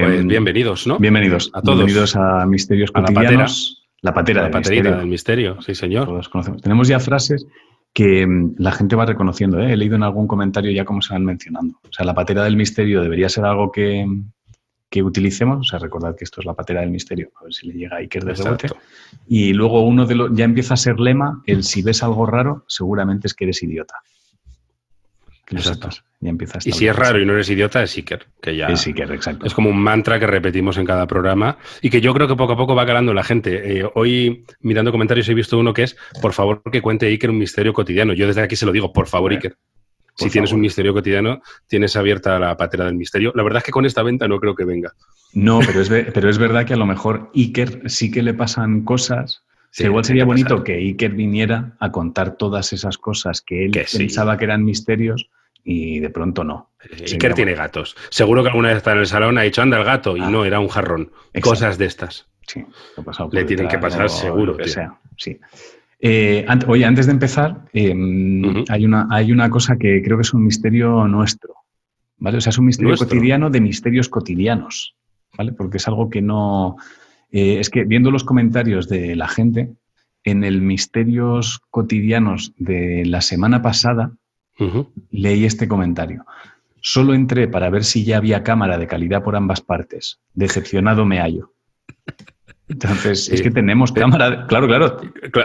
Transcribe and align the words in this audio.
Pues 0.00 0.26
bienvenidos, 0.26 0.86
¿no? 0.86 0.98
Bienvenidos 0.98 1.50
a 1.52 1.60
todos. 1.60 1.78
Bienvenidos 1.78 2.16
a 2.16 2.46
Misterios 2.46 2.90
Cotidianos. 2.90 3.84
La 4.00 4.14
patera. 4.14 4.42
La 4.42 4.50
patera 4.50 4.96
del, 4.96 5.06
misterio, 5.06 5.60
sí, 5.60 5.74
señor. 5.74 6.06
Todos 6.06 6.28
conocemos. 6.28 6.62
Tenemos 6.62 6.88
ya 6.88 6.98
frases 6.98 7.46
que 7.92 8.26
mm, 8.26 8.54
la 8.58 8.72
gente 8.72 8.96
va 8.96 9.06
reconociendo. 9.06 9.60
¿eh? 9.60 9.72
He 9.72 9.76
leído 9.76 9.96
en 9.96 10.02
algún 10.02 10.26
comentario 10.26 10.70
ya 10.72 10.84
cómo 10.84 11.02
se 11.02 11.12
van 11.12 11.24
mencionando. 11.24 11.78
O 11.84 11.92
sea, 11.92 12.06
la 12.06 12.14
patera 12.14 12.44
del 12.44 12.56
misterio 12.56 13.02
debería 13.02 13.28
ser 13.28 13.44
algo 13.44 13.70
que, 13.70 14.06
que 14.88 15.02
utilicemos. 15.02 15.60
O 15.60 15.64
sea, 15.64 15.78
recordad 15.78 16.16
que 16.16 16.24
esto 16.24 16.40
es 16.40 16.46
la 16.46 16.54
patera 16.54 16.80
del 16.80 16.90
misterio. 16.90 17.30
A 17.40 17.44
ver 17.44 17.52
si 17.52 17.68
le 17.68 17.74
llega 17.74 17.96
a 17.96 18.00
Iker 18.00 18.24
de 18.24 18.34
rebote. 18.34 18.68
Y 19.28 19.52
luego 19.52 19.82
uno 19.82 20.06
de 20.06 20.14
los, 20.14 20.30
ya 20.34 20.44
empieza 20.44 20.74
a 20.74 20.78
ser 20.78 20.98
lema, 20.98 21.42
el 21.46 21.64
si 21.64 21.82
ves 21.82 22.02
algo 22.02 22.26
raro, 22.26 22.64
seguramente 22.66 23.26
es 23.26 23.34
que 23.34 23.44
eres 23.44 23.62
idiota. 23.62 23.94
Exacto. 25.52 25.90
Ya 26.22 26.32
y 26.64 26.70
si 26.70 26.86
es 26.86 26.94
raro 26.94 27.20
y 27.20 27.26
no 27.26 27.32
eres 27.32 27.50
idiota, 27.50 27.82
es 27.82 27.96
Iker, 27.96 28.26
que 28.40 28.56
ya 28.56 28.68
es 28.68 28.86
Iker, 28.86 29.10
exacto. 29.10 29.44
Es 29.44 29.54
como 29.54 29.70
un 29.70 29.78
mantra 29.78 30.20
que 30.20 30.26
repetimos 30.28 30.78
en 30.78 30.86
cada 30.86 31.04
programa 31.08 31.58
y 31.80 31.90
que 31.90 32.00
yo 32.00 32.14
creo 32.14 32.28
que 32.28 32.36
poco 32.36 32.52
a 32.52 32.56
poco 32.56 32.76
va 32.76 32.86
calando 32.86 33.12
la 33.12 33.24
gente. 33.24 33.80
Eh, 33.80 33.90
hoy, 33.96 34.44
mirando 34.60 34.92
comentarios, 34.92 35.28
he 35.28 35.34
visto 35.34 35.58
uno 35.58 35.74
que 35.74 35.82
es, 35.82 35.96
por 36.20 36.32
favor, 36.32 36.62
que 36.70 36.80
cuente 36.80 37.06
Iker 37.06 37.30
un 37.30 37.38
misterio 37.38 37.72
cotidiano. 37.72 38.12
Yo 38.12 38.28
desde 38.28 38.40
aquí 38.40 38.54
se 38.54 38.66
lo 38.66 38.70
digo, 38.70 38.92
por 38.92 39.08
favor, 39.08 39.32
Iker. 39.32 39.56
si 40.14 40.30
tienes 40.30 40.52
un 40.52 40.60
misterio 40.60 40.92
cotidiano, 40.92 41.42
tienes 41.66 41.96
abierta 41.96 42.38
la 42.38 42.56
patera 42.56 42.84
del 42.84 42.94
misterio. 42.94 43.32
La 43.34 43.42
verdad 43.42 43.58
es 43.58 43.64
que 43.64 43.72
con 43.72 43.84
esta 43.84 44.04
venta 44.04 44.28
no 44.28 44.38
creo 44.38 44.54
que 44.54 44.64
venga. 44.64 44.92
No, 45.34 45.58
pero 45.58 45.80
es, 45.80 45.88
pero 46.14 46.30
es 46.30 46.38
verdad 46.38 46.64
que 46.64 46.74
a 46.74 46.78
lo 46.78 46.86
mejor 46.86 47.32
Iker 47.34 47.90
sí 47.90 48.12
que 48.12 48.22
le 48.22 48.32
pasan 48.32 48.84
cosas. 48.84 49.42
igual 49.76 50.04
sería 50.04 50.24
bonito 50.24 50.62
que 50.62 50.74
Iker 50.74 51.14
viniera 51.14 51.74
a 51.80 51.90
contar 51.90 52.36
todas 52.36 52.72
esas 52.72 52.96
cosas 52.96 53.42
que 53.42 53.64
él 53.64 53.72
pensaba 53.72 54.38
que 54.38 54.44
eran 54.44 54.64
misterios 54.64 55.28
y 55.64 56.00
de 56.00 56.10
pronto 56.10 56.44
no. 56.44 56.70
Iker 57.12 57.34
tiene 57.34 57.54
gatos. 57.54 57.96
Seguro 58.10 58.42
que 58.42 58.48
alguna 58.48 58.68
vez 58.68 58.78
está 58.78 58.92
en 58.92 58.98
el 58.98 59.06
salón, 59.06 59.38
ha 59.38 59.42
dicho, 59.42 59.62
anda 59.62 59.78
el 59.78 59.84
gato, 59.84 60.16
y 60.16 60.20
ah. 60.20 60.30
no, 60.30 60.44
era 60.44 60.60
un 60.60 60.68
jarrón. 60.68 61.12
Cosas 61.40 61.78
de 61.78 61.86
estas. 61.86 62.28
Sí, 62.46 62.64
Le 63.30 63.44
tienen 63.44 63.68
que 63.68 63.78
pasar 63.78 64.10
seguro. 64.10 64.56
Que 64.56 64.68
sea, 64.68 64.98
sí. 65.16 65.38
Eh, 66.04 66.44
oye, 66.66 66.84
antes 66.84 67.06
de 67.06 67.12
empezar, 67.12 67.62
em, 67.72 68.64
hay, 68.68 68.84
una, 68.84 69.06
hay 69.08 69.30
una 69.30 69.48
cosa 69.48 69.76
que 69.76 70.02
creo 70.02 70.16
que 70.16 70.22
es 70.22 70.34
un 70.34 70.44
misterio 70.44 71.06
nuestro, 71.06 71.54
¿vale? 72.18 72.38
O 72.38 72.40
sea, 72.40 72.50
es 72.50 72.58
un 72.58 72.66
misterio 72.66 72.96
cotidiano 72.96 73.50
de 73.50 73.60
misterios 73.60 74.08
cotidianos, 74.08 74.96
¿vale? 75.38 75.52
Porque 75.52 75.76
es 75.76 75.86
algo 75.86 76.10
que 76.10 76.20
no... 76.20 76.76
Eh, 77.30 77.60
es 77.60 77.70
que 77.70 77.84
viendo 77.84 78.10
los 78.10 78.24
comentarios 78.24 78.88
de 78.88 79.14
la 79.14 79.28
gente, 79.28 79.70
en 80.24 80.42
el 80.42 80.60
misterios 80.60 81.60
cotidianos 81.70 82.52
de 82.56 83.04
la 83.06 83.20
semana 83.20 83.62
pasada, 83.62 84.12
leí 85.10 85.44
este 85.44 85.68
comentario. 85.68 86.24
Solo 86.80 87.14
entré 87.14 87.46
para 87.48 87.70
ver 87.70 87.84
si 87.84 88.04
ya 88.04 88.16
había 88.16 88.42
cámara 88.42 88.76
de 88.76 88.86
calidad 88.86 89.22
por 89.22 89.36
ambas 89.36 89.60
partes. 89.60 90.18
Decepcionado 90.34 91.04
me 91.04 91.20
hallo. 91.20 91.52
Entonces, 92.68 93.28
es 93.28 93.42
que 93.42 93.50
tenemos 93.50 93.92
cámara. 93.92 94.46
Claro, 94.46 94.66
claro. 94.66 94.96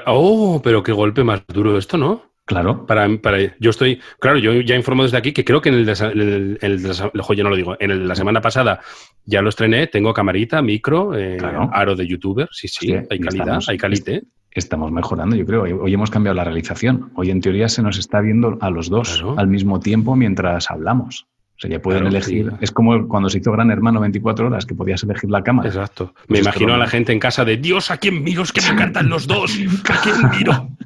Oh, 0.05 0.61
pero 0.63 0.81
qué 0.81 0.93
golpe 0.93 1.23
más 1.23 1.43
duro 1.47 1.77
esto, 1.77 1.97
¿no? 1.97 2.23
Claro. 2.47 2.85
Para, 2.85 3.07
para, 3.17 3.37
yo 3.59 3.69
estoy, 3.69 4.01
claro, 4.19 4.39
yo 4.39 4.53
ya 4.61 4.75
informo 4.75 5.03
desde 5.03 5.17
aquí 5.17 5.33
que 5.33 5.45
creo 5.45 5.61
que 5.61 5.69
en 5.69 5.75
el, 5.75 5.85
de, 5.85 6.57
el, 6.61 6.81
no 6.81 7.49
lo 7.49 7.55
digo, 7.55 7.75
en 7.79 7.91
el 7.91 8.07
la 8.07 8.15
semana 8.15 8.41
pasada 8.41 8.79
ya 9.25 9.41
lo 9.41 9.49
estrené, 9.49 9.87
tengo 9.87 10.13
camarita, 10.13 10.61
micro, 10.61 11.15
eh, 11.15 11.37
aro 11.73 11.95
de 11.95 12.07
youtuber, 12.07 12.47
sí, 12.51 12.67
sí, 12.67 12.93
hay 12.93 13.19
calidad, 13.19 13.59
hay 13.67 13.77
calidad 13.77 14.21
estamos 14.57 14.91
mejorando, 14.91 15.35
yo 15.35 15.45
creo. 15.45 15.63
Hoy 15.63 15.93
hemos 15.93 16.09
cambiado 16.09 16.35
la 16.35 16.43
realización. 16.43 17.11
Hoy 17.15 17.29
en 17.29 17.41
teoría 17.41 17.69
se 17.69 17.81
nos 17.81 17.97
está 17.97 18.21
viendo 18.21 18.57
a 18.59 18.69
los 18.69 18.89
dos 18.89 19.23
al 19.37 19.47
mismo 19.47 19.79
tiempo 19.79 20.15
mientras 20.15 20.71
hablamos. 20.71 21.27
O 21.57 21.59
sea, 21.59 21.71
ya 21.71 21.79
pueden 21.79 22.05
elegir. 22.05 22.53
Es 22.61 22.71
como 22.71 23.07
cuando 23.07 23.29
se 23.29 23.39
hizo 23.39 23.51
Gran 23.51 23.71
Hermano 23.71 23.99
24 23.99 24.47
horas, 24.47 24.65
que 24.65 24.75
podías 24.75 25.01
elegir 25.03 25.29
la 25.29 25.43
cámara. 25.43 25.69
Exacto. 25.69 26.13
Me 26.27 26.39
imagino 26.39 26.73
a 26.73 26.77
la 26.77 26.87
gente 26.87 27.13
en 27.13 27.19
casa 27.19 27.45
de 27.45 27.57
Dios, 27.57 27.89
¿a 27.89 27.97
quién 27.97 28.23
miro? 28.23 28.43
Es 28.43 28.51
que 28.51 28.61
me 28.61 28.69
encantan 28.69 29.09
los 29.09 29.25
dos. 29.25 29.57
¿A 29.89 30.01
quién 30.01 30.29
miro? 30.37 30.69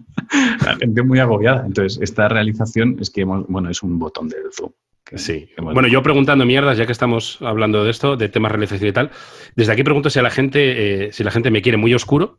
la 0.65 0.75
gente 0.75 1.03
muy 1.03 1.19
agobiada. 1.19 1.65
Entonces, 1.65 2.01
esta 2.01 2.27
realización 2.27 2.97
es 2.99 3.09
que 3.09 3.21
hemos, 3.21 3.47
bueno, 3.47 3.69
es 3.69 3.83
un 3.83 3.99
botón 3.99 4.29
del 4.29 4.51
Zoom. 4.51 4.71
Sí. 5.15 5.49
Bueno, 5.57 5.87
yo 5.89 6.01
preguntando 6.03 6.45
mierdas, 6.45 6.77
ya 6.77 6.85
que 6.85 6.91
estamos 6.93 7.37
hablando 7.41 7.83
de 7.83 7.91
esto, 7.91 8.15
de 8.15 8.29
temas 8.29 8.51
realización 8.51 8.89
y 8.89 8.93
tal, 8.93 9.11
desde 9.55 9.73
aquí 9.73 9.83
pregunto 9.83 10.09
si 10.09 10.19
a 10.19 10.21
la 10.21 10.29
gente, 10.29 11.07
eh, 11.07 11.11
si 11.11 11.23
la 11.23 11.31
gente 11.31 11.51
me 11.51 11.61
quiere 11.61 11.77
muy 11.77 11.93
oscuro, 11.93 12.37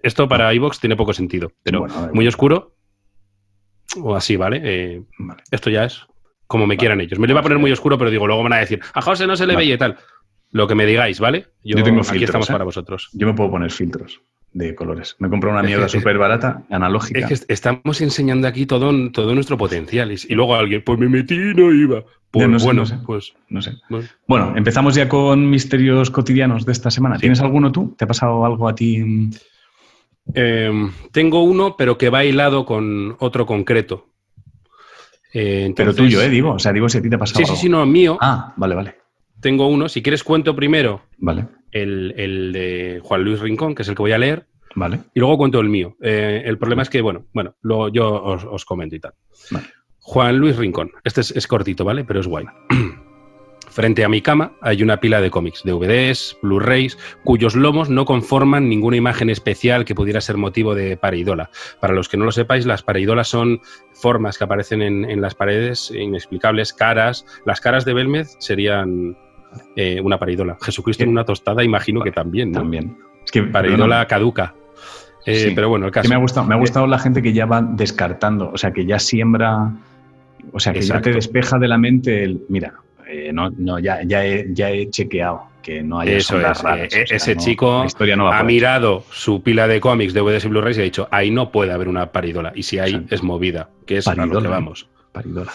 esto 0.00 0.28
para 0.28 0.52
iVox 0.52 0.80
tiene 0.80 0.96
poco 0.96 1.14
sentido, 1.14 1.52
pero 1.62 1.86
muy 2.12 2.28
oscuro 2.28 2.74
o 4.02 4.14
así, 4.14 4.34
eh, 4.34 4.38
¿vale? 4.38 5.06
Esto 5.50 5.70
ya 5.70 5.84
es 5.84 6.06
como 6.46 6.66
me 6.66 6.76
quieran 6.76 7.00
ellos. 7.00 7.18
Me 7.18 7.26
lo 7.26 7.32
iba 7.32 7.40
a 7.40 7.42
poner 7.42 7.58
muy 7.58 7.72
oscuro, 7.72 7.96
pero 7.96 8.10
digo, 8.10 8.26
luego 8.26 8.42
van 8.42 8.52
a 8.52 8.58
decir, 8.58 8.80
a 8.92 9.00
José 9.00 9.26
no 9.26 9.36
se 9.36 9.46
le 9.46 9.56
veía 9.56 9.74
y 9.74 9.78
tal. 9.78 9.96
Lo 10.50 10.68
que 10.68 10.74
me 10.74 10.86
digáis, 10.86 11.18
¿vale? 11.18 11.46
Yo, 11.64 11.82
tengo 11.82 12.02
aquí 12.02 12.22
estamos 12.22 12.48
¿eh? 12.48 12.52
para 12.52 12.64
vosotros. 12.64 13.08
Yo 13.12 13.26
me 13.26 13.34
puedo 13.34 13.50
poner 13.50 13.70
filtros 13.70 14.20
de 14.54 14.74
colores. 14.74 15.16
Me 15.18 15.28
compro 15.28 15.50
una 15.50 15.62
mierda 15.62 15.88
súper 15.88 16.16
barata, 16.16 16.62
analógica. 16.70 17.26
Es 17.28 17.44
que 17.44 17.52
estamos 17.52 18.00
enseñando 18.00 18.48
aquí 18.48 18.64
todo, 18.64 19.10
todo 19.10 19.34
nuestro 19.34 19.58
potencial. 19.58 20.12
Y 20.12 20.34
luego 20.34 20.54
alguien, 20.54 20.82
pues 20.82 20.98
me 20.98 21.08
metí 21.08 21.34
y 21.34 21.54
no 21.54 21.72
iba. 21.72 22.04
Pues 22.30 22.64
bueno, 22.64 22.84
pues 23.04 23.34
no 23.48 23.62
sé. 23.62 23.72
Bueno. 24.26 24.54
empezamos 24.56 24.94
ya 24.94 25.08
con 25.08 25.50
misterios 25.50 26.10
cotidianos 26.10 26.64
de 26.64 26.72
esta 26.72 26.90
semana. 26.90 27.18
¿Tienes 27.18 27.40
alguno 27.40 27.70
tú? 27.70 27.94
¿Te 27.98 28.04
ha 28.04 28.08
pasado 28.08 28.44
algo 28.44 28.68
a 28.68 28.74
ti? 28.74 29.30
Em, 30.32 30.90
tengo 31.12 31.42
uno, 31.42 31.76
pero 31.76 31.98
que 31.98 32.08
va 32.08 32.24
hilado 32.24 32.64
con 32.64 33.16
otro 33.18 33.46
concreto. 33.46 34.06
Eh, 35.32 35.72
pero 35.76 35.94
tuyo, 35.94 36.22
¿eh? 36.22 36.28
Digo, 36.28 36.52
o 36.52 36.58
sea, 36.60 36.72
digo 36.72 36.88
si 36.88 36.98
a 36.98 37.02
ti 37.02 37.10
te 37.10 37.16
ha 37.16 37.18
pasado. 37.18 37.44
Sí, 37.44 37.52
sí, 37.52 37.56
sí, 37.62 37.68
no, 37.68 37.84
mío. 37.86 38.18
Ah, 38.20 38.52
vale, 38.56 38.74
vale. 38.76 39.03
Tengo 39.44 39.68
uno. 39.68 39.90
Si 39.90 40.02
quieres, 40.02 40.24
cuento 40.24 40.56
primero 40.56 41.02
vale. 41.18 41.44
el, 41.70 42.50
de 42.54 42.98
Juan 43.04 43.24
Luis 43.24 43.40
Rincón, 43.40 43.74
que 43.74 43.82
es 43.82 43.88
el 43.90 43.94
que 43.94 44.00
voy 44.00 44.12
a 44.12 44.18
leer. 44.18 44.46
Vale. 44.74 45.00
Y 45.12 45.20
luego 45.20 45.36
cuento 45.36 45.60
el 45.60 45.68
mío. 45.68 45.98
Eh, 46.00 46.42
el 46.46 46.56
problema 46.56 46.80
es 46.80 46.88
que, 46.88 47.02
bueno, 47.02 47.26
bueno, 47.34 47.54
luego 47.60 47.90
yo 47.90 48.22
os, 48.24 48.64
comento 48.64 48.96
y 48.96 49.00
tal. 49.00 49.12
Juan 49.98 50.38
Luis 50.38 50.56
Rincón. 50.56 50.92
Este 51.04 51.20
es, 51.20 51.30
es 51.32 51.46
cortito, 51.46 51.84
¿vale? 51.84 52.04
Pero 52.04 52.20
es 52.20 52.26
guay. 52.26 52.46
Frente 53.68 54.02
a 54.02 54.08
mi 54.08 54.22
cama 54.22 54.52
hay 54.62 54.82
una 54.82 54.98
pila 54.98 55.20
de 55.20 55.30
cómics, 55.30 55.62
DVDs, 55.62 56.38
Blu-rays, 56.40 56.96
cuyos 57.22 57.54
lomos 57.54 57.90
no 57.90 58.06
conforman 58.06 58.70
ninguna 58.70 58.96
imagen 58.96 59.28
especial 59.28 59.84
que 59.84 59.94
pudiera 59.94 60.22
ser 60.22 60.38
motivo 60.38 60.74
de 60.74 60.96
pareidola. 60.96 61.50
Para 61.80 61.92
los 61.92 62.08
que 62.08 62.16
no 62.16 62.24
lo 62.24 62.32
sepáis, 62.32 62.64
las 62.64 62.82
pareidolas 62.82 63.28
son 63.28 63.60
formas 63.92 64.38
que 64.38 64.44
aparecen 64.44 64.80
en, 64.80 65.20
las 65.20 65.34
paredes 65.34 65.90
inexplicables, 65.90 66.72
caras. 66.72 67.26
Las 67.44 67.60
caras 67.60 67.84
de 67.84 67.92
Belmez 67.92 68.36
serían 68.38 69.18
eh, 69.76 70.00
una 70.00 70.18
pareidola. 70.18 70.56
Jesucristo 70.60 71.04
en 71.04 71.10
una 71.10 71.24
tostada, 71.24 71.62
imagino 71.64 72.02
que 72.02 72.12
también. 72.12 72.52
También. 72.52 72.96
Es 73.24 73.30
que 73.30 73.42
pareidola 73.42 74.06
caduca. 74.06 74.54
Eh, 75.26 75.52
pero 75.54 75.68
bueno, 75.68 75.86
el 75.86 75.92
caso. 75.92 76.08
me 76.08 76.14
ha 76.14 76.18
gustado, 76.18 76.46
me 76.46 76.54
ha 76.54 76.58
gustado 76.58 76.86
la 76.86 76.98
gente 76.98 77.22
que 77.22 77.32
ya 77.32 77.46
va 77.46 77.62
descartando, 77.62 78.50
o 78.52 78.58
sea, 78.58 78.72
que 78.72 78.84
ya 78.84 78.98
siembra, 78.98 79.72
o 80.52 80.60
sea, 80.60 80.72
que 80.74 80.82
ya 80.82 81.00
te 81.00 81.12
despeja 81.12 81.58
de 81.58 81.66
la 81.66 81.78
mente 81.78 82.24
el, 82.24 82.42
mira, 82.50 82.74
eh, 83.08 83.32
no, 83.32 83.50
no, 83.56 83.78
ya, 83.78 84.02
ya, 84.04 84.24
he, 84.24 84.48
ya 84.52 84.70
he 84.70 84.90
chequeado 84.90 85.54
que 85.62 85.82
no 85.82 85.98
haya 85.98 86.18
Eso 86.18 86.38
es, 86.38 86.62
eh, 86.62 87.06
ese 87.10 87.36
chico 87.36 87.86
ha 88.30 88.42
mirado 88.42 89.04
su 89.10 89.42
pila 89.42 89.66
de 89.66 89.80
cómics, 89.80 90.12
DVDs 90.12 90.44
y 90.44 90.48
Blu-rays 90.48 90.76
y 90.76 90.80
ha 90.80 90.84
dicho, 90.84 91.08
ahí 91.10 91.30
no 91.30 91.50
puede 91.50 91.72
haber 91.72 91.88
una 91.88 92.12
paridola. 92.12 92.52
Y 92.54 92.64
si 92.64 92.78
hay, 92.78 93.06
es 93.08 93.22
movida, 93.22 93.70
que 93.86 93.96
es 93.96 94.04
paridola, 94.04 94.30
a 94.30 94.34
lo 94.34 94.42
que 94.42 94.48
vamos. 94.48 94.88
Paridola. 95.14 95.52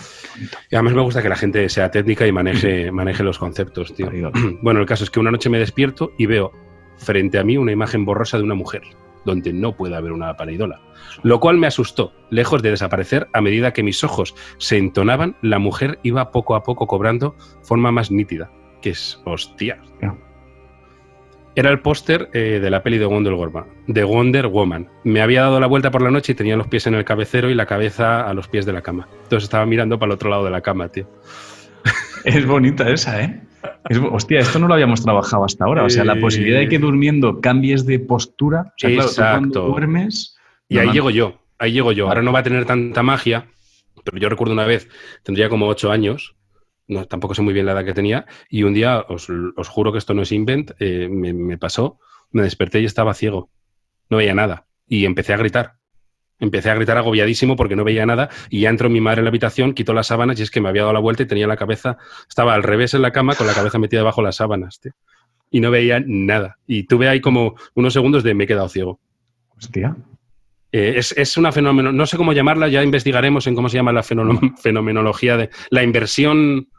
Y 0.71 0.75
además 0.75 0.93
me 0.95 1.01
gusta 1.03 1.21
que 1.21 1.29
la 1.29 1.35
gente 1.35 1.69
sea 1.69 1.91
técnica 1.91 2.25
y 2.25 2.31
maneje, 2.31 2.91
maneje 2.91 3.23
los 3.23 3.37
conceptos, 3.37 3.93
tío. 3.93 4.09
Bueno, 4.63 4.79
el 4.79 4.87
caso 4.87 5.03
es 5.03 5.11
que 5.11 5.19
una 5.19 5.29
noche 5.29 5.51
me 5.51 5.59
despierto 5.59 6.13
y 6.17 6.25
veo 6.25 6.51
frente 6.97 7.37
a 7.37 7.43
mí 7.43 7.57
una 7.57 7.71
imagen 7.71 8.05
borrosa 8.05 8.37
de 8.37 8.43
una 8.43 8.55
mujer, 8.55 8.81
donde 9.25 9.53
no 9.53 9.75
puede 9.75 9.95
haber 9.95 10.13
una 10.13 10.35
paridola 10.35 10.81
lo 11.23 11.39
cual 11.39 11.57
me 11.57 11.67
asustó. 11.67 12.13
Lejos 12.29 12.61
de 12.61 12.71
desaparecer, 12.71 13.27
a 13.33 13.41
medida 13.41 13.73
que 13.73 13.83
mis 13.83 14.03
ojos 14.03 14.35
se 14.57 14.77
entonaban, 14.77 15.35
la 15.41 15.59
mujer 15.59 15.99
iba 16.03 16.31
poco 16.31 16.55
a 16.55 16.63
poco 16.63 16.87
cobrando 16.87 17.35
forma 17.63 17.91
más 17.91 18.11
nítida. 18.11 18.51
Que 18.81 18.91
es, 18.91 19.21
hostia. 19.25 19.81
Era 21.55 21.71
el 21.71 21.79
póster 21.79 22.29
eh, 22.33 22.59
de 22.61 22.69
la 22.69 22.83
peli 22.83 22.97
de 22.97 23.05
Wonder, 23.05 23.33
Woman, 23.33 23.65
de 23.87 24.03
Wonder 24.03 24.47
Woman. 24.47 24.87
Me 25.03 25.21
había 25.21 25.41
dado 25.41 25.59
la 25.59 25.67
vuelta 25.67 25.91
por 25.91 26.01
la 26.01 26.11
noche 26.11 26.31
y 26.31 26.35
tenía 26.35 26.55
los 26.55 26.67
pies 26.67 26.87
en 26.87 26.93
el 26.93 27.03
cabecero 27.03 27.49
y 27.49 27.55
la 27.55 27.65
cabeza 27.65 28.21
a 28.21 28.33
los 28.33 28.47
pies 28.47 28.65
de 28.65 28.73
la 28.73 28.81
cama. 28.81 29.07
Entonces 29.23 29.45
estaba 29.45 29.65
mirando 29.65 29.97
para 29.99 30.11
el 30.11 30.15
otro 30.15 30.29
lado 30.29 30.45
de 30.45 30.51
la 30.51 30.61
cama, 30.61 30.89
tío. 30.89 31.07
Es 32.25 32.45
bonita 32.45 32.89
esa, 32.89 33.23
¿eh? 33.23 33.41
hostia, 34.11 34.39
esto 34.39 34.59
no 34.59 34.67
lo 34.67 34.73
habíamos 34.73 35.01
trabajado 35.01 35.45
hasta 35.45 35.65
ahora. 35.65 35.83
O 35.83 35.89
sea, 35.89 36.03
la 36.03 36.19
posibilidad 36.19 36.59
de 36.59 36.69
que 36.69 36.79
durmiendo 36.79 37.41
cambies 37.41 37.85
de 37.85 37.99
postura. 37.99 38.65
O 38.67 38.73
sea, 38.77 38.89
Exacto. 38.89 39.67
duermes 39.67 40.37
y 40.67 40.77
ahí 40.77 40.91
llego 40.91 41.09
yo, 41.09 41.39
ahí 41.57 41.71
llego 41.71 41.91
yo. 41.91 42.07
Ahora 42.07 42.21
no 42.21 42.31
va 42.31 42.39
a 42.39 42.43
tener 42.43 42.65
tanta 42.65 43.03
magia, 43.03 43.47
pero 44.03 44.17
yo 44.17 44.29
recuerdo 44.29 44.53
una 44.53 44.65
vez, 44.65 44.87
tendría 45.23 45.49
como 45.49 45.67
ocho 45.67 45.91
años, 45.91 46.35
no, 46.89 47.05
tampoco 47.05 47.35
sé 47.35 47.41
muy 47.41 47.53
bien 47.53 47.65
la 47.65 47.73
edad 47.73 47.85
que 47.85 47.93
tenía, 47.93 48.25
y 48.49 48.63
un 48.63 48.73
día, 48.73 49.05
os, 49.07 49.29
juro 49.69 49.91
que 49.91 49.99
esto 49.99 50.13
no 50.13 50.23
es 50.23 50.31
invent, 50.31 50.71
eh, 50.79 51.07
me, 51.07 51.57
pasó, 51.57 51.99
me 52.31 52.41
desperté 52.41 52.81
y 52.81 52.85
estaba 52.85 53.13
ciego, 53.13 53.49
no 54.09 54.17
veía 54.17 54.33
nada, 54.33 54.65
y 54.87 55.05
empecé 55.05 55.33
a 55.33 55.37
gritar. 55.37 55.75
Empecé 56.41 56.69
a 56.69 56.75
gritar 56.75 56.97
agobiadísimo 56.97 57.57
porque 57.57 57.75
no 57.75 57.83
veía 57.83 58.05
nada 58.05 58.29
y 58.49 58.61
ya 58.61 58.69
entró 58.69 58.89
mi 58.89 59.01
madre 59.01 59.19
en 59.19 59.25
la 59.25 59.29
habitación, 59.29 59.73
quitó 59.73 59.93
las 59.93 60.07
sábanas 60.07 60.39
y 60.39 60.43
es 60.43 60.51
que 60.51 60.61
me 60.61 60.69
había 60.69 60.83
dado 60.83 60.93
la 60.93 61.01
vuelta 61.01 61.23
y 61.23 61.25
tenía 61.25 61.47
la 61.47 61.57
cabeza, 61.57 61.97
estaba 62.29 62.53
al 62.53 62.63
revés 62.63 62.93
en 62.93 63.01
la 63.01 63.11
cama 63.11 63.35
con 63.35 63.45
la 63.45 63.53
cabeza 63.53 63.77
metida 63.77 64.03
bajo 64.03 64.21
las 64.21 64.37
sábanas, 64.37 64.79
tío. 64.79 64.93
Y 65.51 65.59
no 65.59 65.69
veía 65.69 66.01
nada. 66.05 66.57
Y 66.65 66.83
tuve 66.83 67.09
ahí 67.09 67.19
como 67.19 67.55
unos 67.75 67.91
segundos 67.91 68.23
de 68.23 68.35
me 68.35 68.45
he 68.45 68.47
quedado 68.47 68.69
ciego. 68.69 69.01
Hostia. 69.57 69.97
Eh, 70.71 70.93
es, 70.95 71.11
es, 71.17 71.35
una 71.35 71.51
fenómeno, 71.51 71.91
no 71.91 72.05
sé 72.05 72.15
cómo 72.15 72.31
llamarla, 72.31 72.69
ya 72.69 72.83
investigaremos 72.83 73.45
en 73.47 73.55
cómo 73.55 73.67
se 73.67 73.75
llama 73.75 73.91
la 73.91 74.03
fenomenología 74.03 75.35
de 75.35 75.49
la 75.71 75.83
inversión, 75.83 76.69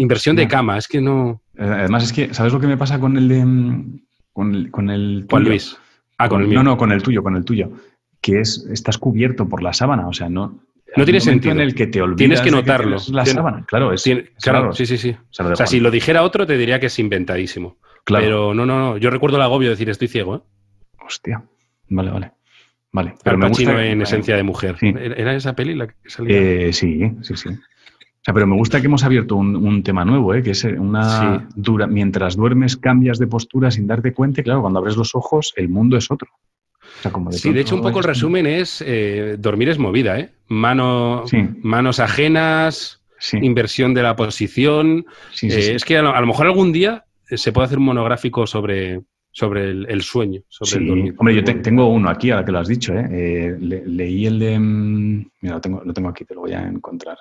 inversión 0.00 0.36
de 0.36 0.48
cama. 0.48 0.78
Es 0.78 0.88
que 0.88 1.00
no. 1.00 1.42
Eh, 1.56 1.62
además, 1.64 2.04
es 2.04 2.12
que, 2.12 2.34
¿sabes 2.34 2.52
lo 2.52 2.60
que 2.60 2.66
me 2.66 2.76
pasa 2.76 2.98
con 2.98 3.16
el 3.16 3.28
de. 3.28 3.44
Mm, 3.44 4.00
con 4.32 4.54
el. 4.54 4.70
Con 4.70 4.90
el 4.90 5.26
Juan 5.28 5.44
Luis. 5.44 5.76
Ah, 6.18 6.28
con, 6.28 6.42
el 6.42 6.48
mío. 6.48 6.62
No, 6.62 6.70
no, 6.70 6.76
con 6.76 6.92
el 6.92 7.02
tuyo, 7.02 7.22
con 7.22 7.36
el 7.36 7.44
tuyo 7.44 7.70
que 8.20 8.40
es, 8.40 8.66
estás 8.70 8.98
cubierto 8.98 9.48
por 9.48 9.62
la 9.62 9.72
sábana, 9.72 10.08
o 10.08 10.12
sea, 10.12 10.28
no... 10.28 10.60
No 10.96 11.04
tiene 11.04 11.20
sentido. 11.20 11.52
en 11.52 11.60
el 11.60 11.72
que 11.72 11.86
te 11.86 12.02
olvidas 12.02 12.18
Tienes 12.18 12.40
que 12.40 12.50
notarlo. 12.50 12.96
la 13.12 13.24
sábana, 13.24 13.64
claro. 13.64 13.92
Es, 13.92 14.02
claro, 14.42 14.72
sí, 14.72 14.86
sí, 14.86 14.98
sí. 14.98 15.16
O 15.38 15.54
sea, 15.54 15.66
si 15.68 15.78
lo 15.78 15.88
dijera 15.88 16.24
otro, 16.24 16.48
te 16.48 16.58
diría 16.58 16.80
que 16.80 16.86
es 16.86 16.98
inventadísimo. 16.98 17.78
Claro. 18.02 18.24
Pero 18.24 18.54
no, 18.54 18.66
no, 18.66 18.78
no. 18.80 18.96
Yo 18.96 19.08
recuerdo 19.10 19.36
el 19.36 19.44
agobio 19.44 19.68
de 19.68 19.74
decir, 19.74 19.88
estoy 19.88 20.08
ciego, 20.08 20.36
¿eh? 20.36 20.40
Hostia. 21.06 21.44
Vale, 21.90 22.10
vale. 22.10 22.32
Vale. 22.90 23.14
Pero 23.22 23.38
me 23.38 23.48
gusta 23.48 23.86
en 23.86 24.02
esencia 24.02 24.34
de 24.34 24.42
mujer. 24.42 24.78
¿Era 24.80 25.36
esa 25.36 25.54
peli 25.54 25.76
la 25.76 25.86
que 25.86 25.94
salía? 26.06 26.36
Eh, 26.36 26.72
sí, 26.72 27.08
sí, 27.22 27.36
sí. 27.36 27.50
O 28.20 28.24
sea, 28.24 28.34
pero 28.34 28.46
me 28.46 28.56
gusta 28.56 28.80
que 28.80 28.86
hemos 28.86 29.02
abierto 29.02 29.36
un, 29.36 29.82
tema 29.82 30.04
nuevo, 30.04 30.34
¿eh? 30.34 30.42
que 30.42 30.50
es 30.50 30.64
una 30.64 31.48
dura. 31.54 31.86
Mientras 31.86 32.36
duermes, 32.36 32.76
cambias 32.76 33.18
de 33.18 33.26
postura 33.26 33.70
sin 33.70 33.86
darte 33.86 34.12
cuenta. 34.12 34.42
Y 34.42 34.44
claro, 34.44 34.60
cuando 34.60 34.78
abres 34.78 34.96
los 34.96 35.14
ojos, 35.14 35.54
el 35.56 35.70
mundo 35.70 35.96
es 35.96 36.10
otro 36.10 36.28
de 37.02 37.38
sí, 37.38 37.52
de 37.52 37.60
hecho, 37.60 37.76
un 37.76 37.82
poco 37.82 37.98
el 37.98 38.04
resumen 38.04 38.46
es 38.46 38.82
eh, 38.86 39.36
dormir 39.38 39.68
es 39.68 39.78
movida, 39.78 40.18
¿eh? 40.18 40.30
Mano, 40.48 41.24
Manos 41.62 42.00
ajenas, 42.00 43.00
inversión 43.32 43.94
de 43.94 44.02
la 44.02 44.16
posición. 44.16 45.06
Eh, 45.42 45.72
es 45.74 45.84
que 45.84 45.96
a 45.96 46.02
lo, 46.02 46.26
mejor 46.26 46.46
algún 46.46 46.72
día 46.72 47.04
se 47.26 47.52
puede 47.52 47.66
hacer 47.66 47.78
un 47.78 47.84
monográfico 47.84 48.46
sobre, 48.46 49.00
sobre 49.30 49.70
el, 49.70 50.02
sueño, 50.02 50.42
sobre 50.48 50.82
el 50.82 50.88
dormir. 50.88 51.14
Hombre, 51.16 51.34
yo 51.36 51.44
tengo 51.62 51.88
uno 51.88 52.10
aquí, 52.10 52.30
ahora 52.30 52.44
que 52.44 52.52
lo 52.52 52.58
has 52.58 52.68
dicho, 52.68 52.92
¿eh? 52.94 53.56
leí 53.60 54.26
el 54.26 54.38
de... 54.38 54.58
Mm, 54.58 55.26
mira, 55.40 55.54
lo 55.54 55.60
tengo, 55.60 55.82
lo 55.84 55.92
tengo 55.92 56.08
aquí, 56.08 56.24
te 56.24 56.34
lo 56.34 56.42
voy 56.42 56.52
a 56.52 56.66
encontrar. 56.66 57.18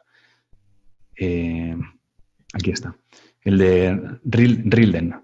Aquí 2.53 2.71
está. 2.71 2.95
El 3.41 3.57
de 3.57 4.19
Rilden. 4.23 5.15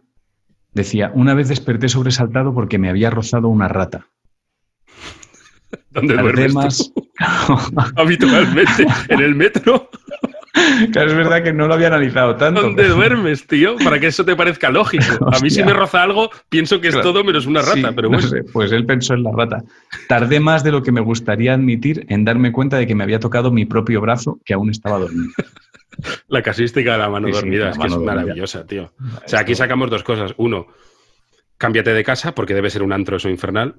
Decía, 0.73 1.11
una 1.13 1.33
vez 1.33 1.47
desperté 1.47 1.87
sobresaltado 1.87 2.53
porque 2.53 2.77
me 2.77 2.89
había 2.89 3.09
rozado 3.09 3.47
una 3.47 3.67
rata. 3.67 4.07
¿Dónde 5.91 6.17
duermes 6.17 6.91
Habitualmente, 7.95 8.85
en 9.09 9.21
el 9.21 9.35
metro. 9.35 9.89
Claro, 10.93 11.11
es 11.11 11.17
verdad 11.17 11.43
que 11.43 11.51
no 11.51 11.67
lo 11.67 11.73
había 11.73 11.87
analizado 11.87 12.37
tanto. 12.37 12.61
¿Dónde 12.61 12.87
duermes, 12.87 13.45
tío? 13.45 13.75
Para 13.83 13.99
que 13.99 14.07
eso 14.07 14.23
te 14.23 14.37
parezca 14.37 14.69
lógico. 14.69 15.29
A 15.29 15.39
mí 15.39 15.49
si 15.49 15.61
me 15.63 15.73
roza 15.73 16.01
algo, 16.01 16.29
pienso 16.47 16.79
que 16.79 16.87
es 16.87 17.01
todo 17.01 17.25
menos 17.25 17.45
una 17.45 17.61
rata, 17.61 17.91
pero 17.93 18.09
bueno. 18.09 18.25
pues 18.53 18.71
él 18.71 18.85
pensó 18.85 19.15
en 19.15 19.23
la 19.23 19.31
rata. 19.31 19.63
Tardé 20.07 20.39
más 20.39 20.63
de 20.63 20.71
lo 20.71 20.81
que 20.81 20.93
me 20.93 21.01
gustaría 21.01 21.53
admitir 21.53 22.05
en 22.07 22.23
darme 22.23 22.53
cuenta 22.53 22.77
de 22.77 22.87
que 22.87 22.95
me 22.95 23.03
había 23.03 23.19
tocado 23.19 23.51
mi 23.51 23.65
propio 23.65 23.99
brazo 23.99 24.39
que 24.45 24.53
aún 24.53 24.69
estaba 24.69 24.97
dormido. 24.97 25.33
La 26.27 26.41
casística 26.41 26.93
de 26.93 26.97
la 26.97 27.09
mano 27.09 27.27
dormida, 27.29 27.69
es 27.69 27.77
que 27.77 27.87
es 27.87 27.97
maravillosa, 27.97 28.65
tío. 28.65 28.93
O 29.25 29.27
sea, 29.27 29.41
aquí 29.41 29.55
sacamos 29.55 29.89
dos 29.89 30.03
cosas. 30.03 30.33
Uno, 30.37 30.67
cámbiate 31.57 31.93
de 31.93 32.03
casa 32.03 32.33
porque 32.33 32.53
debe 32.53 32.69
ser 32.69 32.83
un 32.83 32.93
antro 32.93 33.17
eso 33.17 33.29
infernal 33.29 33.75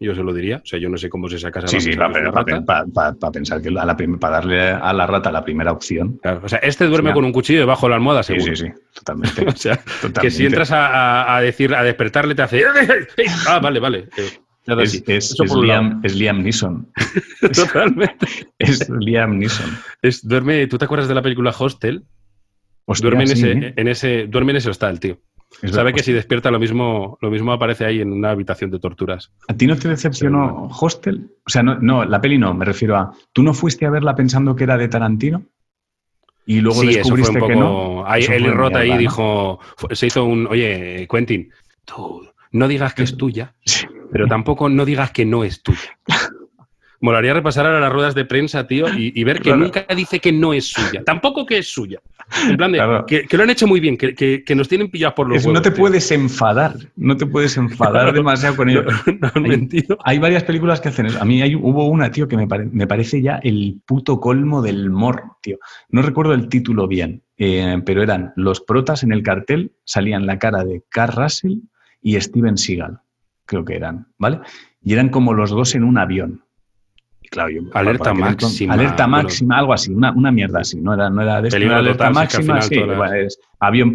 yo 0.00 0.14
se 0.14 0.22
lo 0.22 0.32
diría. 0.32 0.60
O 0.62 0.66
sea, 0.66 0.78
yo 0.78 0.88
no 0.88 0.96
sé 0.96 1.08
cómo 1.08 1.26
es 1.26 1.34
esa 1.34 1.50
casa. 1.50 1.66
Sí, 1.66 1.80
sí, 1.80 1.96
para, 1.96 2.12
pensar 3.32 3.60
que 3.60 3.72
para 3.72 4.32
darle 4.36 4.70
a 4.70 4.92
la 4.92 5.06
rata 5.06 5.32
la 5.32 5.44
primera 5.44 5.72
opción. 5.72 6.20
o 6.42 6.48
sea, 6.48 6.58
este 6.60 6.86
duerme 6.86 7.12
con 7.12 7.24
un 7.24 7.32
cuchillo 7.32 7.60
debajo 7.60 7.86
de 7.86 7.90
la 7.90 7.96
almohada, 7.96 8.22
seguro. 8.22 8.54
Sí, 8.54 8.64
sí, 8.64 8.72
sí, 8.72 8.82
totalmente. 8.94 9.44
o 9.48 9.56
sea, 9.56 9.80
que 10.20 10.30
si 10.30 10.46
entras 10.46 10.70
a, 10.72 11.38
decir, 11.42 11.74
a 11.74 11.82
despertarle, 11.82 12.34
te 12.34 12.42
hace. 12.42 12.62
ah, 13.48 13.58
vale, 13.60 13.80
vale. 13.80 14.08
Eh, 14.16 14.38
es, 14.80 15.02
es, 15.06 15.36
Liam, 15.54 16.00
es, 16.04 16.14
Liam, 16.14 16.42
Neeson. 16.42 16.92
Totalmente. 17.54 18.26
es 18.58 18.88
Liam 18.88 19.38
Neeson. 19.38 19.70
Es, 20.02 20.26
duerme, 20.26 20.66
¿Tú 20.66 20.78
te 20.78 20.84
acuerdas 20.84 21.08
de 21.08 21.14
la 21.14 21.22
película 21.22 21.54
Hostel? 21.58 22.04
duerme, 23.00 23.24
en, 23.24 23.30
ese, 23.30 23.52
¿eh? 23.52 23.74
en 23.76 23.88
ese, 23.88 24.26
duerme 24.26 24.52
en 24.52 24.56
ese 24.56 24.70
hostal, 24.70 24.98
tío. 24.98 25.18
Sabe 25.72 25.92
que 25.92 26.02
si 26.02 26.12
despierta 26.12 26.50
lo 26.50 26.58
mismo, 26.58 27.18
lo 27.20 27.30
mismo 27.30 27.52
aparece 27.52 27.84
ahí 27.84 28.00
en 28.00 28.12
una 28.12 28.30
habitación 28.30 28.70
de 28.70 28.78
torturas. 28.78 29.32
¿A 29.48 29.54
ti 29.54 29.66
no 29.66 29.76
te 29.76 29.88
decepcionó 29.88 30.68
Hostel? 30.68 31.30
O 31.46 31.50
sea, 31.50 31.62
no, 31.62 32.04
la 32.04 32.20
peli 32.20 32.38
no, 32.38 32.54
me 32.54 32.64
refiero 32.64 32.96
a. 32.96 33.12
¿Tú 33.32 33.42
no 33.42 33.54
fuiste 33.54 33.86
a 33.86 33.90
verla 33.90 34.14
pensando 34.14 34.54
que 34.54 34.64
era 34.64 34.76
de 34.76 34.88
Tarantino? 34.88 35.42
Y 36.46 36.60
luego 36.60 36.82
descubriste 36.82 37.40
que 37.40 37.56
no. 37.56 38.06
Ahí, 38.06 38.24
el 38.24 38.52
rota 38.52 38.80
ahí 38.80 38.96
dijo. 38.98 39.58
Se 39.90 40.06
hizo 40.06 40.24
un. 40.24 40.46
Oye, 40.46 41.08
Quentin, 41.10 41.50
tú 41.84 42.28
no 42.52 42.68
digas 42.68 42.94
que 42.94 43.02
es 43.02 43.16
tuya, 43.16 43.54
pero 44.10 44.26
tampoco 44.26 44.68
no 44.68 44.84
digas 44.84 45.10
que 45.10 45.24
no 45.24 45.44
es 45.44 45.62
tuya. 45.62 45.98
Molaría 47.00 47.32
repasar 47.32 47.64
a 47.64 47.78
las 47.78 47.92
ruedas 47.92 48.16
de 48.16 48.24
prensa, 48.24 48.66
tío, 48.66 48.86
y, 48.92 49.22
ver 49.22 49.40
que 49.40 49.56
nunca 49.56 49.86
dice 49.94 50.18
que 50.18 50.32
no 50.32 50.52
es 50.52 50.66
suya. 50.66 51.04
Tampoco 51.04 51.46
que 51.46 51.58
es 51.58 51.68
suya. 51.68 52.00
En 52.48 52.56
plan 52.56 52.72
de, 52.72 53.04
que, 53.06 53.36
lo 53.36 53.44
han 53.44 53.50
hecho 53.50 53.68
muy 53.68 53.78
bien, 53.78 53.96
que, 53.96 54.54
nos 54.56 54.68
tienen 54.68 54.90
pillados 54.90 55.14
por 55.14 55.28
los 55.28 55.38
huevos, 55.38 55.54
No 55.54 55.62
te 55.62 55.70
puedes 55.70 56.10
enfadar, 56.10 56.74
no 56.96 57.16
te 57.16 57.24
puedes 57.24 57.56
enfadar 57.56 58.12
demasiado 58.12 58.56
con 58.56 58.68
ellos. 58.68 58.84
hay, 60.04 60.18
varias 60.18 60.42
películas 60.42 60.80
que 60.80 60.88
hacen 60.88 61.06
eso. 61.06 61.22
A 61.22 61.24
mí 61.24 61.40
hay, 61.40 61.54
hubo 61.54 61.86
una, 61.86 62.10
tío, 62.10 62.26
que 62.26 62.36
me, 62.36 62.46
me, 62.46 62.86
parece 62.88 63.22
ya 63.22 63.36
el 63.44 63.80
puto 63.86 64.18
colmo 64.18 64.60
del 64.60 64.90
morro, 64.90 65.38
tío. 65.40 65.58
No 65.90 66.02
recuerdo 66.02 66.34
el 66.34 66.48
título 66.48 66.88
bien, 66.88 67.22
eh, 67.36 67.80
pero 67.86 68.02
eran 68.02 68.32
los 68.34 68.60
protas 68.60 69.04
en 69.04 69.12
el 69.12 69.22
cartel, 69.22 69.70
salían 69.84 70.26
la 70.26 70.40
cara 70.40 70.64
de 70.64 70.82
Carl 70.88 71.14
Russell 71.14 71.58
y 72.02 72.20
Steven 72.20 72.58
Seagal, 72.58 72.98
creo 73.48 73.64
que 73.64 73.74
eran, 73.74 74.06
¿vale? 74.18 74.38
Y 74.82 74.92
eran 74.92 75.08
como 75.08 75.34
los 75.34 75.50
dos 75.50 75.74
en 75.74 75.82
un 75.82 75.98
avión 75.98 76.44
alerta 77.74 78.14
máxima. 78.14 78.74
alerta 78.74 79.06
máxima, 79.06 79.58
algo 79.58 79.72
así, 79.72 79.92
una, 79.92 80.12
una, 80.12 80.30
mierda 80.30 80.60
así. 80.60 80.80
No 80.80 80.94
era, 80.94 81.10
no 81.10 81.22
era 81.22 81.42
de 81.42 81.74
alerta 81.74 82.10
máxima, 82.10 82.60
sí, 82.62 82.76
es 82.76 83.38
avión, 83.58 83.92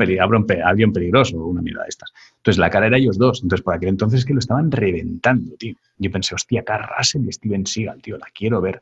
avión, 0.63 0.93
peligroso, 0.93 1.37
una 1.37 1.61
mierda 1.61 1.83
de 1.83 1.89
estas. 1.89 2.11
Entonces 2.37 2.59
la 2.59 2.69
cara 2.69 2.87
era 2.87 2.97
ellos 2.97 3.17
dos. 3.17 3.41
Entonces 3.41 3.63
por 3.63 3.75
aquel 3.75 3.89
entonces 3.89 4.25
que 4.25 4.33
lo 4.33 4.39
estaban 4.39 4.71
reventando, 4.71 5.55
tío. 5.57 5.75
Yo 5.97 6.11
pensé, 6.11 6.35
hostia, 6.35 6.63
Carl 6.63 6.87
Russell 6.97 7.27
y 7.27 7.31
Steven 7.31 7.65
Seagal, 7.65 8.01
tío, 8.01 8.17
la 8.17 8.27
quiero 8.33 8.61
ver. 8.61 8.81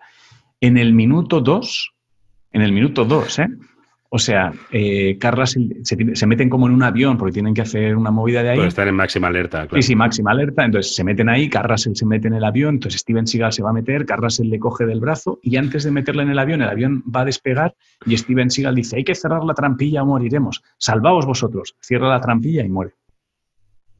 En 0.59 0.77
el 0.77 0.93
minuto 0.93 1.41
dos, 1.41 1.93
en 2.51 2.61
el 2.61 2.71
minuto 2.71 3.05
dos, 3.05 3.39
¿eh? 3.39 3.47
O 4.13 4.19
sea, 4.19 4.51
eh, 4.71 5.17
Carlas 5.17 5.55
se, 5.83 6.27
meten 6.27 6.49
como 6.49 6.67
en 6.67 6.73
un 6.73 6.83
avión 6.83 7.17
porque 7.17 7.31
tienen 7.31 7.53
que 7.53 7.61
hacer 7.61 7.95
una 7.95 8.11
movida 8.11 8.43
de 8.43 8.49
ahí. 8.49 8.57
Pues 8.57 8.67
están 8.67 8.89
en 8.89 8.95
máxima 8.95 9.29
alerta, 9.29 9.59
claro. 9.67 9.81
Sí, 9.81 9.87
sí, 9.87 9.95
máxima 9.95 10.31
alerta. 10.31 10.65
Entonces 10.65 10.93
se 10.93 11.05
meten 11.05 11.29
ahí, 11.29 11.47
Carras 11.49 11.89
se 11.93 12.05
mete 12.05 12.27
en 12.27 12.33
el 12.33 12.43
avión, 12.43 12.75
entonces 12.75 12.99
Steven 12.99 13.25
Seagal 13.25 13.53
se 13.53 13.63
va 13.63 13.69
a 13.69 13.73
meter, 13.73 14.05
Carras 14.05 14.41
le 14.41 14.59
coge 14.59 14.85
del 14.85 14.99
brazo 14.99 15.39
y 15.41 15.55
antes 15.55 15.85
de 15.85 15.91
meterle 15.91 16.23
en 16.23 16.31
el 16.31 16.39
avión, 16.39 16.61
el 16.61 16.67
avión 16.67 17.03
va 17.03 17.21
a 17.21 17.25
despegar 17.25 17.73
y 18.05 18.17
Steven 18.17 18.51
Seagal 18.51 18.75
dice, 18.75 18.97
hay 18.97 19.05
que 19.05 19.15
cerrar 19.15 19.45
la 19.45 19.53
trampilla 19.53 20.03
o 20.03 20.05
moriremos. 20.05 20.61
Salvaos 20.77 21.25
vosotros. 21.25 21.77
Cierra 21.79 22.09
la 22.09 22.19
trampilla 22.19 22.65
y 22.65 22.69
muere. 22.69 22.91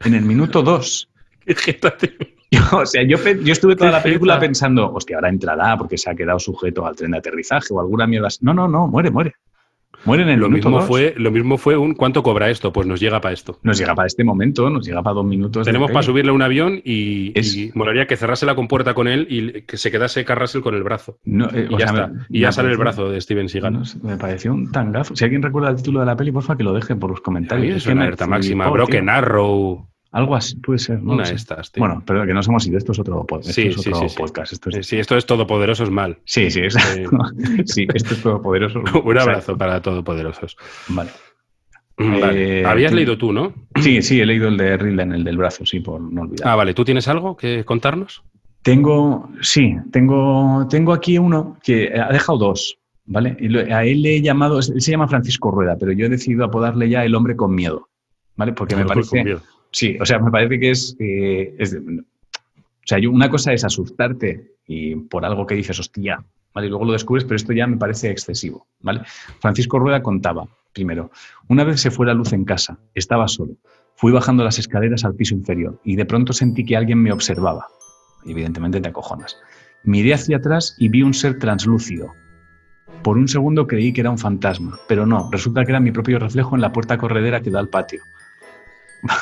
En 0.01 0.13
el 0.13 0.25
minuto 0.25 0.61
dos. 0.61 1.09
o 2.73 2.85
sea, 2.85 3.03
yo, 3.03 3.17
yo 3.17 3.53
estuve 3.53 3.77
toda 3.77 3.91
la 3.91 4.03
película 4.03 4.37
pensando, 4.37 4.91
hostia, 4.91 5.15
ahora 5.15 5.29
entrará 5.29 5.77
porque 5.77 5.97
se 5.97 6.09
ha 6.09 6.15
quedado 6.15 6.37
sujeto 6.37 6.85
al 6.85 6.97
tren 6.97 7.11
de 7.11 7.19
aterrizaje 7.19 7.67
o 7.73 7.79
alguna 7.79 8.05
mierda. 8.07 8.27
No, 8.41 8.53
no, 8.53 8.67
no, 8.67 8.89
muere, 8.89 9.09
muere. 9.09 9.35
Mueren 10.05 10.29
en 10.29 10.39
lo 10.39 10.49
mismo 10.49 10.81
fue 10.81 11.13
Lo 11.17 11.31
mismo 11.31 11.57
fue 11.57 11.77
un 11.77 11.93
¿cuánto 11.93 12.23
cobra 12.23 12.49
esto? 12.49 12.73
Pues 12.73 12.87
nos 12.87 12.99
llega 12.99 13.21
para 13.21 13.33
esto. 13.33 13.59
Nos 13.63 13.77
llega 13.77 13.95
para 13.95 14.07
este 14.07 14.23
momento, 14.23 14.69
nos 14.69 14.85
llega 14.85 15.01
para 15.03 15.15
dos 15.15 15.25
minutos. 15.25 15.65
Tenemos 15.65 15.91
para 15.91 16.03
subirle 16.03 16.31
un 16.31 16.41
avión 16.41 16.81
y, 16.83 17.33
molaría 17.73 18.07
que 18.07 18.17
cerrase 18.17 18.45
la 18.45 18.55
compuerta 18.55 18.93
con 18.93 19.07
él 19.07 19.27
y 19.29 19.61
que 19.63 19.77
se 19.77 19.91
quedase 19.91 20.25
Carrasel 20.25 20.61
con 20.61 20.75
el 20.75 20.83
brazo. 20.83 21.19
Eh, 21.25 21.67
y 21.69 21.77
ya 21.77 21.85
está. 21.85 22.11
y 22.29 22.39
ya 22.41 22.51
sale 22.51 22.71
el 22.71 22.77
brazo 22.77 23.09
de 23.09 23.19
Steven 23.21 23.49
Seagal. 23.49 23.81
me 24.01 24.17
pareció 24.17 24.53
un 24.53 24.71
tangazo. 24.71 25.15
Si 25.15 25.23
alguien 25.23 25.41
recuerda 25.41 25.69
el 25.69 25.75
título 25.77 25.99
de 25.99 26.05
la 26.05 26.15
peli, 26.15 26.31
porfa, 26.31 26.57
que 26.57 26.63
lo 26.63 26.73
deje 26.73 26.95
por 26.95 27.09
los 27.09 27.21
comentarios. 27.21 27.77
es, 27.77 27.87
una 27.87 28.03
alerta 28.03 28.27
máxima. 28.27 28.69
Broken 28.69 29.09
Arrow. 29.09 29.90
Algo 30.11 30.35
así, 30.35 30.57
puede 30.57 30.79
ser. 30.79 30.99
Una 30.99 31.23
de 31.23 31.35
estas, 31.35 31.71
tío. 31.71 31.81
Bueno, 31.81 32.03
pero 32.05 32.25
que 32.25 32.33
no 32.33 32.43
somos 32.43 32.63
así, 32.63 32.75
esto 32.75 32.91
es 32.91 32.99
otro, 32.99 33.25
podcast. 33.25 33.55
sí, 33.55 33.71
sí, 33.71 33.91
sí, 33.93 34.15
podcast. 34.17 34.51
Esto 34.51 34.69
es... 34.69 34.85
Sí, 34.85 34.97
esto 34.99 35.15
es 35.15 35.25
Todopoderosos 35.25 35.89
mal. 35.89 36.19
Sí, 36.25 36.51
sí, 36.51 36.61
es... 36.63 36.75
sí, 37.65 37.87
esto 37.93 38.13
es 38.13 38.21
Todopoderosos. 38.21 38.83
Un 39.03 39.17
abrazo 39.17 39.57
para 39.57 39.81
Todopoderosos. 39.81 40.57
Vale. 40.89 41.11
Mm, 41.97 42.19
vale. 42.19 42.61
Eh, 42.61 42.65
Habías 42.65 42.91
leído 42.91 43.17
tú, 43.17 43.31
¿no? 43.31 43.53
Sí, 43.79 44.01
sí, 44.01 44.19
he 44.19 44.25
leído 44.25 44.49
el 44.49 44.57
de 44.57 44.75
Rilden, 44.75 45.13
el 45.13 45.23
del 45.23 45.37
brazo, 45.37 45.65
sí, 45.65 45.79
por 45.79 46.01
no 46.01 46.23
olvidar. 46.23 46.47
Ah, 46.47 46.55
vale. 46.55 46.73
¿Tú 46.73 46.83
tienes 46.83 47.07
algo 47.07 47.37
que 47.37 47.63
contarnos? 47.63 48.21
Tengo, 48.63 49.29
sí, 49.41 49.75
tengo, 49.91 50.67
tengo 50.69 50.91
aquí 50.93 51.17
uno 51.17 51.57
que 51.63 51.93
ha 51.99 52.11
dejado 52.11 52.37
dos, 52.37 52.77
¿vale? 53.05 53.37
A 53.73 53.85
él 53.85 54.01
le 54.01 54.17
he 54.17 54.21
llamado, 54.21 54.59
él 54.59 54.81
se 54.81 54.91
llama 54.91 55.07
Francisco 55.07 55.51
Rueda, 55.51 55.77
pero 55.79 55.93
yo 55.93 56.05
he 56.05 56.09
decidido 56.09 56.45
apodarle 56.45 56.89
ya 56.89 57.03
el 57.03 57.15
hombre 57.15 57.35
con 57.35 57.55
miedo, 57.55 57.89
¿vale? 58.35 58.53
Porque 58.53 58.75
me 58.75 58.85
parece... 58.85 59.37
Sí, 59.71 59.97
o 59.99 60.05
sea, 60.05 60.19
me 60.19 60.31
parece 60.31 60.59
que 60.59 60.71
es, 60.71 60.95
eh, 60.99 61.55
O 61.59 62.85
sea, 62.85 62.97
una 63.09 63.29
cosa 63.29 63.53
es 63.53 63.63
asustarte 63.63 64.55
y 64.67 64.95
por 64.95 65.25
algo 65.25 65.45
que 65.45 65.55
dices, 65.55 65.79
hostia, 65.79 66.23
¿vale? 66.53 66.67
Y 66.67 66.69
luego 66.69 66.85
lo 66.85 66.93
descubres, 66.93 67.23
pero 67.23 67.37
esto 67.37 67.53
ya 67.53 67.67
me 67.67 67.77
parece 67.77 68.09
excesivo, 68.09 68.67
¿vale? 68.81 69.01
Francisco 69.39 69.79
Rueda 69.79 70.03
contaba, 70.03 70.47
primero, 70.73 71.11
una 71.47 71.63
vez 71.63 71.79
se 71.79 71.91
fue 71.91 72.05
la 72.05 72.13
luz 72.13 72.33
en 72.33 72.43
casa, 72.43 72.79
estaba 72.93 73.27
solo, 73.27 73.55
fui 73.95 74.11
bajando 74.11 74.43
las 74.43 74.59
escaleras 74.59 75.05
al 75.05 75.15
piso 75.15 75.35
inferior 75.35 75.79
y 75.83 75.95
de 75.95 76.05
pronto 76.05 76.33
sentí 76.33 76.65
que 76.65 76.75
alguien 76.75 77.01
me 77.01 77.11
observaba. 77.11 77.67
Evidentemente 78.25 78.81
te 78.81 78.89
acojonas. 78.89 79.37
Miré 79.83 80.13
hacia 80.13 80.37
atrás 80.37 80.75
y 80.77 80.89
vi 80.89 81.01
un 81.01 81.13
ser 81.13 81.39
translúcido. 81.39 82.11
Por 83.03 83.17
un 83.17 83.27
segundo 83.27 83.65
creí 83.65 83.93
que 83.93 84.01
era 84.01 84.11
un 84.11 84.19
fantasma, 84.19 84.79
pero 84.87 85.05
no, 85.07 85.29
resulta 85.31 85.65
que 85.65 85.71
era 85.71 85.79
mi 85.79 85.91
propio 85.91 86.19
reflejo 86.19 86.55
en 86.55 86.61
la 86.61 86.71
puerta 86.71 86.97
corredera 86.97 87.41
que 87.41 87.49
da 87.49 87.59
al 87.59 87.69
patio. 87.69 88.01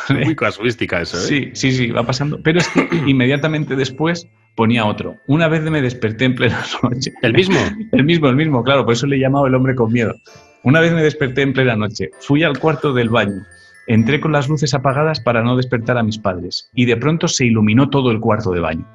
Muy 0.09 0.36
casuística 0.36 1.01
eso, 1.01 1.17
¿eh? 1.17 1.21
Sí, 1.21 1.51
sí, 1.53 1.71
sí, 1.71 1.91
va 1.91 2.03
pasando. 2.03 2.39
Pero 2.43 2.59
es 2.59 2.67
que 2.69 2.88
inmediatamente 3.07 3.75
después 3.75 4.27
ponía 4.55 4.86
otro. 4.86 5.17
Una 5.27 5.48
vez 5.48 5.62
me 5.63 5.81
desperté 5.81 6.25
en 6.25 6.36
plena 6.36 6.62
noche. 6.83 7.13
¿El 7.21 7.33
mismo? 7.33 7.57
el 7.91 8.03
mismo, 8.03 8.27
el 8.27 8.36
mismo, 8.36 8.63
claro, 8.63 8.86
por 8.86 8.93
eso 8.93 9.07
le 9.07 9.15
he 9.15 9.19
llamado 9.19 9.48
el 9.48 9.55
hombre 9.55 9.75
con 9.75 9.91
miedo. 9.91 10.15
Una 10.63 10.81
vez 10.81 10.93
me 10.93 11.01
desperté 11.01 11.43
en 11.43 11.53
plena 11.53 11.75
noche, 11.75 12.09
fui 12.19 12.43
al 12.43 12.59
cuarto 12.59 12.91
del 12.91 13.09
baño, 13.09 13.45
entré 13.88 14.19
con 14.19 14.33
las 14.33 14.50
luces 14.50 14.74
apagadas 14.74 15.21
para 15.21 15.41
no 15.41 15.55
despertar 15.55 15.98
a 15.98 16.03
mis 16.03 16.17
padres 16.17 16.69
y 16.74 16.83
de 16.83 16.98
pronto 16.98 17.29
se 17.29 17.45
iluminó 17.45 17.89
todo 17.89 18.12
el 18.12 18.19
cuarto 18.19 18.51
de 18.51 18.59
baño. 18.59 18.86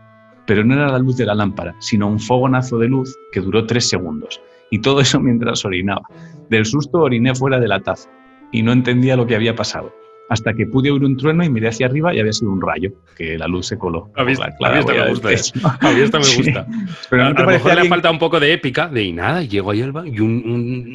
Pero 0.47 0.63
no 0.63 0.75
era 0.75 0.93
la 0.93 0.99
luz 0.99 1.17
de 1.17 1.25
la 1.25 1.35
lámpara, 1.35 1.75
sino 1.79 2.07
un 2.07 2.21
fogonazo 2.21 2.77
de 2.77 2.89
luz 2.89 3.17
que 3.33 3.41
duró 3.41 3.65
tres 3.65 3.89
segundos. 3.89 4.43
Y 4.71 4.81
todo 4.81 5.01
eso 5.01 5.19
mientras 5.19 5.65
orinaba. 5.65 6.03
Del 6.51 6.67
susto 6.67 6.99
oriné 6.99 7.35
fuera 7.35 7.59
de 7.59 7.69
la 7.69 7.81
taza 7.81 8.11
y 8.53 8.63
no 8.63 8.73
entendía 8.73 9.17
lo 9.17 9.27
que 9.27 9.37
había 9.37 9.55
pasado 9.55 10.04
hasta 10.29 10.55
que 10.55 10.67
pude 10.67 10.91
oír 10.91 11.05
un 11.05 11.17
trueno 11.17 11.45
y 11.45 11.51
miré 11.51 11.69
hacia 11.69 11.87
arriba 11.87 12.15
y 12.15 12.21
había 12.21 12.33
sido 12.33 12.51
un 12.51 12.61
rayo, 12.61 12.93
que 13.17 13.37
la 13.37 13.47
luz 13.47 13.67
se 13.67 13.79
coló. 13.79 14.11
A 14.17 14.25
mí, 14.25 14.33
me 14.33 15.09
gusta. 15.11 15.33
¿eh? 15.33 15.37
A 15.81 15.93
mí 15.93 16.01
me 16.01 16.05
gusta. 16.37 16.67
Pero 17.11 17.25
no 17.25 17.35
te 17.35 17.43
a, 17.43 17.45
lo 17.45 17.51
mejor 17.51 17.75
le 17.75 17.89
falta 17.89 18.11
un 18.11 18.19
poco 18.19 18.41
de 18.41 18.53
épica, 18.53 18.89
de 18.89 19.03
y 19.03 19.13
nada, 19.13 19.43
llego 19.43 19.71
ahí 19.71 19.83
al 19.83 19.93
y 20.07 20.21
un, 20.21 20.43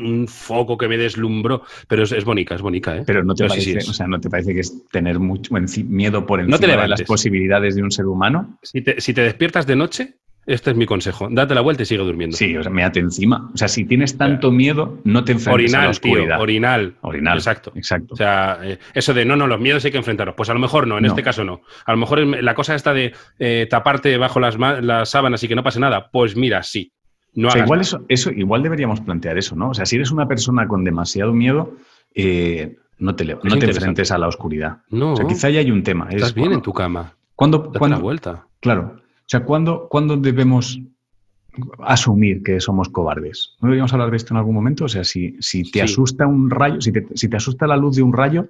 un, 0.06 0.28
foco 0.28 0.78
que 0.78 0.88
me 0.88 0.98
deslumbró, 0.98 1.64
pero 1.88 2.04
es, 2.04 2.12
es 2.12 2.26
bonita, 2.26 2.56
es 2.56 2.62
bonita. 2.62 2.98
¿eh? 2.98 3.04
Pero 3.06 3.24
no 3.24 3.36
te, 3.36 3.48
parece, 3.48 3.78
o 3.78 3.94
sea, 3.94 4.08
¿no 4.08 4.20
te 4.20 4.30
parece 4.30 4.54
que 4.54 4.62
es 4.62 4.88
tener 4.90 5.20
mucho 5.20 5.54
miedo 5.86 6.26
por 6.26 6.40
encima 6.40 6.82
de 6.82 6.88
las 6.88 7.02
posibilidades 7.04 7.76
de 7.76 7.84
un 7.84 7.92
ser 7.92 8.06
humano? 8.06 8.58
Si 8.64 8.82
te, 8.82 9.00
si 9.00 9.14
te 9.14 9.22
despiertas 9.22 9.66
de 9.68 9.76
noche, 9.76 10.16
este 10.46 10.72
es 10.72 10.78
mi 10.78 10.86
consejo. 10.86 11.28
Date 11.30 11.54
la 11.54 11.62
vuelta 11.62 11.84
y 11.84 11.86
sigue 11.86 12.04
durmiendo. 12.04 12.36
Sí, 12.36 12.58
o 12.58 12.64
sea, 12.64 12.72
méate 12.72 13.00
encima. 13.00 13.50
O 13.54 13.58
sea, 13.58 13.68
si 13.68 13.86
tienes 13.86 14.18
tanto 14.18 14.52
miedo, 14.52 15.00
no 15.04 15.24
te 15.24 15.34
enfrentes 15.34 15.54
orinal, 15.54 15.82
a 15.82 15.84
la 15.86 15.90
oscuridad. 15.92 16.36
Tío, 16.36 16.44
orinal. 16.44 16.96
Orinal. 17.02 17.38
Exacto. 17.38 17.72
Exacto. 17.76 18.14
O 18.14 18.18
sea, 18.18 18.60
eh, 18.64 18.80
eso 18.94 19.14
de 19.14 19.26
no, 19.26 19.36
no, 19.36 19.48
los 19.48 19.60
miedos 19.60 19.86
hay 19.86 19.92
que 19.92 19.98
enfrentarlos. 19.98 20.36
Pues 20.36 20.50
a 20.50 20.54
lo 20.54 20.60
mejor 20.60 20.88
no, 20.88 20.98
en 20.98 21.06
este 21.06 21.22
caso 21.22 21.44
no. 21.44 21.62
A 21.86 21.92
lo 21.92 21.98
mejor 21.98 22.20
la 22.20 22.56
cosa 22.56 22.76
esta 22.76 22.94
de 22.94 23.14
eh, 23.38 23.68
taparte 23.70 24.18
bajo 24.18 24.40
las, 24.40 24.58
las, 24.58 25.10
sábanas 25.10 25.44
y 25.44 25.48
que 25.48 25.56
no 25.56 25.64
pase 25.64 25.80
nada, 25.80 26.10
pues 26.12 26.36
mira, 26.36 26.64
sí. 26.64 26.94
No 27.36 27.50
o 27.50 27.52
sea, 27.52 27.64
igual 27.64 27.82
eso, 27.82 28.06
eso, 28.10 28.32
igual 28.32 28.64
deberíamos 28.64 29.02
plantear 29.02 29.38
eso, 29.38 29.56
¿no? 29.56 29.70
O 29.70 29.74
sea, 29.74 29.86
si 29.86 29.98
eres 29.98 30.10
una 30.12 30.28
persona 30.28 30.68
con 30.68 30.84
demasiado 30.84 31.32
miedo, 31.32 31.76
eh, 32.16 32.76
no 32.98 33.16
te, 33.16 33.24
no 33.26 33.58
te 33.58 33.66
enfrentes 33.68 34.12
a 34.12 34.18
la 34.18 34.28
oscuridad. 34.28 34.80
No. 34.90 35.14
O 35.14 35.16
sea, 35.16 35.28
quizá 35.28 35.50
ya 35.50 35.60
hay 35.60 35.72
un 35.72 35.84
tema. 35.84 36.08
Estás 36.10 36.34
bien 36.34 36.54
en 36.54 36.62
tu 36.62 36.74
cama. 36.74 37.14
¿Cuándo, 37.36 37.60
Date 37.60 37.80
cuándo, 37.80 37.98
la 37.98 38.04
vuelta. 38.04 38.48
Claro. 38.60 38.99
O 39.30 39.32
sea, 39.32 39.44
¿cuándo, 39.44 39.88
¿cuándo 39.90 40.18
debemos 40.18 40.80
asumir 41.84 42.42
que 42.42 42.60
somos 42.60 42.90
cobardes. 42.90 43.56
¿No 43.62 43.68
deberíamos 43.68 43.94
hablar 43.94 44.10
de 44.12 44.18
esto 44.18 44.34
en 44.34 44.38
algún 44.38 44.56
momento? 44.56 44.86
O 44.86 44.90
sea, 44.90 45.04
si, 45.04 45.36
si 45.40 45.64
te 45.64 45.80
Sí. 45.80 45.82
asusta 45.82 46.26
un 46.26 46.50
rayo, 46.50 46.82
si 46.82 46.92
te, 46.92 47.06
si 47.14 47.28
te 47.28 47.38
asusta 47.38 47.68
la 47.68 47.78
luz 47.78 47.96
de 47.98 48.02
un 48.02 48.14
rayo, 48.14 48.50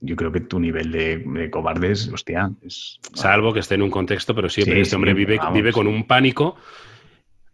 yo 0.00 0.16
creo 0.16 0.32
que 0.32 0.40
tu 0.40 0.58
nivel 0.58 0.90
de, 0.90 1.18
de 1.18 1.50
cobarde 1.50 1.92
es, 1.92 2.08
hostia, 2.12 2.50
es... 2.62 2.98
Salvo 3.12 3.52
que 3.52 3.60
esté 3.60 3.74
en 3.76 3.82
un 3.82 3.90
contexto, 3.90 4.34
pero 4.34 4.48
siempre 4.48 4.76
Sí, 4.76 4.80
este 4.82 4.96
hombre 4.96 5.14
vive, 5.14 5.36
vamos. 5.36 5.54
vive 5.54 5.72
con 5.72 5.86
un 5.86 6.04
pánico 6.06 6.56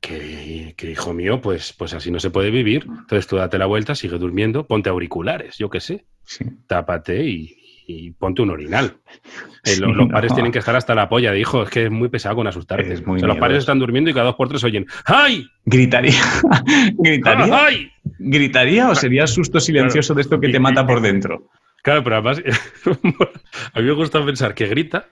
que, 0.01 0.75
que, 0.77 0.91
hijo 0.91 1.13
mío, 1.13 1.41
pues, 1.41 1.73
pues 1.75 1.93
así 1.93 2.11
no 2.11 2.21
se 2.21 2.31
puede 2.31 2.51
vivir. 2.51 2.85
Entonces 2.89 3.27
tú 3.27 3.37
date 3.37 3.59
la 3.59 3.67
vuelta, 3.67 3.95
sigue 3.95 4.17
durmiendo, 4.19 4.67
ponte 4.67 4.89
auriculares, 4.89 5.59
yo 5.59 5.69
qué 5.69 5.81
sé, 5.81 6.07
Sí. 6.25 6.45
tápate 6.67 7.25
y, 7.27 7.57
y 7.91 8.11
ponte 8.13 8.43
un 8.43 8.51
orinal. 8.51 8.97
Eh, 9.65 9.73
Sí, 9.75 9.81
los 9.81 10.09
padres 10.11 10.31
no. 10.31 10.37
tienen 10.37 10.53
que 10.53 10.59
estar 10.61 10.75
hasta 10.75 10.95
la 10.95 11.09
polla 11.09 11.33
de 11.33 11.41
hijo, 11.41 11.63
es 11.65 11.71
que 11.71 11.85
es 11.85 11.91
muy 11.91 12.09
pesado 12.09 12.37
con 12.37 12.47
asustarte. 12.47 12.93
Es 12.95 13.07
muy 13.07 13.17
O 13.17 13.19
sea, 13.21 13.29
los 13.29 13.37
padres 13.39 13.59
están 13.59 13.79
durmiendo 13.79 14.11
y 14.11 14.15
cada 14.15 14.27
dos 14.27 14.37
por 14.37 14.49
tres 14.49 14.65
oyen 14.65 14.87
¡Ay! 15.05 15.47
¿Gritaría? 15.65 16.15
¿Gritaría? 16.99 17.65
¡Ay! 17.67 17.91
¿Gritaría 18.19 18.89
o 18.91 18.95
sería 18.95 19.27
susto 19.27 19.61
silencioso 19.61 20.15
de 20.15 20.23
esto 20.23 20.41
que 20.41 20.49
te 20.49 20.59
mata 20.61 20.87
por 20.87 21.01
dentro? 21.01 21.49
Claro, 21.83 22.03
pero 22.05 22.17
además, 22.17 22.43
a 23.73 23.81
mí 23.81 23.87
me 23.87 23.93
gusta 23.93 24.25
pensar 24.25 24.55
que 24.55 24.67
grita 24.67 25.09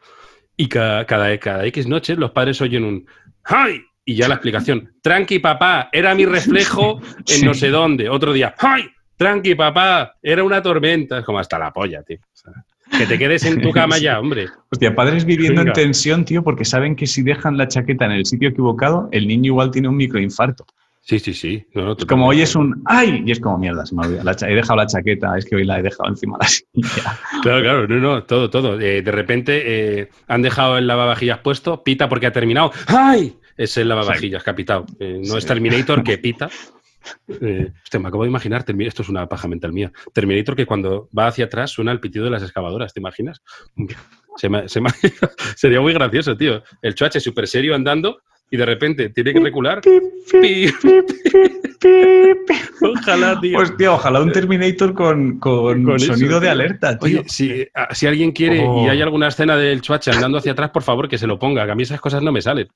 y 0.56 0.68
cada, 0.68 1.04
cada, 1.06 1.36
cada 1.38 1.64
X 1.66 1.86
noches 1.86 2.18
los 2.18 2.30
padres 2.32 2.60
oyen 2.60 2.84
un 2.84 3.06
¡Ay! 3.44 3.82
Y 4.04 4.14
ya 4.14 4.26
la 4.28 4.34
explicación. 4.36 4.92
Tranqui, 5.02 5.38
papá, 5.38 5.90
era 5.92 6.14
mi 6.14 6.24
reflejo 6.24 7.00
en 7.18 7.24
Sí. 7.26 7.44
no 7.44 7.52
sé 7.52 7.68
dónde. 7.68 8.08
Otro 8.08 8.32
día, 8.32 8.54
¡Ay! 8.58 8.84
Tranqui, 9.18 9.54
papá, 9.54 10.14
era 10.22 10.42
una 10.44 10.62
tormenta. 10.62 11.18
Es 11.18 11.24
como 11.24 11.38
hasta 11.38 11.58
la 11.58 11.72
polla, 11.72 12.02
tío. 12.02 12.18
O 12.22 12.36
sea, 12.36 12.52
que 12.98 13.04
te 13.06 13.18
quedes 13.18 13.44
en 13.44 13.60
tu 13.60 13.70
cama 13.72 13.98
ya, 13.98 14.18
hombre. 14.18 14.46
Hostia, 14.70 14.94
padres 14.94 15.24
viviendo 15.26 15.60
Venga. 15.60 15.72
en 15.72 15.84
tensión, 15.84 16.24
tío, 16.24 16.42
porque 16.42 16.64
saben 16.64 16.96
que 16.96 17.06
si 17.06 17.22
dejan 17.22 17.56
la 17.58 17.68
chaqueta 17.68 18.06
en 18.06 18.12
el 18.12 18.24
sitio 18.24 18.48
equivocado, 18.48 19.08
el 19.12 19.28
niño 19.28 19.48
igual 19.52 19.70
tiene 19.70 19.88
un 19.88 19.96
microinfarto. 19.96 20.64
Sí, 21.02 21.18
sí, 21.18 21.32
sí. 21.32 21.64
No, 21.74 21.84
no, 21.86 21.92
Es 21.98 22.04
como 22.04 22.26
hoy 22.28 22.42
es 22.42 22.54
un 22.54 22.82
¡ay! 22.84 23.22
Y 23.24 23.30
es 23.32 23.40
como 23.40 23.56
mierda, 23.58 23.86
se 23.86 23.94
me. 23.94 24.06
La 24.22 24.36
he 24.42 24.54
dejado 24.54 24.76
la 24.76 24.86
chaqueta, 24.86 25.38
es 25.38 25.46
que 25.46 25.56
hoy 25.56 25.64
la 25.64 25.78
he 25.78 25.82
dejado 25.82 26.08
encima 26.10 26.36
de 26.38 26.44
la 26.44 26.48
silla. 26.92 27.18
Claro, 27.42 27.62
claro, 27.62 27.88
no, 27.88 27.96
no, 27.98 28.22
todo, 28.24 28.50
todo. 28.50 28.78
Eh, 28.78 29.00
de 29.02 29.10
repente 29.12 29.62
eh, 30.00 30.08
han 30.26 30.42
dejado 30.42 30.76
el 30.76 30.86
lavavajillas 30.86 31.38
puesto, 31.38 31.82
pita 31.82 32.08
porque 32.10 32.26
ha 32.26 32.32
terminado. 32.32 32.72
¡Ay! 32.88 33.36
Es 33.56 33.76
el 33.78 33.88
lavavajillas 33.88 34.44
que 34.44 34.50
ha 34.50 34.54
pitado. 34.54 34.84
Eh, 35.00 35.16
no 35.20 35.32
Sí. 35.32 35.38
es 35.38 35.46
Terminator 35.46 36.02
que 36.04 36.18
pita. 36.18 36.48
Eh, 37.28 37.72
hostia, 37.82 38.00
me 38.00 38.08
acabo 38.08 38.24
de 38.24 38.30
imaginar, 38.30 38.64
esto 38.80 39.02
es 39.02 39.08
una 39.08 39.28
paja 39.28 39.48
mental 39.48 39.72
mía. 39.72 39.92
Terminator 40.12 40.56
que 40.56 40.66
cuando 40.66 41.08
va 41.16 41.26
hacia 41.28 41.46
atrás 41.46 41.70
suena 41.70 41.92
el 41.92 42.00
pitido 42.00 42.24
de 42.24 42.30
las 42.30 42.42
excavadoras, 42.42 42.92
¿te 42.92 43.00
imaginas? 43.00 43.42
Se 44.36 44.48
me- 44.48 44.68
sería 45.56 45.80
muy 45.80 45.92
gracioso, 45.92 46.36
tío. 46.36 46.62
El 46.80 46.94
chuache 46.94 47.18
súper 47.18 47.48
serio 47.48 47.74
andando 47.74 48.22
y 48.50 48.56
de 48.56 48.64
repente 48.66 49.10
tiene 49.10 49.32
que 49.32 49.40
recular. 49.40 49.80
Pi, 49.82 50.66
Ojalá, 52.80 53.40
tío. 53.40 53.58
Hostia, 53.58 53.92
ojalá 53.92 54.20
un 54.20 54.32
Terminator 54.32 54.94
con, 54.94 55.38
con, 55.38 55.84
Con 55.84 55.96
eso, 55.96 56.14
sonido 56.14 56.40
de 56.40 56.48
alerta, 56.48 56.98
tío. 56.98 57.20
Oye, 57.20 57.24
si, 57.28 57.66
a- 57.74 57.94
si 57.94 58.06
alguien 58.06 58.32
quiere 58.32 58.60
Oh. 58.66 58.84
y 58.84 58.88
hay 58.88 59.00
alguna 59.02 59.28
escena 59.28 59.56
del 59.56 59.80
chuache 59.80 60.10
andando 60.10 60.38
hacia 60.38 60.52
atrás, 60.52 60.70
por 60.70 60.82
favor, 60.82 61.08
que 61.08 61.18
se 61.18 61.26
lo 61.26 61.38
ponga, 61.38 61.64
que 61.66 61.72
a 61.72 61.74
mí 61.74 61.82
esas 61.82 62.00
cosas 62.00 62.22
no 62.22 62.32
me 62.32 62.40
salen. 62.42 62.68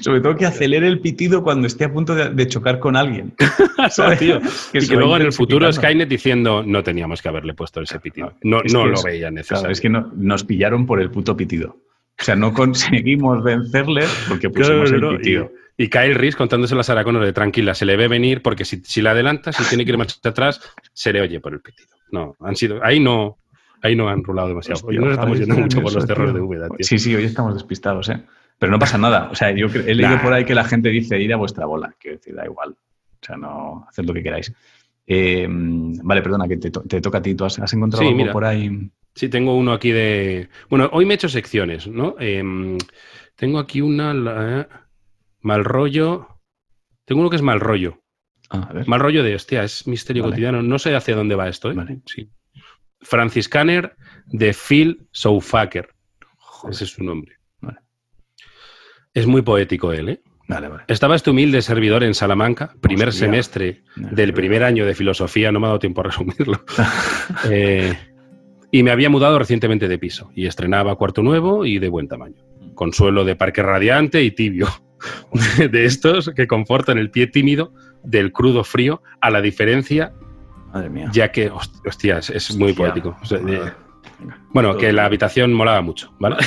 Sobre 0.00 0.20
todo 0.20 0.36
que 0.36 0.46
acelere 0.46 0.86
el 0.86 1.00
pitido 1.00 1.42
cuando 1.42 1.66
esté 1.66 1.84
a 1.84 1.92
punto 1.92 2.14
de, 2.14 2.30
de 2.30 2.46
chocar 2.48 2.78
con 2.78 2.96
alguien. 2.96 3.34
¿sabes? 3.90 4.18
Tío, 4.18 4.40
Que 4.72 4.78
y 4.78 4.88
que 4.88 4.96
luego 4.96 5.16
en 5.16 5.22
el 5.22 5.32
futuro. 5.32 5.72
Skynet 5.72 6.08
diciendo 6.08 6.62
no 6.64 6.82
teníamos 6.82 7.22
que 7.22 7.28
haberle 7.28 7.54
puesto 7.54 7.80
ese 7.80 7.98
pitido. 8.00 8.34
No, 8.42 8.60
no 8.72 8.86
lo 8.86 8.94
es- 8.94 9.04
veía 9.04 9.30
necesario. 9.30 9.60
Claro, 9.62 9.72
es 9.72 9.80
que 9.80 9.88
no- 9.88 10.10
nos 10.16 10.44
pillaron 10.44 10.86
por 10.86 11.00
el 11.00 11.10
puto 11.10 11.36
pitido. 11.36 11.76
O 12.20 12.24
sea, 12.24 12.36
no 12.36 12.52
conseguimos 12.52 13.42
vencerle 13.42 14.04
porque 14.28 14.50
pusimos 14.50 14.92
el 14.92 15.00
no, 15.00 15.16
pitido. 15.16 15.50
Y, 15.78 15.84
y 15.84 15.88
Kyle 15.88 16.14
Reese 16.14 16.36
contándose 16.36 16.78
a 16.78 16.82
Sarah 16.82 17.04
Connor 17.04 17.24
de 17.24 17.32
tranquila, 17.32 17.74
se 17.74 17.86
le 17.86 17.96
ve 17.96 18.08
venir 18.08 18.42
porque 18.42 18.64
si, 18.64 18.82
si 18.84 19.00
la 19.00 19.12
adelanta, 19.12 19.52
si 19.52 19.64
tiene 19.64 19.84
que 19.84 19.92
ir 19.92 19.98
marcha 19.98 20.16
atrás, 20.28 20.60
se 20.92 21.12
le 21.12 21.22
oye 21.22 21.40
por 21.40 21.54
el 21.54 21.60
pitido. 21.60 21.88
No, 22.12 22.36
han 22.40 22.56
sido, 22.56 22.84
ahí 22.84 23.00
no, 23.00 23.38
ahí 23.82 23.96
no 23.96 24.08
han 24.08 24.22
rulado 24.22 24.48
demasiado. 24.48 24.80
Hoy 24.86 24.98
nos 24.98 25.12
estamos 25.12 25.38
yendo 25.38 25.56
mucho 25.56 25.80
por 25.80 25.92
los 25.94 26.06
terrores 26.06 26.34
de 26.34 26.40
Úbeda, 26.40 26.68
tío. 26.68 26.76
Sí, 26.80 26.98
sí, 26.98 27.14
hoy 27.14 27.24
estamos 27.24 27.54
despistados, 27.54 28.08
¿eh? 28.10 28.22
Pero 28.58 28.70
no 28.72 28.78
pasa 28.78 28.98
nada. 28.98 29.30
O 29.30 29.34
sea, 29.34 29.50
yo 29.52 29.68
he 29.68 29.94
leído 29.94 30.16
Nah. 30.16 30.22
por 30.22 30.32
ahí 30.34 30.44
que 30.44 30.54
la 30.54 30.64
gente 30.64 30.90
dice 30.90 31.18
ir 31.18 31.32
a 31.32 31.36
vuestra 31.36 31.64
bola. 31.64 31.94
Quiero 31.98 32.18
decir, 32.18 32.34
da 32.34 32.44
igual. 32.44 32.72
O 32.72 33.24
sea, 33.26 33.36
no, 33.38 33.86
haced 33.88 34.04
lo 34.04 34.12
que 34.12 34.22
queráis. 34.22 34.52
Eh, 35.06 35.46
vale, 35.50 36.20
perdona, 36.20 36.46
que 36.46 36.58
te, 36.58 36.70
to- 36.70 36.82
te 36.82 37.00
toca 37.00 37.18
a 37.18 37.22
ti. 37.22 37.34
¿Tú 37.34 37.46
has, 37.46 37.58
has 37.58 37.72
encontrado 37.72 38.02
Sí, 38.02 38.08
algo 38.08 38.18
mira. 38.18 38.32
por 38.34 38.44
ahí? 38.44 38.90
Sí, 39.20 39.28
tengo 39.28 39.54
uno 39.54 39.74
aquí 39.74 39.90
de. 39.92 40.48
Bueno, 40.70 40.88
hoy 40.94 41.04
me 41.04 41.12
he 41.12 41.16
hecho 41.16 41.28
secciones, 41.28 41.86
¿no? 41.86 42.16
Em, 42.18 42.78
tengo 43.36 43.58
aquí 43.58 43.82
una. 43.82 44.14
la- 44.14 44.86
mal 45.42 45.62
rollo. 45.62 46.40
Tengo 47.04 47.20
uno 47.20 47.28
que 47.28 47.36
es 47.36 47.42
mal 47.42 47.60
rollo. 47.60 48.00
Ah, 48.48 48.68
a 48.70 48.72
ver. 48.72 48.88
Mal 48.88 48.98
rollo 48.98 49.22
de, 49.22 49.34
hostia, 49.34 49.62
es 49.62 49.86
misterio 49.86 50.22
Vale. 50.22 50.32
cotidiano. 50.32 50.62
No 50.62 50.78
sé 50.78 50.94
hacia 50.96 51.14
dónde 51.16 51.34
va 51.34 51.50
esto, 51.50 51.70
¿eh? 51.70 51.74
Vale. 51.74 52.00
Sí. 52.06 52.30
Franciscaner 53.02 53.94
de 54.24 54.54
Phil 54.54 55.06
Soufaker. 55.12 55.90
Ese 56.70 56.84
es 56.84 56.90
su 56.90 57.04
nombre. 57.04 57.36
Vale. 57.60 57.80
Es 59.12 59.26
muy 59.26 59.42
poético 59.42 59.92
él, 59.92 60.08
¿eh? 60.08 60.22
Vale, 60.48 60.68
vale. 60.68 60.84
Estaba 60.88 61.14
este 61.14 61.28
humilde 61.30 61.60
servidor 61.62 62.02
en 62.04 62.14
Salamanca, 62.14 62.74
primer 62.80 63.08
Hostia. 63.10 63.26
semestre 63.26 63.84
del 63.96 64.32
primer 64.32 64.64
año 64.64 64.84
de 64.86 64.94
filosofía, 64.94 65.52
no 65.52 65.60
me 65.60 65.66
ha 65.66 65.68
dado 65.68 65.78
tiempo 65.78 66.00
a 66.00 66.04
resumirlo. 66.04 66.64
Eh, 67.50 67.96
y 68.70 68.82
me 68.82 68.90
había 68.90 69.10
mudado 69.10 69.38
recientemente 69.38 69.88
de 69.88 69.98
piso 69.98 70.30
y 70.34 70.46
estrenaba 70.46 70.96
cuarto 70.96 71.22
nuevo 71.22 71.64
y 71.66 71.78
de 71.78 71.88
buen 71.88 72.08
tamaño. 72.08 72.42
Con 72.74 72.92
suelo 72.92 73.24
de 73.24 73.36
parque 73.36 73.62
radiante 73.62 74.22
y 74.22 74.30
tibio. 74.30 74.68
De 75.70 75.86
estos 75.86 76.30
que 76.36 76.46
confortan 76.46 76.98
el 76.98 77.10
pie 77.10 77.26
tímido 77.26 77.72
del 78.02 78.32
crudo 78.32 78.64
frío, 78.64 79.02
a 79.22 79.30
la 79.30 79.40
diferencia, 79.40 80.12
Madre 80.74 80.90
mía. 80.90 81.08
ya 81.12 81.32
que, 81.32 81.50
host- 81.50 81.80
hostia, 81.86 82.18
es, 82.18 82.54
muy 82.56 82.70
Hostia. 82.72 82.84
poético. 82.86 83.16
O 83.22 83.24
sea, 83.24 83.38
de- 83.38 83.72
Bueno, 84.52 84.76
que 84.76 84.92
la 84.92 85.06
habitación 85.06 85.52
molaba 85.54 85.80
mucho, 85.80 86.12
¿vale? 86.18 86.36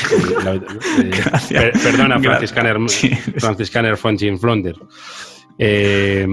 Eh, 1.52 1.72
perdona, 1.84 2.20
Franciscaner, 2.20 2.78
Franciscaner 3.40 3.98
Fonchín 3.98 4.38
Flonder. 4.40 4.76
Eh, 5.58 6.28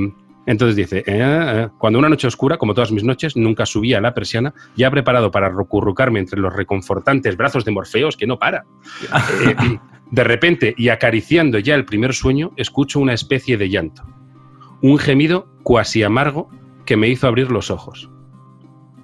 entonces 0.50 0.74
dice, 0.74 0.98
eh, 0.98 1.04
eh, 1.06 1.68
cuando 1.78 2.00
una 2.00 2.08
noche 2.08 2.26
oscura, 2.26 2.58
como 2.58 2.74
todas 2.74 2.90
mis 2.90 3.04
noches, 3.04 3.36
nunca 3.36 3.66
subía 3.66 3.98
a 3.98 4.00
la 4.00 4.14
persiana, 4.14 4.52
ya 4.76 4.90
preparado 4.90 5.30
para 5.30 5.48
recurrucarme 5.48 6.18
entre 6.18 6.40
los 6.40 6.52
reconfortantes 6.52 7.36
brazos 7.36 7.64
de 7.64 7.70
Morfeos, 7.70 8.16
que 8.16 8.26
no 8.26 8.36
para. 8.36 8.64
de 10.10 10.24
repente, 10.24 10.74
y 10.76 10.88
acariciando 10.88 11.60
ya 11.60 11.76
el 11.76 11.84
primer 11.84 12.14
sueño, 12.14 12.50
escucho 12.56 12.98
una 12.98 13.12
especie 13.12 13.56
de 13.56 13.68
llanto. 13.68 14.02
Un 14.82 14.98
gemido 14.98 15.48
cuasi 15.62 16.02
amargo 16.02 16.50
que 16.84 16.96
me 16.96 17.08
hizo 17.08 17.28
abrir 17.28 17.52
los 17.52 17.70
ojos. 17.70 18.10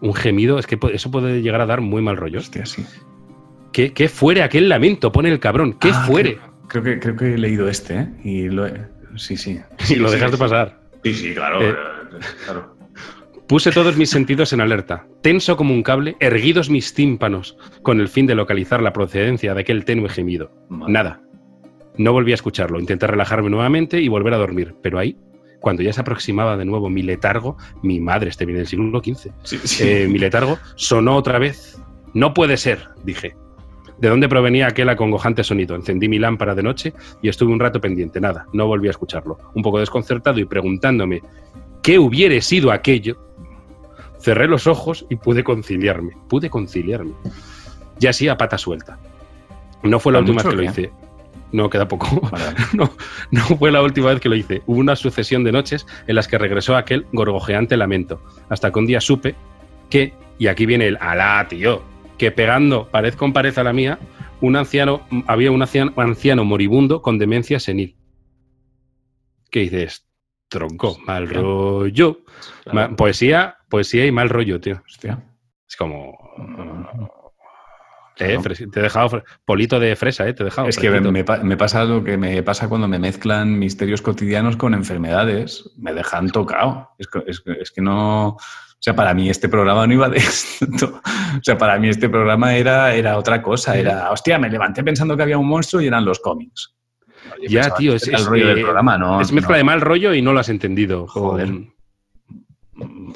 Un 0.00 0.15
gemido, 0.15 0.59
es 0.59 0.67
que 0.67 0.79
eso 0.93 1.12
puede 1.12 1.43
llegar 1.43 1.61
a 1.61 1.67
dar 1.67 1.81
muy 1.81 2.03
mal 2.03 2.17
rollo. 2.17 2.41
Hostia, 2.41 2.67
sí. 2.67 2.85
¿Qué, 3.73 4.09
fuere 4.09 4.43
aquel 4.43 4.69
lamento? 4.69 5.12
Pone 5.12 5.29
el 5.29 5.38
cabrón. 5.38 5.75
¿Qué 5.75 5.91
ah, 5.93 6.05
fuere? 6.07 6.38
Creo, 6.67 6.83
que, 6.83 6.99
creo 6.99 7.15
que 7.15 7.35
he 7.35 7.38
leído 7.38 7.69
este, 7.69 8.00
¿eh? 8.00 8.09
Y 8.25 8.49
lo 8.49 8.67
Sí, 9.17 9.37
sí. 9.37 9.61
Y 9.88 9.97
lo 9.97 10.11
dejaste 10.11 10.37
pasar. 10.37 10.86
Sí, 11.07 11.15
sí, 11.15 11.35
claro. 11.35 11.63
Eh, 11.63 11.77
claro. 12.45 12.77
Puse 13.47 13.71
todos 13.71 13.97
mis 13.97 14.11
sentidos 14.11 14.53
en 14.53 14.61
alerta, 14.61 15.07
tenso 15.23 15.57
como 15.57 15.73
un 15.73 15.85
cable, 15.85 16.17
erguidos 16.19 16.69
mis 16.69 16.95
tímpanos, 16.95 17.57
con 17.83 18.01
el 18.01 18.09
fin 18.09 18.27
de 18.27 18.35
localizar 18.35 18.83
la 18.83 18.93
procedencia 18.93 19.55
de 19.55 19.61
aquel 19.61 19.85
tenue 19.85 20.09
gemido. 20.09 20.51
Nada. 20.69 21.21
No 21.97 22.13
volví 22.13 22.33
a 22.33 22.35
escucharlo. 22.35 22.81
Intenté 22.81 23.07
relajarme 23.07 23.51
nuevamente 23.51 24.01
y 24.01 24.09
volver 24.09 24.35
a 24.35 24.39
dormir, 24.39 24.75
pero 24.83 24.99
ahí 24.99 25.17
cuando 25.61 25.85
ya 25.85 25.93
se 25.93 26.01
aproximaba 26.01 26.57
de 26.57 26.65
nuevo 26.65 26.91
mi 26.91 27.03
letargo, 27.03 27.57
mi 27.85 28.01
madre, 28.01 28.31
este 28.31 28.47
viene 28.47 28.59
del 28.59 28.69
siglo 28.69 29.01
XV, 29.01 29.31
eh, 29.81 30.09
mi 30.09 30.19
letargo 30.19 30.59
sonó 30.75 31.15
otra 31.15 31.39
vez. 31.39 31.81
No 32.15 32.35
puede 32.35 32.57
ser, 32.57 32.89
dije. 33.05 33.37
¿De 33.99 34.09
dónde 34.09 34.29
provenía 34.29 34.67
aquel 34.67 34.88
acongojante 34.88 35.43
sonido? 35.43 35.75
Encendí 35.75 36.09
mi 36.09 36.19
lámpara 36.19 36.55
de 36.55 36.62
noche 36.62 36.93
y 37.23 37.29
estuve 37.29 37.53
un 37.53 37.61
rato 37.61 37.81
pendiente. 37.81 38.21
Nada, 38.21 38.47
no 38.53 38.67
volví 38.67 38.88
a 38.88 38.91
escucharlo. 38.91 39.38
Un 39.55 39.62
poco 39.62 39.81
desconcertado 39.81 40.38
y 40.38 40.45
preguntándome 40.45 41.23
qué 41.83 41.99
hubiera 41.99 42.38
sido 42.43 42.73
aquello, 42.73 43.17
cerré 44.19 44.49
los 44.49 44.67
ojos 44.67 45.07
y 45.09 45.17
pude 45.17 45.43
conciliarme. 45.45 46.12
Pude 46.29 46.50
conciliarme. 46.50 47.12
Y 47.99 48.07
así 48.07 48.29
a 48.29 48.37
pata 48.37 48.59
suelta. 48.59 48.99
No 49.83 49.99
fue 49.99 50.12
la 50.12 50.19
última 50.19 50.43
vez 50.43 50.50
que 50.50 50.57
lo 50.57 50.62
hice. 50.62 50.91
No, 51.53 51.71
queda 51.71 51.88
poco. 51.88 52.29
no, 52.75 52.91
no 53.31 53.41
fue 53.41 53.71
la 53.71 53.83
última 53.83 54.09
vez 54.09 54.21
que 54.21 54.29
lo 54.29 54.35
hice. 54.35 54.62
Hubo 54.67 54.79
una 54.79 54.97
sucesión 54.97 55.45
de 55.45 55.53
noches 55.53 55.87
en 56.07 56.17
las 56.17 56.29
que 56.29 56.37
regresó 56.37 56.76
aquel 56.76 57.07
gorgojeante 57.12 57.76
lamento. 57.76 58.21
Hasta 58.50 58.71
que 58.71 58.79
un 58.79 58.87
día 58.87 59.00
supe 59.00 59.35
que, 59.88 60.12
y 60.38 60.49
aquí 60.49 60.67
viene 60.67 60.88
el 60.88 60.99
alá, 61.00 61.47
tío, 61.49 61.83
que 62.19 62.31
pegando 62.31 62.91
pared 62.91 63.15
con 63.15 63.33
pared 63.33 63.57
a 63.59 63.65
la 63.65 63.73
mía, 63.73 63.99
un 64.41 64.57
anciano, 64.57 65.07
había 65.27 65.51
un 65.51 65.63
anciano, 65.63 66.45
moribundo 66.45 67.03
con 67.03 67.19
demencia 67.19 67.61
senil. 67.61 67.97
¿Qué 69.51 69.61
dices? 69.61 70.07
Tronco, 70.49 70.99
mal 71.07 71.29
rollo. 71.29 72.21
poesía, 72.97 73.57
poesía 73.69 74.07
y 74.07 74.13
mal 74.13 74.29
rollo, 74.29 74.61
tío. 74.61 74.83
Hostia. 74.87 75.23
Es 75.69 75.77
como. 75.77 76.17
Eh, 78.19 78.39
te 78.73 78.81
he 78.81 78.83
dejado 78.83 79.23
polito 79.45 79.79
de 79.79 79.95
fresa, 79.95 80.27
¿eh? 80.27 80.33
Te 80.33 80.43
he 80.43 80.47
dejado. 80.47 80.69
Es 80.69 80.79
que 80.79 80.91
me, 80.91 81.57
pasa 81.57 81.85
lo 81.85 82.03
que 82.03 82.17
me 82.17 82.43
pasa 82.43 82.69
cuando 82.69 82.89
me 82.89 82.99
mezclan 82.99 83.59
misterios 83.59 84.01
cotidianos 84.01 84.57
con 84.57 84.73
enfermedades. 84.73 85.71
Me 85.76 85.93
dejan 85.93 86.31
tocado. 86.31 86.91
Es, 86.99 87.09
que 87.71 87.83
no. 87.83 88.39
O 88.87 88.89
sea, 88.89 88.95
para 88.95 89.15
mí 89.15 89.29
este 89.29 89.49
programa 89.49 89.85
no 89.85 89.95
iba 89.95 90.09
de 90.09 90.19
esto. 90.19 91.01
O 91.37 91.43
sea, 91.43 91.59
para 91.59 91.77
mí 91.77 91.89
este 91.89 92.09
programa 92.09 92.55
era, 92.55 92.95
era 92.95 93.19
otra 93.19 93.43
cosa. 93.43 93.77
Era, 93.77 94.13
hostia, 94.13 94.39
me 94.39 94.49
levanté 94.49 94.85
pensando 94.85 95.17
que 95.17 95.25
había 95.25 95.37
un 95.39 95.49
monstruo 95.49 95.83
y 95.83 95.89
eran 95.89 96.05
los 96.05 96.21
cómics. 96.21 96.73
ya, 97.49 97.75
tío, 97.75 97.97
es, 97.97 98.07
el 98.07 98.25
rollo 98.25 98.47
del 98.47 98.63
programa, 98.63 98.97
¿no? 98.97 99.21
Es 99.21 99.33
mezcla 99.33 99.57
de 99.57 99.65
mal 99.65 99.81
rollo 99.81 100.15
y 100.15 100.23
no 100.23 100.33
lo 100.33 100.39
has 100.39 100.51
entendido. 100.51 101.09
Joder. 101.09 101.49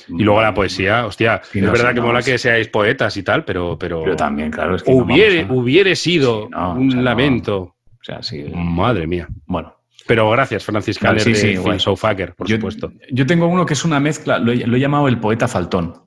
Y 0.08 0.24
luego 0.24 0.42
la 0.42 0.52
poesía, 0.52 1.06
hostia, 1.06 1.40
es 1.54 1.62
verdad 1.62 1.94
que 1.94 2.00
mola 2.00 2.20
que 2.20 2.36
seáis 2.36 2.66
poetas 2.66 3.16
y 3.16 3.22
tal, 3.22 3.44
pero. 3.44 3.78
Pero, 3.78 4.16
también, 4.16 4.50
claro, 4.50 4.74
es 4.74 4.82
que. 4.82 4.90
Hubiere, 4.90 5.94
sido 5.94 6.48
un 6.48 7.04
lamento. 7.04 7.58
O 7.60 8.02
sea, 8.02 8.24
sí. 8.24 8.44
Madre 8.52 9.06
mía. 9.06 9.28
Bueno. 9.46 9.79
Pero 10.10 10.28
gracias, 10.28 10.64
Francisca, 10.64 11.16
sí, 11.20 11.36
sí, 11.36 11.56
por 11.56 12.48
supuesto. 12.48 12.92
Yo 13.12 13.26
tengo 13.26 13.46
uno 13.46 13.64
que 13.64 13.74
es 13.74 13.84
una 13.84 14.00
mezcla, 14.00 14.40
lo 14.40 14.50
he, 14.50 14.80
llamado 14.80 15.06
el 15.06 15.20
poeta 15.20 15.46
faltón. 15.46 16.02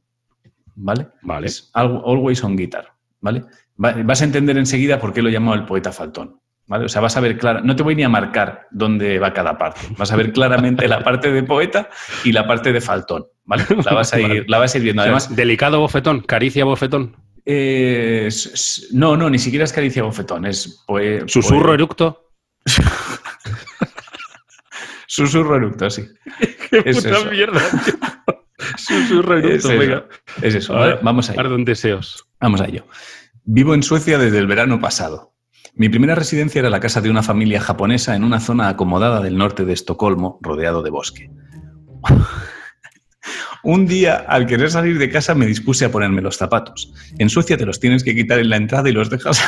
¿Vale? 0.76 1.08
Vale. 1.22 1.48
always 1.74 2.44
on 2.44 2.58
guitar. 2.58 2.92
¿Vale? 3.22 3.46
Vas 3.78 4.22
a 4.22 4.26
entender 4.26 4.58
enseguida 4.58 5.00
por 5.00 5.14
qué 5.14 5.22
lo 5.22 5.30
he 5.30 5.32
llamado 5.32 5.56
el 5.56 5.64
poeta 5.64 5.94
faltón. 5.94 6.42
¿Vale? 6.68 6.84
O 6.84 6.90
sea, 6.90 7.00
vas 7.00 7.16
a 7.16 7.22
ver 7.22 7.38
claro, 7.38 7.62
no 7.64 7.78
te 7.78 7.84
voy 7.84 7.96
ni 7.96 8.04
a 8.04 8.10
marcar 8.10 8.68
dónde 8.72 9.20
va 9.20 9.32
cada 9.32 9.58
parte. 9.58 9.80
Vas 9.98 10.12
a 10.12 10.18
ver 10.18 10.34
claramente 10.34 10.86
la 10.90 11.02
parte 11.02 11.32
de 11.32 11.44
poeta 11.44 11.90
y 12.26 12.34
la 12.34 12.46
parte 12.46 12.74
de 12.74 12.82
faltón. 12.82 13.28
¿vale? 13.46 13.64
La 13.86 13.94
vas 13.94 14.14
a 14.14 14.20
ir, 14.20 14.44
la 14.50 14.58
vas 14.58 14.76
a 14.76 14.80
ir 14.80 14.84
viendo. 14.84 15.02
Además, 15.02 15.34
delicado 15.34 15.80
bofetón, 15.80 16.20
caricia 16.20 16.66
bofetón. 16.66 17.16
no, 18.92 19.16
no, 19.16 19.30
ni 19.30 19.40
siquiera 19.40 19.64
es 19.64 19.72
caricia 19.72 20.04
bofetón, 20.04 20.46
es 20.46 20.84
susurro 21.28 21.74
eructo. 21.74 22.20
susurro 25.14 25.58
eructo, 25.58 25.90
sí. 25.90 26.08
Qué 26.70 26.82
puta 26.82 27.30
mierda. 27.30 27.62
susurro 28.78 29.38
eructo, 29.38 29.72
es 29.72 29.80
venga. 29.80 30.08
Es 30.42 30.56
eso, 30.56 30.74
vamos 31.02 31.30
a 31.30 31.34
ello. 31.34 31.58
deseos. 31.60 32.26
Vamos 32.40 32.62
a 32.62 32.66
ello. 32.66 32.88
Vivo 33.44 33.76
en 33.76 33.84
Suecia 33.84 34.18
desde 34.18 34.40
el 34.40 34.48
verano 34.48 34.80
pasado. 34.80 35.36
Mi 35.76 35.90
primera 35.90 36.16
residencia 36.16 36.60
era 36.60 36.70
la 36.70 36.80
casa 36.80 37.02
de 37.02 37.12
una 37.12 37.22
familia 37.22 37.62
japonesa 37.62 38.16
en 38.16 38.24
una 38.24 38.40
zona 38.40 38.70
acomodada 38.70 39.22
del 39.22 39.38
norte 39.38 39.66
de 39.66 39.74
Estocolmo, 39.74 40.40
rodeado 40.42 40.82
de 40.82 40.90
bosque. 40.90 41.30
Un 43.64 43.86
día, 43.86 44.16
al 44.28 44.48
querer 44.48 44.72
salir 44.72 44.98
de 44.98 45.10
casa, 45.10 45.36
me 45.36 45.46
dispuse 45.46 45.86
a 45.86 45.92
ponerme 45.92 46.22
los 46.22 46.38
zapatos. 46.38 46.92
En 47.18 47.30
Suecia 47.30 47.58
te 47.58 47.66
los 47.66 47.80
tienes 47.80 48.04
que 48.04 48.16
quitar 48.16 48.40
en 48.40 48.50
la 48.50 48.58
entrada 48.58 48.90
y 48.90 48.94
los 48.94 49.10
dejas. 49.10 49.42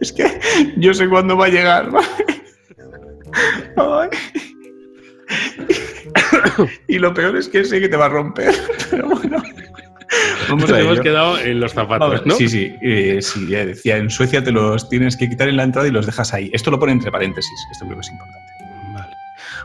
es 0.00 0.12
que 0.12 0.40
yo 0.76 0.92
sé 0.92 1.08
cuándo 1.08 1.36
va 1.36 1.46
a 1.46 1.50
llegar. 1.50 1.90
y 6.88 6.98
lo 6.98 7.14
peor 7.14 7.36
es 7.36 7.48
que 7.48 7.64
sé 7.64 7.80
que 7.80 7.88
te 7.88 7.96
va 7.96 8.06
a 8.06 8.10
romper. 8.10 8.52
Pero 8.90 9.08
bueno. 9.08 9.40
Vamos 10.48 10.72
a 10.72 10.80
hemos 10.80 11.00
quedado 11.00 11.38
en 11.38 11.60
los 11.60 11.72
zapatos, 11.72 12.26
¿no? 12.26 12.34
Sí, 12.34 12.48
sí, 12.48 12.74
eh, 12.82 13.20
sí, 13.22 13.46
decía, 13.46 13.96
en 13.96 14.10
Suecia 14.10 14.42
te 14.42 14.50
los 14.50 14.88
tienes 14.88 15.16
que 15.16 15.28
quitar 15.28 15.48
en 15.48 15.56
la 15.56 15.62
entrada 15.62 15.86
y 15.86 15.92
los 15.92 16.06
dejas 16.06 16.34
ahí. 16.34 16.50
Esto 16.52 16.72
lo 16.72 16.80
pone 16.80 16.90
entre 16.92 17.12
paréntesis, 17.12 17.52
esto 17.70 17.84
creo 17.84 17.96
que 17.96 18.00
es 18.00 18.10
importante. 18.10 18.50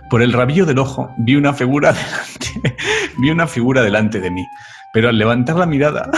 Por 0.09 0.21
el 0.21 0.33
rabillo 0.33 0.65
del 0.65 0.77
ojo 0.77 1.09
vi 1.17 1.35
una 1.35 1.53
figura 1.53 1.93
delante, 1.93 2.75
vi 3.17 3.31
una 3.31 3.47
figura 3.47 3.81
delante 3.81 4.19
de 4.19 4.29
mí, 4.29 4.45
pero 4.93 5.09
al 5.09 5.17
levantar 5.17 5.55
la 5.55 5.65
mirada... 5.65 6.11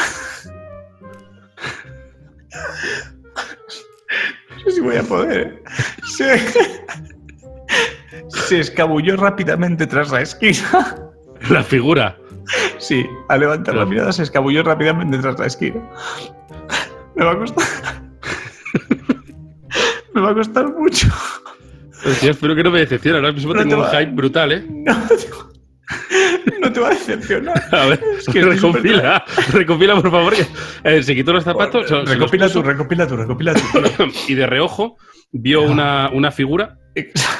no 4.49 4.59
sé 4.65 4.71
si 4.71 4.81
voy 4.81 4.97
a 4.97 5.03
poder. 5.03 5.63
Se, 6.17 6.37
se 8.47 8.59
escabulló 8.59 9.17
rápidamente 9.17 9.87
tras 9.87 10.11
la 10.11 10.21
esquina. 10.21 10.95
La 11.49 11.63
figura. 11.63 12.17
Sí, 12.79 13.05
al 13.29 13.41
levantar 13.41 13.75
la 13.75 13.85
mirada 13.85 14.11
se 14.11 14.23
escabulló 14.23 14.63
rápidamente 14.63 15.19
tras 15.19 15.37
la 15.37 15.45
esquina. 15.45 15.79
Me 17.15 17.25
va 17.25 17.33
a 17.33 17.37
costar. 17.37 17.63
Me 20.13 20.21
va 20.21 20.31
a 20.31 20.33
costar 20.33 20.73
mucho 20.73 21.07
espero 22.23 22.55
que 22.55 22.63
no 22.63 22.71
me 22.71 22.79
decepcione. 22.79 23.17
Ahora 23.17 23.31
mismo 23.31 23.53
tengo 23.53 23.77
un 23.77 23.89
hype 23.89 24.11
brutal, 24.11 24.51
¿eh? 24.51 24.65
No, 26.59 26.73
te 26.73 26.79
va 26.79 26.87
a 26.87 26.91
decepcionar. 26.91 27.63
A 27.71 27.85
ver, 27.85 28.01
es 28.17 28.25
que 28.25 28.41
recompila, 28.41 29.23
recompila, 29.53 30.01
por 30.01 30.11
favor. 30.11 30.33
Eh, 30.83 31.03
se 31.03 31.15
quitó 31.15 31.31
los 31.31 31.43
zapatos. 31.43 31.89
recopila 32.05 32.49
tú, 32.49 32.61
recopila 32.61 33.07
tú, 33.07 33.15
recopila 33.15 33.53
tú. 33.53 33.61
y 34.27 34.33
de 34.33 34.47
reojo 34.47 34.97
vio 35.31 35.61
una, 35.61 36.09
una 36.09 36.31
figura 36.31 36.77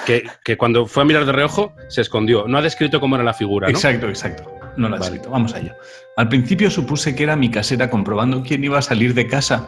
que, 0.06 0.24
que, 0.44 0.58
cuando 0.58 0.86
fue 0.86 1.04
a 1.04 1.06
mirar 1.06 1.26
de 1.26 1.32
reojo 1.32 1.74
se 1.90 2.02
escondió. 2.02 2.48
No 2.48 2.58
ha 2.58 2.62
descrito 2.62 3.00
cómo 3.00 3.16
era 3.16 3.24
la 3.24 3.34
figura, 3.34 3.68
¿no? 3.68 3.72
Exacto, 3.72 4.08
exacto. 4.08 4.52
No 4.78 4.90
la 4.90 4.98
ha 4.98 5.00
descrito. 5.00 5.30
Vamos 5.30 5.54
allá. 5.54 5.76
Al 6.18 6.30
principio 6.30 6.70
supuse 6.70 7.16
que 7.16 7.24
era 7.24 7.36
mi 7.36 7.50
casera 7.50 7.90
comprobando 7.90 8.44
quién 8.44 8.64
iba 8.64 8.78
a 8.78 8.82
salir 8.82 9.14
de 9.14 9.28
casa 9.28 9.68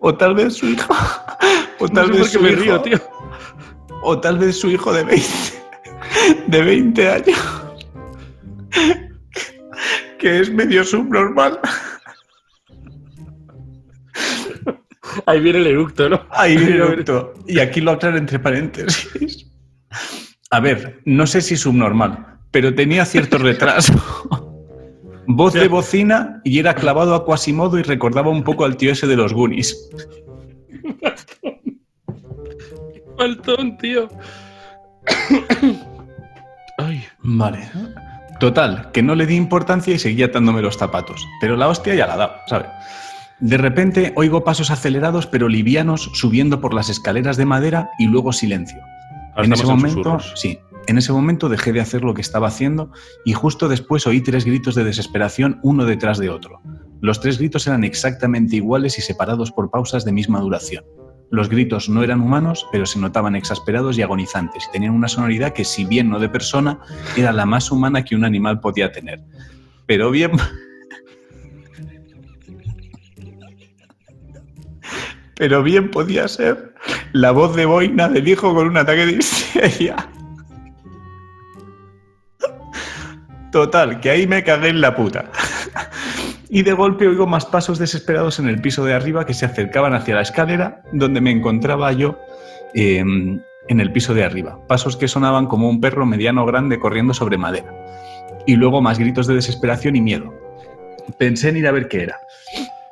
O 0.00 0.14
tal 0.14 0.34
vez 0.34 0.54
su 0.54 0.66
hijo. 0.66 0.94
O 1.78 1.88
tal 1.88 2.10
vez 2.10 2.30
su 2.30 2.46
hijo. 2.46 2.80
tío. 2.80 2.98
O 4.02 4.18
tal 4.18 4.38
vez 4.38 4.58
su 4.58 4.70
hijo 4.70 4.92
de 4.92 5.04
20. 5.04 5.28
De 6.48 6.62
20 6.62 7.08
años. 7.08 7.38
Que 10.18 10.40
es 10.40 10.50
medio 10.50 10.84
subnormal. 10.84 11.60
Ahí 15.26 15.40
viene 15.40 15.58
el 15.60 15.66
eructo, 15.66 16.08
¿no? 16.08 16.22
Ahí 16.30 16.56
viene 16.56 16.76
el 16.76 16.82
eructo. 16.82 17.34
Y 17.46 17.58
aquí 17.58 17.80
lo 17.80 17.92
aclaro 17.92 18.18
entre 18.18 18.38
paréntesis. 18.38 19.46
A 20.50 20.60
ver, 20.60 21.00
no 21.04 21.26
sé 21.26 21.40
si 21.40 21.56
subnormal, 21.56 22.38
pero 22.50 22.74
tenía 22.74 23.04
cierto 23.04 23.38
retraso. 23.38 23.92
Voz 25.26 25.52
de 25.52 25.68
bocina 25.68 26.40
y 26.44 26.58
era 26.58 26.74
clavado 26.74 27.14
a 27.14 27.24
Quasimodo 27.24 27.78
y 27.78 27.82
recordaba 27.82 28.30
un 28.30 28.42
poco 28.42 28.64
al 28.64 28.76
tío 28.76 28.90
ese 28.90 29.06
de 29.06 29.16
los 29.16 29.32
Goonies. 29.32 29.90
Faltón, 33.16 33.76
tío. 33.78 34.08
Ay. 36.78 37.04
Vale. 37.22 37.70
Total, 38.40 38.90
que 38.92 39.02
no 39.02 39.14
le 39.14 39.26
di 39.26 39.36
importancia 39.36 39.94
y 39.94 39.98
seguía 39.98 40.26
atándome 40.26 40.62
los 40.62 40.78
zapatos. 40.78 41.24
Pero 41.40 41.56
la 41.56 41.68
hostia 41.68 41.94
ya 41.94 42.06
la 42.06 42.16
da, 42.16 42.40
¿sabes? 42.46 42.68
De 43.40 43.56
repente 43.56 44.12
oigo 44.16 44.44
pasos 44.44 44.70
acelerados 44.70 45.26
pero 45.26 45.48
livianos 45.48 46.10
subiendo 46.14 46.60
por 46.60 46.74
las 46.74 46.90
escaleras 46.90 47.36
de 47.36 47.46
madera 47.46 47.90
y 47.98 48.06
luego 48.06 48.32
silencio. 48.32 48.78
en 49.36 49.52
ese 49.52 49.64
momento, 49.64 50.18
sí, 50.34 50.58
en 50.86 50.98
ese 50.98 51.12
momento 51.12 51.48
dejé 51.48 51.72
de 51.72 51.80
hacer 51.80 52.02
lo 52.02 52.14
que 52.14 52.20
estaba 52.20 52.48
haciendo 52.48 52.90
y 53.24 53.32
justo 53.32 53.68
después 53.68 54.06
oí 54.06 54.20
tres 54.20 54.44
gritos 54.44 54.74
de 54.74 54.84
desesperación 54.84 55.58
uno 55.62 55.84
detrás 55.84 56.18
de 56.18 56.28
otro. 56.30 56.60
Los 57.00 57.20
tres 57.20 57.38
gritos 57.38 57.66
eran 57.66 57.84
exactamente 57.84 58.56
iguales 58.56 58.98
y 58.98 59.02
separados 59.02 59.52
por 59.52 59.70
pausas 59.70 60.04
de 60.04 60.12
misma 60.12 60.40
duración. 60.40 60.84
Los 61.30 61.48
gritos 61.48 61.88
no 61.88 62.02
eran 62.02 62.20
humanos, 62.20 62.66
pero 62.72 62.86
se 62.86 62.98
notaban 62.98 63.36
exasperados 63.36 63.96
y 63.96 64.02
agonizantes 64.02 64.66
y 64.68 64.72
tenían 64.72 64.92
una 64.92 65.06
sonoridad 65.06 65.52
que, 65.52 65.64
si 65.64 65.84
bien 65.84 66.10
no 66.10 66.18
de 66.18 66.28
persona, 66.28 66.80
era 67.16 67.32
la 67.32 67.46
más 67.46 67.70
humana 67.70 68.04
que 68.04 68.16
un 68.16 68.24
animal 68.24 68.60
podía 68.60 68.92
tener. 68.92 69.22
Pero 69.86 70.10
bien... 70.10 70.32
pero 75.40 75.62
bien 75.62 75.90
podía 75.90 76.28
ser 76.28 76.74
la 77.12 77.30
voz 77.30 77.56
de 77.56 77.64
boina 77.64 78.10
del 78.10 78.28
hijo 78.28 78.54
con 78.54 78.66
un 78.66 78.76
ataque 78.76 79.06
de 79.06 79.12
histeria. 79.12 79.96
Total, 83.50 84.00
que 84.00 84.10
ahí 84.10 84.26
me 84.26 84.44
cagué 84.44 84.68
en 84.68 84.82
la 84.82 84.94
puta. 84.94 85.30
Y 86.50 86.62
de 86.62 86.74
golpe 86.74 87.08
oigo 87.08 87.26
más 87.26 87.46
pasos 87.46 87.78
desesperados 87.78 88.38
en 88.38 88.48
el 88.48 88.60
piso 88.60 88.84
de 88.84 88.92
arriba 88.92 89.24
que 89.24 89.32
se 89.32 89.46
acercaban 89.46 89.94
hacia 89.94 90.16
la 90.16 90.20
escalera 90.20 90.82
donde 90.92 91.22
me 91.22 91.30
encontraba 91.30 91.90
yo 91.92 92.18
em, 92.74 93.40
en 93.68 93.80
el 93.80 93.92
piso 93.92 94.12
de 94.12 94.24
arriba. 94.24 94.58
Pasos 94.66 94.94
que 94.94 95.08
sonaban 95.08 95.46
como 95.46 95.70
un 95.70 95.80
perro 95.80 96.04
mediano 96.04 96.44
grande 96.44 96.78
corriendo 96.78 97.14
sobre 97.14 97.38
madera. 97.38 97.72
Y 98.46 98.56
luego 98.56 98.82
más 98.82 98.98
gritos 98.98 99.26
de 99.26 99.36
desesperación 99.36 99.96
y 99.96 100.02
miedo. 100.02 100.34
Pensé 101.18 101.48
en 101.48 101.56
ir 101.56 101.66
a 101.66 101.72
ver 101.72 101.88
qué 101.88 102.02
era. 102.02 102.18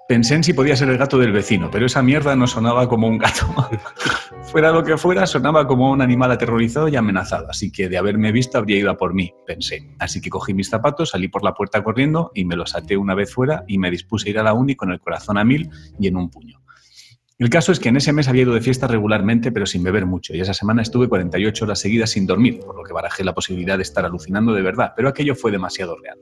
Pensé 0.09 0.37
en 0.37 0.43
si 0.43 0.55
podía 0.55 0.75
ser 0.75 0.89
el 0.89 0.97
gato 0.97 1.19
del 1.19 1.33
vecino, 1.33 1.71
pero 1.71 1.85
esa 1.85 2.03
mierda 2.03 2.35
no 2.35 2.47
sonaba 2.47 2.89
como 2.89 3.07
un 3.07 3.19
gato. 3.19 3.47
fuera 4.51 4.73
lo 4.73 4.83
que 4.83 4.97
fuera, 4.97 5.27
sonaba 5.27 5.67
como 5.67 5.93
un 5.93 6.01
animal 6.01 6.33
aterrorizado 6.33 6.89
y 6.89 6.97
amenazado, 6.97 7.51
así 7.51 7.71
que 7.71 7.91
de 7.91 7.99
haberme 7.99 8.33
visto 8.33 8.57
habría 8.57 8.79
ido 8.79 8.91
a 8.91 8.97
por 8.97 9.13
mí, 9.13 9.35
pensé. 9.47 9.87
Así 9.99 10.23
que 10.23 10.31
cogí 10.31 10.55
mis 10.55 10.71
zapatos, 10.71 11.11
salí 11.11 11.29
por 11.29 11.45
la 11.45 11.53
puerta 11.53 11.85
corriendo 11.85 12.33
y 12.35 12.47
me 12.47 12.57
los 12.57 12.75
até 12.75 12.97
una 12.97 13.15
vez 13.15 13.35
fuera 13.35 13.65
y 13.69 13.77
me 13.77 13.91
dispuse 13.91 14.29
a 14.29 14.31
ir 14.31 14.39
a 14.39 14.43
la 14.45 14.55
uni 14.55 14.77
con 14.77 14.91
el 14.91 14.99
corazón 14.99 15.37
a 15.37 15.45
mil 15.45 15.69
y 16.01 16.07
en 16.07 16.17
un 16.17 16.31
puño. 16.31 16.59
El 17.39 17.51
caso 17.51 17.71
es 17.71 17.79
que 17.79 17.89
en 17.89 17.97
ese 17.97 18.13
mes 18.13 18.27
había 18.27 18.43
ido 18.43 18.53
de 18.53 18.61
fiesta 18.61 18.89
regularmente, 18.89 19.53
pero 19.53 19.65
sin 19.65 19.85
beber 19.85 20.07
mucho, 20.07 20.35
y 20.35 20.41
esa 20.41 20.55
semana 20.55 20.83
estuve 20.83 21.07
48 21.07 21.67
horas 21.67 21.79
seguidas 21.79 22.11
sin 22.11 22.27
dormir, 22.27 22.59
por 22.59 22.75
lo 22.75 22.83
que 22.83 22.93
barajé 22.93 23.23
la 23.23 23.33
posibilidad 23.33 23.77
de 23.77 23.85
estar 23.85 24.05
alucinando 24.05 24.53
de 24.53 24.61
verdad, 24.61 24.93
pero 24.97 25.09
aquello 25.09 25.37
fue 25.37 25.53
demasiado 25.53 25.97
real. 25.99 26.19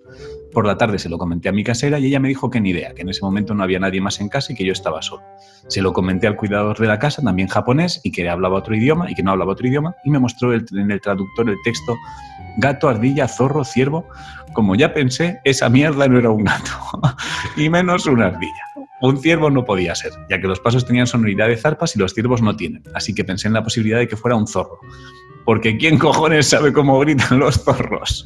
Por 0.53 0.67
la 0.67 0.77
tarde 0.77 0.99
se 0.99 1.09
lo 1.09 1.17
comenté 1.17 1.49
a 1.49 1.53
mi 1.53 1.65
casera 1.65 1.99
y 1.99 2.05
ella 2.05 2.21
me 2.21 2.29
dijo 2.29 2.51
que 2.51 2.61
ni 2.61 2.69
idea, 2.69 2.93
que 2.93 3.01
en 3.01 3.09
ese 3.09 3.23
momento 3.23 3.55
no 3.55 3.63
había 3.63 3.79
nadie 3.79 3.99
más 3.99 4.21
en 4.21 4.29
casa 4.29 4.53
y 4.53 4.57
que 4.57 4.67
yo 4.67 4.73
estaba 4.73 5.01
solo. 5.01 5.23
Se 5.69 5.81
lo 5.81 5.95
comenté 5.95 6.27
al 6.27 6.37
cuidador 6.37 6.79
de 6.79 6.87
la 6.87 6.99
casa, 6.99 7.23
también 7.23 7.49
japonés, 7.49 7.99
y 8.05 8.13
que 8.13 8.29
hablaba 8.29 8.59
otro 8.59 8.77
idioma 8.77 9.11
y 9.11 9.15
que 9.15 9.23
no 9.23 9.31
hablaba 9.31 9.53
otro 9.53 9.67
idioma, 9.67 9.95
y 10.05 10.11
me 10.11 10.19
mostró 10.19 10.53
en 10.53 10.91
el 10.91 11.01
traductor 11.01 11.49
el 11.49 11.57
texto 11.65 11.97
gato, 12.59 12.91
ardilla, 12.91 13.27
zorro, 13.27 13.65
ciervo. 13.65 14.07
Como 14.53 14.75
ya 14.75 14.93
pensé, 14.93 15.41
esa 15.45 15.71
mierda 15.71 16.09
no 16.09 16.19
era 16.19 16.29
un 16.29 16.45
gato, 16.45 16.73
y 17.57 17.71
menos 17.71 18.07
una 18.07 18.27
ardilla. 18.27 18.66
Un 19.01 19.19
ciervo 19.19 19.51
no 19.51 19.65
podía 19.65 19.95
ser, 19.95 20.13
ya 20.31 20.41
que 20.41 20.47
los 20.47 20.61
pasos 20.61 20.87
tenían 20.87 21.07
sonoridad 21.07 21.49
de 21.49 21.57
zarpas 21.57 21.95
y 21.97 21.99
los 21.99 22.15
ciervos 22.15 22.41
no 22.41 22.57
tienen, 22.57 22.83
así 22.95 23.15
que 23.15 23.25
pensé 23.25 23.49
en 23.49 23.55
la 23.55 23.63
posibilidad 23.63 23.99
de 23.99 24.09
que 24.09 24.17
fuera 24.17 24.37
un 24.37 24.47
zorro. 24.47 24.79
Porque 25.45 25.77
¿quién 25.77 25.99
cojones 25.99 26.49
sabe 26.49 26.73
cómo 26.73 26.99
gritan 26.99 27.39
los 27.39 27.63
zorros? 27.63 28.25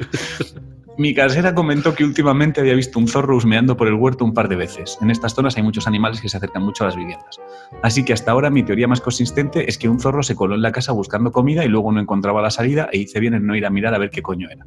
Mi 0.97 1.15
casera 1.15 1.55
comentó 1.55 1.95
que 1.95 2.05
últimamente 2.05 2.61
había 2.61 2.75
visto 2.75 2.99
un 2.99 3.09
zorro 3.09 3.37
husmeando 3.37 3.77
por 3.77 3.89
el 3.89 3.95
huerto 3.95 4.25
un 4.25 4.35
par 4.35 4.49
de 4.49 4.57
veces. 4.57 4.99
En 5.01 5.11
estas 5.11 5.35
zonas 5.35 5.57
hay 5.57 5.63
muchos 5.63 5.87
animales 5.87 6.21
que 6.21 6.29
se 6.29 6.37
acercan 6.37 6.63
mucho 6.63 6.85
a 6.85 6.89
las 6.89 6.97
viviendas. 6.97 7.41
Así 7.83 8.05
que 8.05 8.13
hasta 8.13 8.31
ahora 8.31 8.51
mi 8.51 8.63
teoría 8.63 8.87
más 8.87 9.01
consistente 9.01 9.69
es 9.69 9.79
que 9.79 9.89
un 9.89 9.99
zorro 9.99 10.23
se 10.23 10.35
coló 10.35 10.55
en 10.55 10.63
la 10.63 10.73
casa 10.73 10.93
buscando 10.93 11.33
comida 11.33 11.65
y 11.65 11.69
luego 11.69 11.91
no 11.91 12.01
encontraba 12.01 12.43
la 12.43 12.51
salida 12.51 12.89
e 12.93 12.99
hice 12.99 13.19
bien 13.19 13.35
en 13.35 13.47
no 13.47 13.57
ir 13.57 13.65
a 13.65 13.71
mirar 13.71 13.95
a 13.95 13.99
ver 13.99 14.11
qué 14.11 14.21
coño 14.21 14.49
era. 14.51 14.67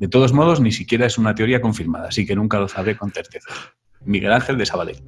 De 0.00 0.08
todos 0.08 0.32
modos, 0.32 0.60
ni 0.60 0.72
siquiera 0.72 1.06
es 1.06 1.16
una 1.16 1.34
teoría 1.34 1.60
confirmada, 1.60 2.08
así 2.08 2.26
que 2.26 2.34
nunca 2.34 2.58
lo 2.58 2.68
sabré 2.68 2.96
con 2.96 3.12
certeza. 3.12 3.50
Miguel 4.04 4.32
Ángel 4.32 4.58
de 4.58 4.66
Sabadell. 4.66 5.02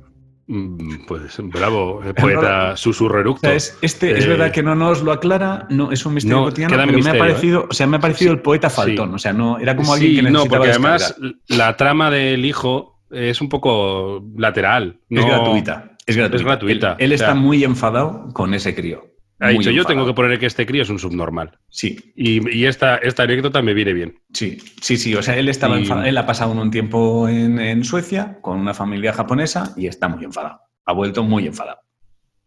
Mm, 0.53 1.07
pues 1.07 1.37
bravo, 1.39 2.03
poeta 2.21 2.77
susurro 2.77 3.21
eructo. 3.21 3.49
es, 3.49 3.79
este, 3.83 4.19
es 4.19 4.27
verdad 4.27 4.49
eh, 4.49 4.53
que 4.53 4.65
no 4.65 4.75
nos 4.75 5.01
lo 5.01 5.13
aclara, 5.13 5.69
no 5.71 5.93
es 5.93 6.05
un 6.05 6.15
misterio 6.15 6.43
cotidiano, 6.43 6.77
pero 6.77 6.99
me 6.99 7.11
ha 7.11 7.17
parecido, 7.17 7.61
¿eh? 7.61 7.67
o 7.71 7.73
sea, 7.73 7.87
me 7.87 7.99
ha 7.99 8.01
parecido 8.01 8.33
el 8.33 8.41
poeta 8.41 8.69
faltón, 8.69 9.15
o 9.15 9.19
sea, 9.19 9.33
no 9.33 9.61
era 9.61 9.77
como 9.77 9.95
alguien 9.95 10.17
que 10.17 10.23
necesitaba 10.23 10.45
No, 10.45 10.51
porque 10.51 10.71
además 10.71 11.15
la 11.47 11.77
trama 11.77 12.11
del 12.11 12.45
hijo 12.45 12.99
es 13.13 13.41
un 13.41 13.49
poco 13.49 14.25
lateral. 14.37 14.99
Es 15.09 15.25
gratuita. 15.25 15.93
Es 16.05 16.17
gratuita. 16.17 16.97
Él, 16.99 17.13
está 17.13 17.35
muy 17.35 17.63
enfadado 17.63 18.33
con 18.33 18.53
ese 18.53 18.75
crío. 18.75 19.10
Ha 19.41 19.49
dicho, 19.49 19.71
yo 19.71 19.87
tengo 19.87 20.05
que 20.05 20.13
poner 20.13 20.39
que 20.39 20.45
este 20.45 20.67
crío 20.67 20.83
es 20.83 20.91
un 20.91 20.99
subnormal. 20.99 21.59
Sí. 21.71 22.13
Y, 22.15 22.67
esta, 22.67 22.97
esta 22.97 23.23
anécdota 23.23 23.63
me 23.63 23.73
viene 23.73 23.95
bien. 23.95 24.19
Sí, 24.35 24.59
sí, 24.83 24.99
sí. 24.99 25.15
O 25.15 25.23
sea, 25.23 25.37
él 25.39 25.49
estaba 25.49 25.79
él 25.79 26.19
ha 26.19 26.27
pasado 26.27 26.53
un 26.53 26.71
tiempo 26.71 27.27
en, 27.27 27.83
Suecia 27.83 28.39
con 28.43 28.59
una 28.59 28.75
familia 28.75 29.15
japonesa 29.15 29.73
y 29.77 29.87
está 29.87 30.09
muy 30.09 30.25
enfadado. 30.25 30.61
Ha 30.85 30.93
vuelto 30.93 31.25
muy 31.25 31.47
enfadado. 31.47 31.79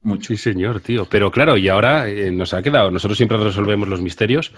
Mucho. 0.03 0.27
Sí, 0.27 0.37
señor, 0.37 0.81
tío. 0.81 1.07
Pero 1.09 1.31
claro, 1.31 1.57
y 1.57 1.67
ahora 1.67 2.07
eh, 2.07 2.29
nos 2.29 2.53
ha 2.53 2.61
quedado, 2.61 2.91
nosotros 2.91 3.17
siempre 3.17 3.37
resolvemos 3.37 3.87
los 3.87 4.01
misterios. 4.01 4.53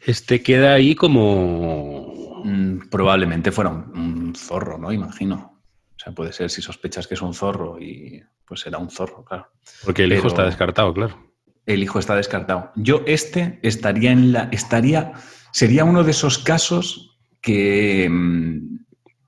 Este 0.00 0.42
queda 0.42 0.72
ahí 0.72 0.94
como. 0.94 2.42
Mm, 2.44 2.88
probablemente 2.88 3.52
fuera 3.52 3.70
un, 3.70 4.32
zorro, 4.34 4.78
¿no? 4.78 4.90
Imagino. 4.90 5.60
O 5.96 5.98
sea, 5.98 6.14
puede 6.14 6.32
ser 6.32 6.48
si 6.48 6.62
sospechas 6.62 7.06
que 7.06 7.14
es 7.14 7.22
un 7.22 7.34
zorro 7.34 7.78
y 7.78 8.22
pues 8.46 8.60
será 8.60 8.78
un 8.78 8.88
zorro, 8.88 9.24
claro. 9.24 9.48
Porque 9.84 10.04
el 10.04 10.12
hijo 10.12 10.28
está 10.28 10.44
descartado, 10.44 10.94
claro 10.94 11.27
el 11.68 11.82
hijo 11.82 11.98
está 11.98 12.16
descartado. 12.16 12.72
Yo 12.74 13.02
este 13.06 13.60
estaría 13.62 14.10
en 14.10 14.32
la, 14.32 14.48
estaría, 14.50 15.12
sería 15.52 15.84
uno 15.84 16.02
de 16.02 16.10
esos 16.10 16.38
casos 16.38 17.18
que, 17.42 18.08
mm, 18.10 18.78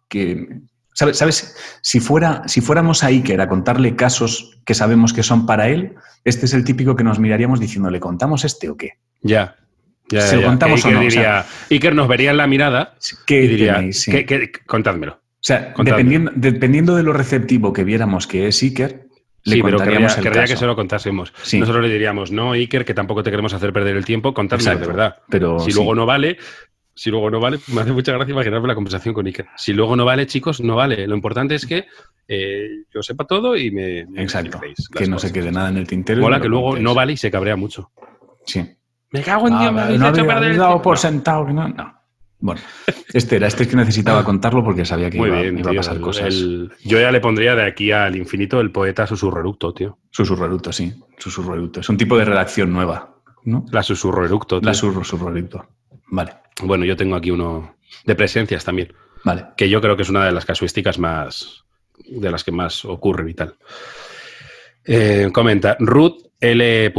que 0.08 0.48
¿sabes? 0.94 1.18
¿sabes? 1.18 1.56
Si, 1.82 2.00
fuera, 2.00 2.42
si 2.46 2.62
fuéramos 2.62 3.04
a 3.04 3.08
Iker 3.08 3.40
a 3.40 3.48
contarle 3.48 3.94
casos 3.94 4.58
que 4.64 4.74
sabemos 4.74 5.12
que 5.12 5.22
son 5.22 5.46
para 5.46 5.68
él, 5.68 5.94
este 6.24 6.46
es 6.46 6.54
el 6.54 6.64
típico 6.64 6.96
que 6.96 7.04
nos 7.04 7.18
miraríamos 7.18 7.60
diciendo, 7.60 7.90
¿le 7.90 8.00
contamos 8.00 8.44
este 8.44 8.70
o 8.70 8.76
qué? 8.76 8.94
Ya. 9.20 9.56
ya 10.08 10.22
¿Se 10.22 10.36
lo 10.36 10.46
contamos 10.46 10.84
o 10.84 10.90
no? 10.90 11.00
Diría, 11.00 11.44
Iker 11.70 11.94
nos 11.94 12.08
vería 12.08 12.30
en 12.30 12.38
la 12.38 12.46
mirada 12.46 12.96
¿qué 13.26 13.44
y 13.44 13.48
diría, 13.48 13.84
contádmelo. 14.66 15.12
O 15.12 15.42
sea, 15.42 15.74
dependiendo, 15.82 16.32
dependiendo, 16.34 16.96
de 16.96 17.02
lo 17.02 17.12
receptivo 17.12 17.72
que 17.72 17.84
viéramos 17.84 18.26
que 18.26 18.48
es 18.48 18.62
Iker, 18.62 19.09
sí, 19.44 19.62
pero 19.62 19.78
querría, 19.78 20.44
que 20.44 20.56
se 20.56 20.66
lo 20.66 20.76
contásemos. 20.76 21.32
Nosotros 21.52 21.82
le 21.82 21.90
diríamos, 21.90 22.30
no, 22.30 22.52
Iker, 22.52 22.84
que 22.84 22.94
tampoco 22.94 23.22
te 23.22 23.30
queremos 23.30 23.52
hacer 23.52 23.72
perder 23.72 23.96
el 23.96 24.04
tiempo, 24.04 24.34
contármelo 24.34 24.78
de 24.78 24.86
verdad. 24.86 25.16
Pero 25.28 25.60
si 25.60 25.72
luego 25.72 25.94
no 25.94 26.06
vale, 26.06 26.38
si 26.94 27.10
luego 27.10 27.30
no 27.30 27.40
vale, 27.40 27.58
me 27.68 27.80
hace 27.80 27.92
mucha 27.92 28.12
gracia 28.12 28.32
imaginarme 28.32 28.68
la 28.68 28.74
conversación 28.74 29.14
con 29.14 29.26
Iker. 29.26 29.46
Si 29.56 29.72
luego 29.72 29.96
no 29.96 30.04
vale, 30.04 30.26
chicos, 30.26 30.60
no 30.60 30.76
vale. 30.76 31.06
Lo 31.06 31.14
importante 31.14 31.54
es 31.54 31.66
que 31.66 31.86
eh, 32.28 32.84
yo 32.92 33.02
sepa 33.02 33.24
todo 33.24 33.56
y 33.56 33.70
me... 33.70 34.00
Exacto. 34.16 34.60
que 34.94 35.06
no 35.06 35.18
se 35.18 35.32
quede 35.32 35.50
nada 35.50 35.70
en 35.70 35.78
el 35.78 35.86
tintero. 35.86 36.20
Mola 36.20 36.40
que 36.40 36.48
luego 36.48 36.76
no 36.78 36.94
vale 36.94 37.14
y 37.14 37.16
se 37.16 37.30
cabrea 37.30 37.56
mucho. 37.56 37.90
Sí. 38.44 38.64
Me 39.10 39.22
cago 39.22 39.48
en 39.48 39.58
Dios, 39.58 39.72
me 39.72 39.80
habéis 39.80 40.02
hecho 40.02 40.26
perder 40.26 40.52
el 40.52 40.58
dado 40.58 40.80
por 40.82 40.98
sentado. 40.98 41.44
No, 41.48 41.68
no. 41.68 41.99
Bueno, 42.40 42.62
este 43.12 43.36
era 43.36 43.46
este 43.46 43.68
que 43.68 43.76
necesitaba 43.76 44.24
contarlo 44.24 44.64
porque 44.64 44.86
sabía 44.86 45.10
que 45.10 45.18
iba, 45.18 45.70
a 45.70 45.74
pasar 45.74 46.00
cosas. 46.00 46.34
yo 46.34 46.98
ya 46.98 47.12
le 47.12 47.20
pondría 47.20 47.54
de 47.54 47.64
aquí 47.64 47.92
al 47.92 48.16
infinito 48.16 48.60
el 48.60 48.70
poeta 48.70 49.06
susurreructo, 49.06 49.74
tío. 49.74 49.98
Susurreructo, 50.10 50.72
sí. 50.72 50.94
Susurreructo. 51.18 51.80
Es 51.80 51.88
un 51.88 51.98
tipo 51.98 52.16
de 52.16 52.24
redacción 52.24 52.72
nueva, 52.72 53.16
¿no? 53.44 53.66
La 53.70 53.82
susurreructo. 53.82 54.60
Tío. 54.60 54.66
La 54.66 54.74
susurreructo. 54.74 55.66
Vale. 56.06 56.32
Bueno, 56.62 56.86
yo 56.86 56.96
tengo 56.96 57.14
aquí 57.14 57.30
uno 57.30 57.76
de 58.06 58.14
presencias 58.14 58.64
también. 58.64 58.92
Vale. 59.22 59.46
Que 59.56 59.68
yo 59.68 59.82
creo 59.82 59.96
que 59.96 60.02
es 60.02 60.08
una 60.08 60.24
de 60.24 60.32
las 60.32 60.46
casuísticas 60.46 60.98
más. 60.98 61.64
de 62.08 62.30
las 62.30 62.42
que 62.42 62.52
más 62.52 62.86
ocurren 62.86 63.28
y 63.28 63.34
tal. 63.34 63.54
Eh, 64.84 65.28
comenta 65.32 65.76
Ruth 65.78 66.22
L.R. 66.40 66.92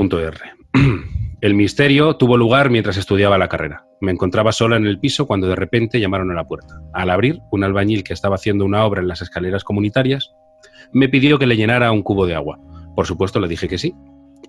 El 1.42 1.56
misterio 1.56 2.18
tuvo 2.18 2.38
lugar 2.38 2.70
mientras 2.70 2.98
estudiaba 2.98 3.40
la 3.40 3.48
carrera. 3.48 3.88
Me 4.00 4.12
encontraba 4.12 4.52
sola 4.52 4.78
en 4.78 4.86
el 4.86 5.00
piso 5.00 5.26
cuando 5.26 5.48
de 5.48 5.56
repente 5.56 6.00
llamaron 6.00 6.30
a 6.30 6.36
la 6.36 6.46
puerta. 6.46 6.80
Al 6.94 7.10
abrir, 7.10 7.40
un 7.50 7.64
albañil 7.64 8.04
que 8.04 8.14
estaba 8.14 8.36
haciendo 8.36 8.64
una 8.64 8.86
obra 8.86 9.02
en 9.02 9.08
las 9.08 9.24
escaleras 9.24 9.64
comunitarias 9.64 10.36
me 10.94 11.10
pidió 11.10 11.40
que 11.40 11.48
le 11.48 11.58
llenara 11.58 11.92
un 11.92 12.04
cubo 12.04 12.28
de 12.28 12.36
agua. 12.36 12.60
Por 12.96 13.08
supuesto, 13.08 13.40
le 13.40 13.48
dije 13.48 13.68
que 13.68 13.80
sí. 13.80 13.96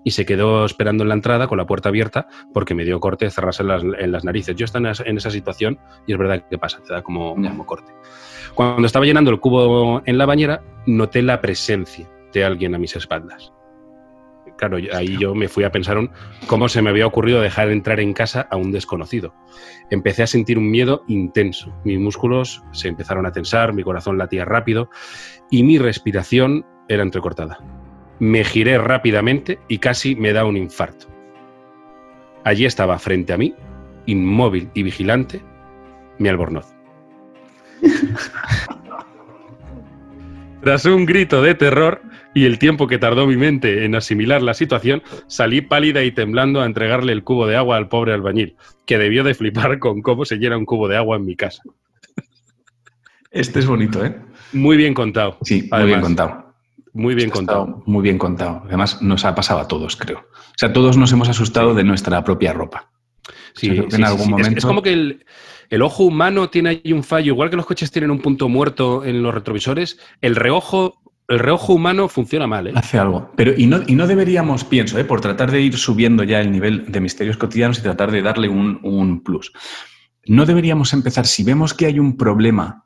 y 0.04 0.10
se 0.10 0.26
quedó 0.26 0.64
esperando 0.64 1.04
en 1.04 1.08
la 1.08 1.14
entrada 1.14 1.46
con 1.46 1.58
la 1.58 1.66
puerta 1.66 1.88
abierta 1.88 2.26
porque 2.52 2.74
me 2.74 2.84
dio 2.84 3.00
corte 3.00 3.30
cerrarse 3.30 3.62
en 3.62 3.68
las, 3.68 3.82
en 3.82 4.12
las 4.12 4.24
narices. 4.24 4.56
Yo 4.56 4.64
estaba 4.64 4.92
en 5.04 5.16
esa 5.16 5.30
situación 5.30 5.78
y 6.06 6.12
es 6.12 6.18
verdad 6.18 6.44
que 6.48 6.58
pasa, 6.58 6.80
te 6.86 6.92
da 6.92 7.02
como, 7.02 7.34
como 7.34 7.64
corte. 7.64 7.92
Cuando 8.54 8.84
estaba 8.86 9.06
llenando 9.06 9.30
el 9.30 9.40
cubo 9.40 10.02
en 10.04 10.18
la 10.18 10.26
bañera, 10.26 10.62
noté 10.86 11.22
la 11.22 11.40
presencia 11.40 12.08
de 12.32 12.44
alguien 12.44 12.74
a 12.74 12.78
mis 12.78 12.96
espaldas. 12.96 13.52
Claro, 14.62 14.78
ahí 14.94 15.18
yo 15.18 15.34
me 15.34 15.48
fui 15.48 15.64
a 15.64 15.72
pensar 15.72 15.98
cómo 16.46 16.68
se 16.68 16.82
me 16.82 16.90
había 16.90 17.04
ocurrido 17.04 17.40
dejar 17.40 17.72
entrar 17.72 17.98
en 17.98 18.12
casa 18.12 18.46
a 18.48 18.56
un 18.56 18.70
desconocido. 18.70 19.34
Empecé 19.90 20.22
a 20.22 20.28
sentir 20.28 20.56
un 20.56 20.70
miedo 20.70 21.02
intenso. 21.08 21.74
Mis 21.84 21.98
músculos 21.98 22.62
se 22.70 22.86
empezaron 22.86 23.26
a 23.26 23.32
tensar, 23.32 23.72
mi 23.72 23.82
corazón 23.82 24.18
latía 24.18 24.44
rápido 24.44 24.88
y 25.50 25.64
mi 25.64 25.78
respiración 25.78 26.64
era 26.88 27.02
entrecortada. 27.02 27.58
Me 28.20 28.44
giré 28.44 28.78
rápidamente 28.78 29.58
y 29.66 29.78
casi 29.78 30.14
me 30.14 30.32
da 30.32 30.44
un 30.44 30.56
infarto. 30.56 31.08
Allí 32.44 32.64
estaba 32.64 33.00
frente 33.00 33.32
a 33.32 33.38
mí, 33.38 33.56
inmóvil 34.06 34.70
y 34.74 34.84
vigilante, 34.84 35.42
mi 36.18 36.28
albornoz. 36.28 36.72
Tras 40.62 40.84
un 40.84 41.06
grito 41.06 41.42
de 41.42 41.56
terror 41.56 42.02
y 42.34 42.44
el 42.44 42.58
tiempo 42.58 42.86
que 42.86 42.98
tardó 42.98 43.26
mi 43.26 43.36
mente 43.36 43.84
en 43.84 43.96
asimilar 43.96 44.42
la 44.42 44.54
situación, 44.54 45.02
salí 45.26 45.60
pálida 45.60 46.04
y 46.04 46.12
temblando 46.12 46.60
a 46.60 46.66
entregarle 46.66 47.12
el 47.12 47.24
cubo 47.24 47.48
de 47.48 47.56
agua 47.56 47.76
al 47.76 47.88
pobre 47.88 48.14
albañil, 48.14 48.56
que 48.86 48.96
debió 48.96 49.24
de 49.24 49.34
flipar 49.34 49.80
con 49.80 50.02
cómo 50.02 50.24
se 50.24 50.36
llena 50.36 50.56
un 50.56 50.64
cubo 50.64 50.86
de 50.86 50.96
agua 50.96 51.16
en 51.16 51.26
mi 51.26 51.34
casa. 51.34 51.62
Este 53.32 53.58
es 53.58 53.66
bonito, 53.66 54.04
¿eh? 54.04 54.14
Muy 54.52 54.76
bien 54.76 54.94
contado. 54.94 55.38
Sí, 55.42 55.68
muy 55.72 55.84
bien 55.84 56.00
contado. 56.00 56.54
Muy 56.92 57.14
bien 57.14 57.30
contado. 57.30 57.82
Muy 57.86 58.02
bien 58.02 58.18
contado. 58.18 58.62
Además, 58.66 59.02
nos 59.02 59.24
ha 59.24 59.34
pasado 59.34 59.60
a 59.60 59.66
todos, 59.66 59.96
creo. 59.96 60.18
O 60.18 60.58
sea, 60.58 60.72
todos 60.72 60.96
nos 60.96 61.10
hemos 61.12 61.28
asustado 61.28 61.74
de 61.74 61.82
nuestra 61.82 62.22
propia 62.22 62.52
ropa. 62.52 62.90
Sí, 63.54 63.68
en 63.68 64.04
algún 64.04 64.30
momento. 64.30 64.58
es, 64.58 64.64
como 64.64 64.82
que 64.82 64.92
el, 64.92 65.24
el 65.72 65.80
ojo 65.80 66.04
humano 66.04 66.50
tiene 66.50 66.68
ahí 66.68 66.92
un 66.92 67.02
fallo, 67.02 67.32
igual 67.32 67.48
que 67.48 67.56
los 67.56 67.64
coches 67.64 67.90
tienen 67.90 68.10
un 68.10 68.20
punto 68.20 68.46
muerto 68.50 69.06
en 69.06 69.22
los 69.22 69.32
retrovisores, 69.32 69.98
el 70.20 70.36
reojo, 70.36 71.00
el 71.28 71.38
reojo 71.38 71.72
humano 71.72 72.08
funciona 72.08 72.46
mal. 72.46 72.66
¿eh? 72.66 72.72
Hace 72.74 72.98
algo. 72.98 73.32
Pero 73.36 73.54
y 73.56 73.66
no, 73.66 73.80
y 73.86 73.94
no 73.94 74.06
deberíamos, 74.06 74.64
pienso, 74.64 74.98
¿eh? 74.98 75.04
por 75.04 75.22
tratar 75.22 75.50
de 75.50 75.62
ir 75.62 75.78
subiendo 75.78 76.24
ya 76.24 76.42
el 76.42 76.52
nivel 76.52 76.92
de 76.92 77.00
misterios 77.00 77.38
cotidianos 77.38 77.78
y 77.78 77.82
tratar 77.82 78.10
de 78.10 78.20
darle 78.20 78.50
un, 78.50 78.80
un 78.82 79.22
plus. 79.22 79.50
No 80.26 80.44
deberíamos 80.44 80.92
empezar, 80.92 81.26
si 81.26 81.42
vemos 81.42 81.72
que 81.72 81.86
hay 81.86 81.98
un 81.98 82.18
problema 82.18 82.84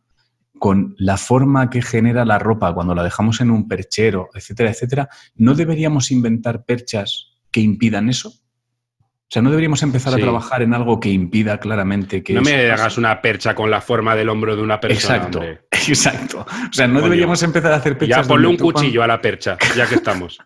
con 0.60 0.94
la 0.96 1.16
forma 1.16 1.70
que 1.70 1.82
genera 1.82 2.24
la 2.24 2.38
ropa 2.38 2.72
cuando 2.72 2.94
la 2.94 3.02
dejamos 3.02 3.40
en 3.40 3.50
un 3.50 3.66
perchero, 3.66 4.28
etcétera, 4.32 4.70
etcétera, 4.70 5.08
¿no 5.34 5.54
deberíamos 5.54 6.12
inventar 6.12 6.64
perchas 6.64 7.32
que 7.50 7.60
impidan 7.60 8.08
eso? 8.08 8.45
O 9.28 9.28
sea, 9.28 9.42
no 9.42 9.50
deberíamos 9.50 9.82
empezar 9.82 10.14
a 10.14 10.18
trabajar 10.18 10.62
en 10.62 10.72
algo 10.72 11.00
que 11.00 11.08
impida 11.08 11.58
claramente 11.58 12.22
que... 12.22 12.32
No 12.32 12.42
me 12.42 12.70
hagas 12.70 12.96
una 12.96 13.20
percha 13.20 13.56
con 13.56 13.72
la 13.72 13.80
forma 13.80 14.14
del 14.14 14.28
hombro 14.28 14.54
de 14.54 14.62
una 14.62 14.78
persona. 14.78 15.16
Exacto, 15.16 15.42
exacto. 15.72 16.46
O 16.70 16.72
sea, 16.72 16.86
no 16.86 17.00
deberíamos 17.00 17.42
empezar 17.42 17.72
a 17.72 17.76
hacer 17.76 17.98
perchas... 17.98 18.24
Ya 18.24 18.28
ponle 18.28 18.46
un 18.46 18.56
cuchillo 18.56 19.02
a 19.02 19.08
la 19.08 19.20
percha, 19.20 19.58
ya 19.76 19.88
que 19.88 19.96
estamos. 19.96 20.38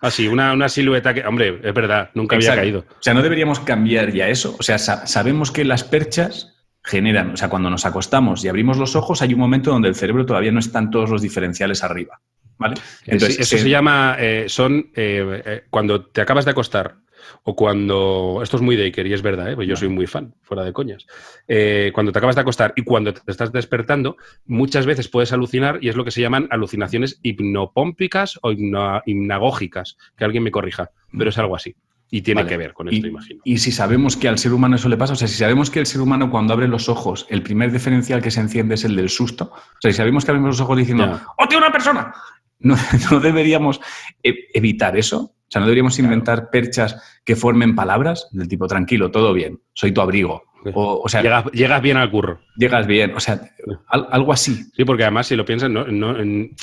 Así, 0.00 0.28
una, 0.28 0.52
una, 0.52 0.68
silueta 0.68 1.12
que... 1.12 1.26
Hombre, 1.26 1.60
es 1.60 1.74
verdad, 1.74 2.10
nunca 2.14 2.36
había 2.36 2.54
caído. 2.54 2.86
O 2.88 3.02
sea, 3.02 3.14
no 3.14 3.22
deberíamos 3.22 3.58
cambiar 3.58 4.12
ya 4.12 4.28
eso. 4.28 4.54
O 4.60 4.62
sea, 4.62 4.78
sabemos 4.78 5.50
que 5.50 5.64
las 5.64 5.82
perchas 5.82 6.54
generan... 6.84 7.32
O 7.32 7.36
sea, 7.36 7.48
cuando 7.48 7.68
nos 7.68 7.84
acostamos 7.84 8.44
y 8.44 8.48
abrimos 8.48 8.78
los 8.78 8.94
ojos, 8.94 9.22
hay 9.22 9.34
un 9.34 9.40
momento 9.40 9.72
donde 9.72 9.88
el 9.88 9.96
cerebro 9.96 10.24
todavía 10.24 10.52
no 10.52 10.60
están 10.60 10.90
todos 10.90 11.10
los 11.10 11.20
diferenciales 11.20 11.82
arriba. 11.82 12.20
¿Vale? 12.60 12.74
Entonces, 13.06 13.40
eso 13.40 13.58
se 13.58 13.68
llama... 13.68 14.16
Eh, 14.20 14.44
son... 14.48 14.90
Eh, 14.94 15.42
eh, 15.44 15.64
cuando 15.70 16.04
te 16.06 16.20
acabas 16.20 16.44
de 16.44 16.52
acostar 16.52 16.98
o 17.44 17.56
cuando, 17.56 18.40
esto 18.42 18.56
es 18.56 18.62
muy 18.62 18.76
Daker 18.76 19.06
y 19.06 19.12
es 19.12 19.22
verdad, 19.22 19.50
¿eh? 19.50 19.56
pues 19.56 19.68
yo 19.68 19.76
soy 19.76 19.88
muy 19.88 20.06
fan, 20.06 20.34
fuera 20.42 20.64
de 20.64 20.72
coñas, 20.72 21.06
eh, 21.48 21.90
cuando 21.94 22.12
te 22.12 22.18
acabas 22.18 22.36
de 22.36 22.42
acostar 22.42 22.72
y 22.76 22.82
cuando 22.82 23.14
te 23.14 23.30
estás 23.30 23.52
despertando, 23.52 24.16
muchas 24.46 24.86
veces 24.86 25.08
puedes 25.08 25.32
alucinar 25.32 25.78
y 25.80 25.88
es 25.88 25.96
lo 25.96 26.04
que 26.04 26.10
se 26.10 26.20
llaman 26.20 26.48
alucinaciones 26.50 27.18
hipnopómpicas 27.22 28.38
o 28.42 28.52
hipnagógicas, 28.52 29.96
que 30.16 30.24
alguien 30.24 30.42
me 30.42 30.50
corrija, 30.50 30.90
pero 31.16 31.30
es 31.30 31.38
algo 31.38 31.56
así. 31.56 31.74
Y 32.12 32.22
tiene 32.22 32.44
que 32.44 32.56
ver 32.56 32.72
con 32.72 32.88
esto, 32.88 33.06
imagino. 33.06 33.40
Y 33.44 33.58
si 33.58 33.70
sabemos 33.70 34.16
que 34.16 34.26
al 34.26 34.36
ser 34.36 34.52
humano 34.52 34.74
eso 34.74 34.88
le 34.88 34.96
pasa, 34.96 35.12
o 35.12 35.16
sea, 35.16 35.28
si 35.28 35.36
sabemos 35.36 35.70
que 35.70 35.78
el 35.78 35.86
ser 35.86 36.00
humano 36.00 36.28
cuando 36.28 36.52
abre 36.52 36.66
los 36.66 36.88
ojos, 36.88 37.24
el 37.30 37.40
primer 37.40 37.70
diferencial 37.70 38.20
que 38.20 38.32
se 38.32 38.40
enciende 38.40 38.74
es 38.74 38.84
el 38.84 38.96
del 38.96 39.08
susto, 39.10 39.52
o 39.54 39.80
sea, 39.80 39.92
si 39.92 39.96
sabemos 39.96 40.24
que 40.24 40.32
abrimos 40.32 40.48
los 40.50 40.60
ojos 40.60 40.76
diciendo, 40.76 41.20
¡Oh, 41.38 41.46
tiene 41.46 41.64
una 41.64 41.72
persona! 41.72 42.12
No, 42.60 42.76
no 43.10 43.20
deberíamos 43.20 43.80
e-, 44.22 44.48
evitar 44.54 44.96
eso. 44.96 45.18
O 45.18 45.52
sea, 45.52 45.60
no 45.60 45.66
deberíamos 45.66 45.98
inventar 45.98 46.48
perchas 46.50 47.20
que 47.24 47.34
formen 47.34 47.74
palabras 47.74 48.28
del 48.30 48.46
tipo 48.46 48.68
tranquilo, 48.68 49.10
todo 49.10 49.32
bien, 49.32 49.60
soy 49.72 49.90
tu 49.92 50.00
abrigo. 50.00 50.44
O, 50.74 51.08
sea, 51.08 51.22
llegas, 51.22 51.82
bien 51.82 51.96
al 51.96 52.10
curro. 52.10 52.40
Llegas 52.56 52.86
bien, 52.86 53.14
o 53.14 53.20
sea, 53.20 53.40
algo 53.88 54.32
así. 54.32 54.70
Sí, 54.76 54.84
porque 54.84 55.04
además 55.04 55.26
si 55.26 55.34
lo 55.34 55.44
piensas, 55.44 55.70
no, 55.70 56.16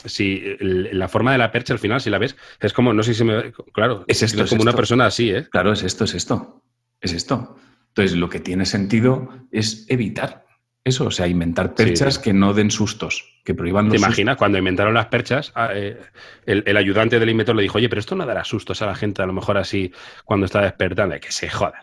si 0.05 0.55
la 0.59 1.07
forma 1.07 1.31
de 1.31 1.39
la 1.39 1.51
percha 1.51 1.73
al 1.73 1.79
final, 1.79 1.99
si 1.99 2.09
la 2.09 2.19
ves, 2.19 2.37
es 2.59 2.73
como, 2.73 2.93
no 2.93 3.01
sé 3.01 3.13
si 3.13 3.23
me... 3.23 3.51
Claro, 3.73 4.05
es 4.07 4.21
esto. 4.21 4.43
Es, 4.43 4.51
como 4.51 4.61
una 4.61 4.73
persona 4.73 5.07
así, 5.07 5.31
¿eh? 5.31 5.47
Claro, 5.49 5.73
es 5.73 5.83
esto, 5.83 6.03
es 6.03 6.13
esto. 6.13 6.61
Es 7.01 7.13
esto. 7.13 7.57
Entonces, 7.89 8.15
lo 8.15 8.29
que 8.29 8.39
tiene 8.39 8.65
sentido 8.65 9.29
es 9.51 9.85
evitar 9.89 10.45
eso, 10.87 11.05
o 11.05 11.11
sea, 11.11 11.27
inventar 11.27 11.75
perchas 11.75 12.17
que 12.19 12.33
no 12.33 12.53
den 12.53 12.71
sustos, 12.71 13.39
que 13.43 13.53
prohíban 13.53 13.85
los 13.85 13.93
¿Te 13.93 13.97
imaginas? 13.97 14.37
Cuando 14.37 14.57
inventaron 14.57 14.93
las 14.93 15.07
perchas, 15.07 15.51
ah, 15.55 15.69
eh, 15.73 15.99
el, 16.45 16.77
ayudante 16.77 17.19
del 17.19 17.29
inventor 17.29 17.55
le 17.55 17.63
dijo, 17.63 17.77
oye, 17.77 17.89
pero 17.89 17.99
esto 17.99 18.15
no 18.15 18.25
dará 18.25 18.43
sustos 18.43 18.81
a 18.81 18.85
la 18.85 18.95
gente, 18.95 19.21
a 19.21 19.25
lo 19.25 19.33
mejor 19.33 19.57
así, 19.57 19.91
cuando 20.25 20.45
está 20.45 20.61
despertando, 20.61 21.19
que 21.19 21.31
se 21.31 21.49
jodan, 21.49 21.81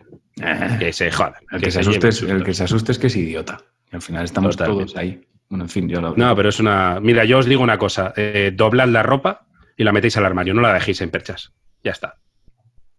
que 0.79 0.91
se 0.91 1.11
jodan. 1.11 1.41
El 1.51 1.61
que, 1.61 1.71
se, 1.71 1.79
asuste 1.79 2.09
es, 2.09 2.21
el 2.21 2.43
que 2.43 2.53
se 2.53 2.63
asuste 2.63 2.91
es 2.91 2.99
que 2.99 3.07
es 3.07 3.15
idiota. 3.15 3.59
al 3.91 4.01
final 4.01 4.25
estamos 4.25 4.57
todos 4.57 4.95
ahí. 4.97 5.21
Bueno, 5.49 5.65
en 5.65 5.69
fin, 5.69 5.87
yo 5.87 6.01
lo... 6.01 6.15
No, 6.15 6.35
pero 6.35 6.49
es 6.49 6.59
una... 6.59 6.99
Mira, 6.99 7.23
yo 7.23 7.37
os 7.37 7.45
digo 7.45 7.61
una 7.61 7.77
cosa, 7.77 8.13
eh, 8.17 8.51
doblad 8.53 8.87
la 8.87 9.03
ropa 9.03 9.45
y 9.77 9.83
la 9.83 9.91
metéis 9.91 10.17
al 10.17 10.25
armario, 10.25 10.53
no 10.53 10.61
la 10.61 10.73
dejéis 10.73 11.01
en 11.01 11.11
perchas. 11.11 11.53
Ya 11.83 11.91
está. 11.91 12.17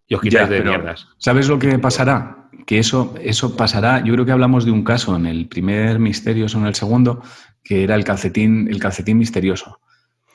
Y 0.07 0.15
os 0.15 0.21
quitáis 0.21 0.49
de 0.49 0.63
mierdas. 0.63 1.09
¿Sabes 1.19 1.49
lo 1.49 1.59
que 1.59 1.79
pasará? 1.79 2.46
Que 2.67 2.79
eso, 2.79 3.15
eso 3.23 3.57
pasará. 3.57 4.03
Yo 4.05 4.13
creo 4.13 4.27
que 4.27 4.33
hablamos 4.33 4.65
de 4.65 4.73
un 4.73 4.85
caso 4.85 5.17
en 5.17 5.27
el 5.27 5.47
primer 5.47 5.99
misterio 5.99 6.47
o 6.47 6.59
en 6.59 6.67
el 6.67 6.75
segundo, 6.75 7.23
que 7.63 7.85
era 7.85 7.95
el 7.95 8.05
calcetín, 8.05 8.69
el 8.69 8.81
calcetín 8.81 9.19
misterioso. 9.19 9.81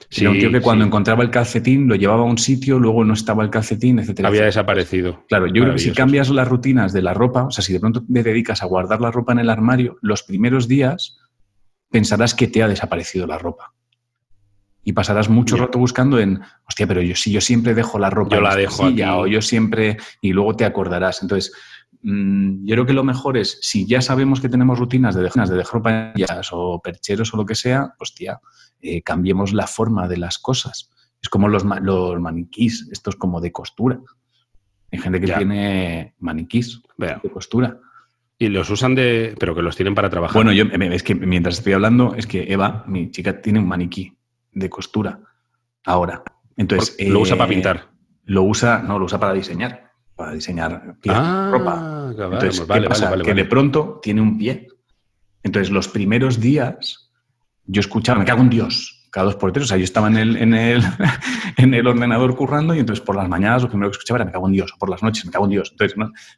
Sí, 0.09 0.25
un 0.25 0.37
tío 0.37 0.51
que 0.51 0.59
cuando 0.59 0.83
encontraba 0.83 1.23
el 1.23 1.29
calcetín 1.29 1.87
lo 1.87 1.95
llevaba 1.95 2.23
a 2.23 2.25
un 2.25 2.37
sitio, 2.37 2.79
luego 2.79 3.05
no 3.05 3.13
estaba 3.13 3.43
el 3.43 3.49
calcetín, 3.49 3.99
etcétera. 3.99 4.27
Había 4.27 4.43
desaparecido. 4.43 5.23
Claro, 5.29 5.47
yo 5.47 5.61
creo 5.61 5.73
que 5.73 5.79
si 5.79 5.91
cambias 5.91 6.29
las 6.29 6.47
rutinas 6.47 6.91
de 6.91 7.01
la 7.01 7.13
ropa, 7.13 7.43
o 7.45 7.51
sea, 7.51 7.63
si 7.63 7.71
de 7.71 7.79
pronto 7.79 8.03
te 8.03 8.23
dedicas 8.23 8.61
a 8.61 8.65
guardar 8.65 8.99
la 8.99 9.11
ropa 9.11 9.31
en 9.31 9.39
el 9.39 9.49
armario, 9.49 9.97
los 10.01 10.23
primeros 10.23 10.67
días 10.67 11.17
pensarás 11.89 12.33
que 12.33 12.47
te 12.47 12.63
ha 12.63 12.67
desaparecido 12.67 13.25
la 13.25 13.37
ropa. 13.37 13.73
Y 14.83 14.93
pasarás 14.93 15.29
mucho 15.29 15.57
rato 15.57 15.77
buscando 15.77 16.19
en, 16.19 16.41
hostia, 16.67 16.87
pero 16.87 17.01
yo 17.01 17.15
si 17.15 17.31
yo 17.31 17.39
siempre 17.39 17.75
dejo 17.75 17.99
la 17.99 18.09
ropa 18.09 18.35
yo 18.35 18.41
la 18.41 18.55
dejo 18.55 18.85
o 18.87 19.27
yo 19.27 19.41
siempre, 19.41 19.97
y 20.21 20.33
luego 20.33 20.55
te 20.55 20.65
acordarás. 20.65 21.21
Entonces, 21.21 21.53
Mm, 22.03 22.65
yo 22.65 22.75
creo 22.75 22.85
que 22.85 22.93
lo 22.93 23.03
mejor 23.03 23.37
es, 23.37 23.59
si 23.61 23.85
ya 23.85 24.01
sabemos 24.01 24.41
que 24.41 24.49
tenemos 24.49 24.79
rutinas 24.79 25.15
de 25.15 25.23
dejar, 25.23 25.47
de 25.47 25.55
dejar 25.55 25.73
ropa 25.73 26.13
o 26.51 26.81
percheros 26.81 27.33
o 27.33 27.37
lo 27.37 27.45
que 27.45 27.55
sea, 27.55 27.93
hostia, 27.99 28.39
eh, 28.81 29.01
cambiemos 29.01 29.53
la 29.53 29.67
forma 29.67 30.07
de 30.07 30.17
las 30.17 30.39
cosas. 30.39 30.89
Es 31.21 31.29
como 31.29 31.47
los, 31.47 31.63
los 31.63 32.19
maniquís, 32.19 32.87
esto 32.91 33.11
es 33.11 33.15
como 33.15 33.39
de 33.41 33.51
costura. 33.51 33.99
Hay 34.91 34.99
gente 34.99 35.21
que 35.21 35.31
tiene 35.31 36.15
maniquís 36.19 36.81
de 36.97 37.29
costura. 37.31 37.79
Y 38.37 38.49
los 38.49 38.69
usan 38.71 38.95
de. 38.95 39.35
pero 39.39 39.53
que 39.53 39.61
los 39.61 39.75
tienen 39.75 39.93
para 39.93 40.09
trabajar. 40.09 40.33
Bueno, 40.33 40.51
yo 40.51 40.65
es 40.65 41.03
que 41.03 41.13
mientras 41.13 41.59
estoy 41.59 41.73
hablando, 41.73 42.15
es 42.15 42.25
que 42.25 42.51
Eva, 42.51 42.83
mi 42.87 43.11
chica, 43.11 43.39
tiene 43.39 43.59
un 43.59 43.67
maniquí 43.67 44.17
de 44.51 44.67
costura 44.67 45.19
ahora. 45.85 46.23
Entonces. 46.57 46.97
lo 47.07 47.19
usa 47.19 47.37
para 47.37 47.51
eh, 47.51 47.53
pintar. 47.53 47.91
Lo 48.25 48.43
usa, 48.43 48.81
no, 48.81 48.97
lo 48.97 49.05
usa 49.05 49.19
para 49.19 49.33
diseñar 49.33 49.90
para 50.21 50.33
diseñar 50.33 50.95
ah, 51.09 51.49
ropa. 51.51 52.11
Entonces, 52.11 52.61
¿qué 52.61 52.81
pasa? 52.83 53.17
que 53.17 53.33
de 53.33 53.45
pronto 53.45 53.99
tiene 54.03 54.21
un 54.21 54.37
pie. 54.37 54.67
Entonces, 55.41 55.71
los 55.71 55.87
primeros 55.87 56.39
días 56.39 57.11
yo 57.65 57.79
escuchaba, 57.79 58.19
me 58.19 58.25
cago 58.25 58.41
en 58.41 58.51
Dios, 58.51 59.07
cada 59.09 59.25
dos 59.25 59.35
por 59.35 59.51
tres. 59.51 59.65
O 59.65 59.67
sea, 59.69 59.77
yo 59.77 59.83
estaba 59.83 60.09
en 60.09 60.17
el, 60.17 60.37
en 60.37 60.53
el, 60.53 60.83
en 61.57 61.73
el 61.73 61.87
ordenador 61.87 62.35
currando 62.35 62.75
y 62.75 62.79
entonces 62.79 63.03
por 63.03 63.15
las 63.15 63.27
mañanas 63.27 63.63
lo 63.63 63.69
primero 63.69 63.89
que 63.89 63.95
escuchaba 63.95 64.19
era 64.19 64.25
me 64.25 64.31
cago 64.31 64.45
en 64.45 64.53
Dios, 64.53 64.71
o 64.75 64.77
por 64.77 64.91
las 64.91 65.01
noches 65.01 65.25
me 65.25 65.31
cago 65.31 65.45
en 65.45 65.51
Dios. 65.51 65.69
Entonces, 65.71 65.97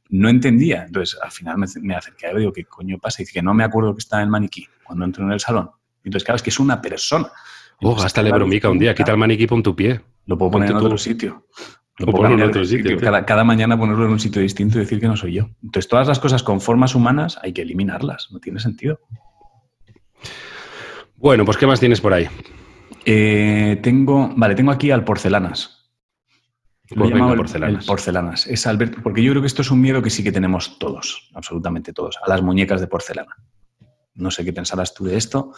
no, 0.10 0.30
entendía. 0.30 0.86
Entonces, 0.86 1.20
al 1.22 1.32
final 1.32 1.58
me, 1.58 1.68
me 1.82 1.96
acerqué 1.96 2.28
a 2.28 2.34
digo, 2.34 2.54
¿qué 2.54 2.64
coño 2.64 2.98
pasa? 3.00 3.22
Y 3.22 3.26
dice 3.26 3.34
que 3.34 3.42
no 3.42 3.54
me 3.54 3.66
acuerdo 3.66 3.94
que 3.94 4.00
está 4.00 4.20
en 4.20 4.24
el 4.24 4.30
maniquí 4.30 4.66
cuando 4.86 5.04
entro 5.04 5.26
en 5.26 5.34
el 5.34 5.42
salón. 5.42 5.72
Entonces, 6.06 6.24
claro, 6.24 6.38
es 6.38 6.44
que 6.44 6.52
es 6.52 6.60
una 6.60 6.82
persona. 6.82 7.30
Oh, 7.82 8.02
hasta 8.02 8.22
le 8.22 8.32
bromica 8.32 8.70
un 8.70 8.80
día, 8.80 8.96
quita 8.96 9.12
el 9.12 9.18
maniquí 9.18 9.46
pon 9.46 9.62
tu 9.62 9.76
pie. 9.76 10.00
Lo 10.26 10.38
puedo 10.38 10.52
poner 10.52 10.72
en 10.72 10.78
otro 10.78 10.98
sitio. 10.98 11.48
Cada, 11.96 13.44
mañana 13.44 13.78
ponerlo 13.78 14.06
en 14.06 14.12
un 14.12 14.20
sitio 14.20 14.42
distinto 14.42 14.78
y 14.78 14.82
decir 14.82 15.00
que 15.00 15.08
no 15.08 15.16
soy 15.16 15.34
yo. 15.34 15.50
Entonces, 15.62 15.88
todas 15.88 16.08
las 16.08 16.20
cosas 16.20 16.42
con 16.42 16.60
formas 16.60 16.96
humanas 16.96 17.40
hay 17.42 17.54
que 17.54 17.62
eliminarlas. 17.62 18.30
No 18.32 18.40
tiene 18.40 18.60
sentido. 18.60 19.00
Bueno, 21.16 21.46
pues 21.46 21.58
¿qué 21.58 21.68
más 21.68 21.80
tienes 21.80 22.02
por 22.02 22.14
ahí? 22.14 22.28
Eh, 23.06 23.80
tengo, 23.84 24.34
vale, 24.36 24.56
tengo 24.56 24.72
aquí 24.72 24.92
al 24.92 25.04
porcelanas. 25.04 25.92
Lo 26.90 27.10
llamado 27.10 27.36
porcelanas. 27.36 27.86
porcelanas. 27.86 28.48
Es 28.48 28.68
Alberto, 28.68 29.00
porque 29.02 29.24
yo 29.24 29.32
creo 29.32 29.42
que 29.42 29.48
esto 29.48 29.62
es 29.62 29.72
un 29.72 29.82
miedo 29.82 30.02
que 30.02 30.10
sí 30.10 30.24
que 30.24 30.32
tenemos 30.32 30.78
todos, 30.80 31.30
absolutamente 31.34 31.94
todos, 31.94 32.18
a 32.24 32.30
las 32.30 32.42
muñecas 32.42 32.82
de 32.82 32.88
porcelana. 32.88 33.38
No 34.16 34.32
sé 34.32 34.44
qué 34.44 34.54
pensarás 34.54 34.94
tú 34.94 35.06
de 35.06 35.18
esto. 35.18 35.54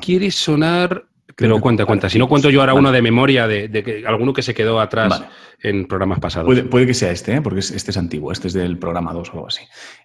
Quiere 0.00 0.30
sonar 0.30 1.08
pero 1.36 1.60
cuenta, 1.60 1.84
cuenta. 1.84 2.08
Si 2.08 2.18
no 2.18 2.28
cuento 2.28 2.50
yo 2.50 2.60
ahora 2.60 2.74
uno 2.74 2.90
de 2.92 3.02
memoria 3.02 3.46
de, 3.46 3.70
que 3.70 4.04
alguno 4.06 4.32
que 4.32 4.42
se 4.42 4.54
quedó 4.54 4.80
atrás 4.80 5.24
en 5.62 5.86
programas 5.86 6.20
pasados. 6.20 6.60
Puede, 6.70 6.86
que 6.86 6.94
sea 6.94 7.10
este, 7.10 7.34
¿eh? 7.34 7.42
porque 7.42 7.60
este 7.60 7.90
es 7.90 7.96
antiguo, 7.96 8.32
este 8.32 8.48
es 8.48 8.54
del 8.54 8.78
programa 8.78 9.12
2 9.12 9.28
o 9.28 9.32
algo 9.32 9.46
así. 9.48 9.62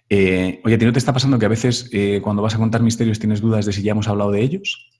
Eh, 0.08 0.60
oye, 0.64 0.74
¿a 0.74 0.78
ti 0.78 0.84
no 0.84 0.92
te 0.92 0.98
está 0.98 1.12
pasando 1.12 1.38
que 1.38 1.46
a 1.46 1.48
veces 1.48 1.88
eh, 1.92 2.20
cuando 2.22 2.42
vas 2.42 2.54
a 2.54 2.58
contar 2.58 2.82
misterios 2.82 3.18
tienes 3.18 3.40
dudas 3.40 3.66
de 3.66 3.72
si 3.72 3.82
ya 3.82 3.92
hemos 3.92 4.08
hablado 4.08 4.30
de 4.30 4.42
ellos? 4.42 4.90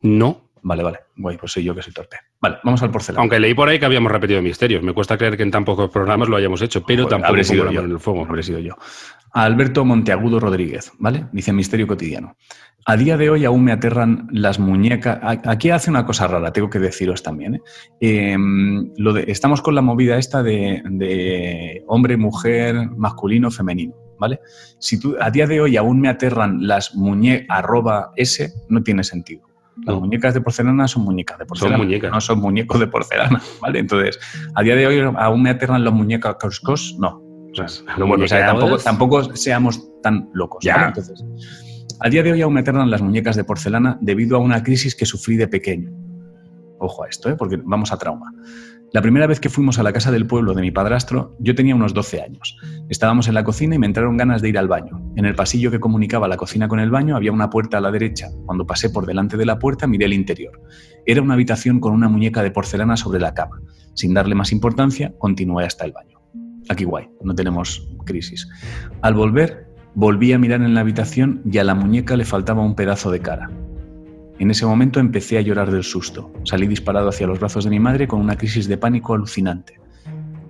No. 0.00 0.50
Vale, 0.66 0.82
vale. 0.82 0.98
Guay, 1.16 1.36
pues 1.36 1.52
soy 1.52 1.62
yo 1.62 1.74
que 1.74 1.82
soy 1.82 1.92
torpe. 1.92 2.16
Vale, 2.40 2.56
vamos 2.64 2.82
al 2.82 2.90
porcelana. 2.90 3.20
Aunque 3.20 3.38
leí 3.38 3.52
por 3.52 3.68
ahí 3.68 3.78
que 3.78 3.84
habíamos 3.84 4.10
repetido 4.10 4.40
misterios. 4.40 4.82
Me 4.82 4.94
cuesta 4.94 5.18
creer 5.18 5.36
que 5.36 5.42
en 5.42 5.50
tan 5.50 5.62
pocos 5.62 5.90
programas 5.90 6.28
lo 6.28 6.36
hayamos 6.36 6.62
hecho, 6.62 6.82
pero 6.86 7.06
tampoco 7.06 7.28
habré 7.28 7.44
sido 7.44 7.70
yo. 7.70 7.82
en 7.82 7.90
el 7.90 8.00
fuego. 8.00 8.24
Habré 8.26 8.42
sido 8.42 8.60
yo. 8.60 8.74
Alberto 9.32 9.84
Monteagudo 9.84 10.40
Rodríguez, 10.40 10.92
¿vale? 10.98 11.26
Dice 11.32 11.52
Misterio 11.52 11.86
Cotidiano. 11.86 12.36
A 12.86 12.96
día 12.96 13.16
de 13.16 13.30
hoy 13.30 13.44
aún 13.46 13.64
me 13.64 13.72
aterran 13.72 14.28
las 14.30 14.58
muñecas. 14.58 15.18
Aquí 15.22 15.70
hace 15.70 15.88
una 15.88 16.04
cosa 16.04 16.26
rara, 16.26 16.52
tengo 16.52 16.68
que 16.68 16.78
deciros 16.78 17.22
también. 17.22 17.54
¿eh? 17.54 17.60
Em, 18.00 18.92
lo 18.98 19.14
de, 19.14 19.24
estamos 19.28 19.62
con 19.62 19.74
la 19.74 19.80
movida 19.80 20.18
esta 20.18 20.42
de, 20.42 21.82
hombre, 21.86 22.16
mujer, 22.18 22.90
masculino, 22.90 23.50
femenino. 23.50 23.94
¿Vale? 24.18 24.38
Si 24.78 25.00
tú, 25.00 25.16
a 25.20 25.30
día 25.30 25.46
de 25.46 25.60
hoy 25.60 25.76
aún 25.76 26.00
me 26.00 26.08
aterran 26.08 26.66
las 26.66 26.94
muñecas 26.94 27.46
arroba 27.50 28.12
S, 28.16 28.52
no 28.68 28.82
tiene 28.82 29.02
sentido. 29.02 29.42
Las 29.84 29.96
muñecas 29.96 30.34
de 30.34 30.40
porcelana 30.40 30.86
son 30.86 31.02
muñecas 31.04 31.38
de 31.38 31.46
porcelana. 31.46 31.78
Son 31.78 31.86
muñecas. 31.86 32.12
No 32.12 32.20
son 32.20 32.38
muñecos 32.38 32.78
de 32.78 32.86
porcelana, 32.86 33.42
¿vale? 33.60 33.80
Entonces, 33.80 34.20
a 34.54 34.62
día 34.62 34.76
de 34.76 34.86
hoy 34.86 35.00
aún 35.16 35.42
me 35.42 35.50
aterran 35.50 35.82
las 35.82 35.92
muñecas 35.92 36.36
coscos, 36.36 36.96
no. 36.98 37.22
O 37.50 38.26
sea, 38.26 38.46
tampoco, 38.46 38.78
tampoco, 38.78 39.36
seamos 39.36 39.80
tan 40.02 40.28
locos. 40.32 40.62
Ya. 40.62 40.86
Entonces, 40.88 41.24
a 42.00 42.08
día 42.08 42.22
de 42.22 42.32
hoy 42.32 42.42
aún 42.42 42.54
me 42.54 42.60
aterran 42.60 42.90
las 42.90 43.02
muñecas 43.02 43.36
de 43.36 43.44
porcelana 43.44 43.98
debido 44.00 44.36
a 44.36 44.40
una 44.40 44.62
crisis 44.62 44.94
que 44.94 45.06
sufrí 45.06 45.36
de 45.36 45.48
pequeño. 45.48 45.90
Ojo 46.78 47.04
a 47.04 47.08
esto, 47.08 47.30
¿eh? 47.30 47.36
porque 47.36 47.60
vamos 47.62 47.92
a 47.92 47.98
trauma. 47.98 48.32
La 48.92 49.02
primera 49.02 49.26
vez 49.26 49.40
que 49.40 49.48
fuimos 49.48 49.80
a 49.80 49.82
la 49.82 49.92
casa 49.92 50.12
del 50.12 50.24
pueblo 50.24 50.54
de 50.54 50.62
mi 50.62 50.70
padrastro, 50.70 51.34
yo 51.40 51.56
tenía 51.56 51.74
unos 51.74 51.94
12 51.94 52.22
años. 52.22 52.56
Estábamos 52.88 53.26
en 53.26 53.34
la 53.34 53.42
cocina 53.42 53.74
y 53.74 53.78
me 53.78 53.86
entraron 53.86 54.16
ganas 54.16 54.40
de 54.40 54.50
ir 54.50 54.56
al 54.56 54.68
baño. 54.68 55.02
En 55.16 55.24
el 55.24 55.34
pasillo 55.34 55.72
que 55.72 55.80
comunicaba 55.80 56.28
la 56.28 56.36
cocina 56.36 56.68
con 56.68 56.78
el 56.78 56.90
baño 56.90 57.16
había 57.16 57.32
una 57.32 57.50
puerta 57.50 57.78
a 57.78 57.80
la 57.80 57.90
derecha. 57.90 58.28
Cuando 58.46 58.66
pasé 58.66 58.90
por 58.90 59.04
delante 59.04 59.36
de 59.36 59.46
la 59.46 59.58
puerta 59.58 59.88
miré 59.88 60.04
el 60.04 60.12
interior. 60.12 60.60
Era 61.06 61.22
una 61.22 61.34
habitación 61.34 61.80
con 61.80 61.92
una 61.92 62.08
muñeca 62.08 62.42
de 62.44 62.52
porcelana 62.52 62.96
sobre 62.96 63.18
la 63.18 63.34
cama. 63.34 63.60
Sin 63.94 64.14
darle 64.14 64.36
más 64.36 64.52
importancia, 64.52 65.12
continué 65.18 65.64
hasta 65.64 65.84
el 65.84 65.92
baño. 65.92 66.20
Aquí 66.68 66.84
guay, 66.84 67.08
no 67.22 67.34
tenemos 67.34 67.88
crisis. 68.04 68.48
Al 69.02 69.14
volver, 69.14 69.63
Volví 69.96 70.32
a 70.32 70.38
mirar 70.38 70.60
en 70.62 70.74
la 70.74 70.80
habitación 70.80 71.40
y 71.50 71.58
a 71.58 71.64
la 71.64 71.74
muñeca 71.76 72.16
le 72.16 72.24
faltaba 72.24 72.62
un 72.62 72.74
pedazo 72.74 73.12
de 73.12 73.20
cara. 73.20 73.48
En 74.40 74.50
ese 74.50 74.66
momento 74.66 74.98
empecé 74.98 75.38
a 75.38 75.40
llorar 75.40 75.70
del 75.70 75.84
susto. 75.84 76.32
Salí 76.44 76.66
disparado 76.66 77.08
hacia 77.08 77.28
los 77.28 77.38
brazos 77.38 77.62
de 77.62 77.70
mi 77.70 77.78
madre 77.78 78.08
con 78.08 78.20
una 78.20 78.36
crisis 78.36 78.66
de 78.66 78.76
pánico 78.76 79.14
alucinante. 79.14 79.78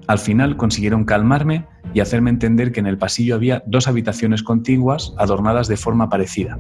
Al 0.07 0.19
final 0.19 0.57
consiguieron 0.57 1.05
calmarme 1.05 1.67
y 1.93 2.01
hacerme 2.01 2.31
entender 2.31 2.73
que 2.73 2.81
en 2.81 2.87
el 2.87 2.97
pasillo 2.97 3.35
había 3.35 3.63
dos 3.67 3.87
habitaciones 3.87 4.43
contiguas 4.43 5.15
adornadas 5.19 5.69
de 5.69 5.77
forma 5.77 6.09
parecida. 6.09 6.59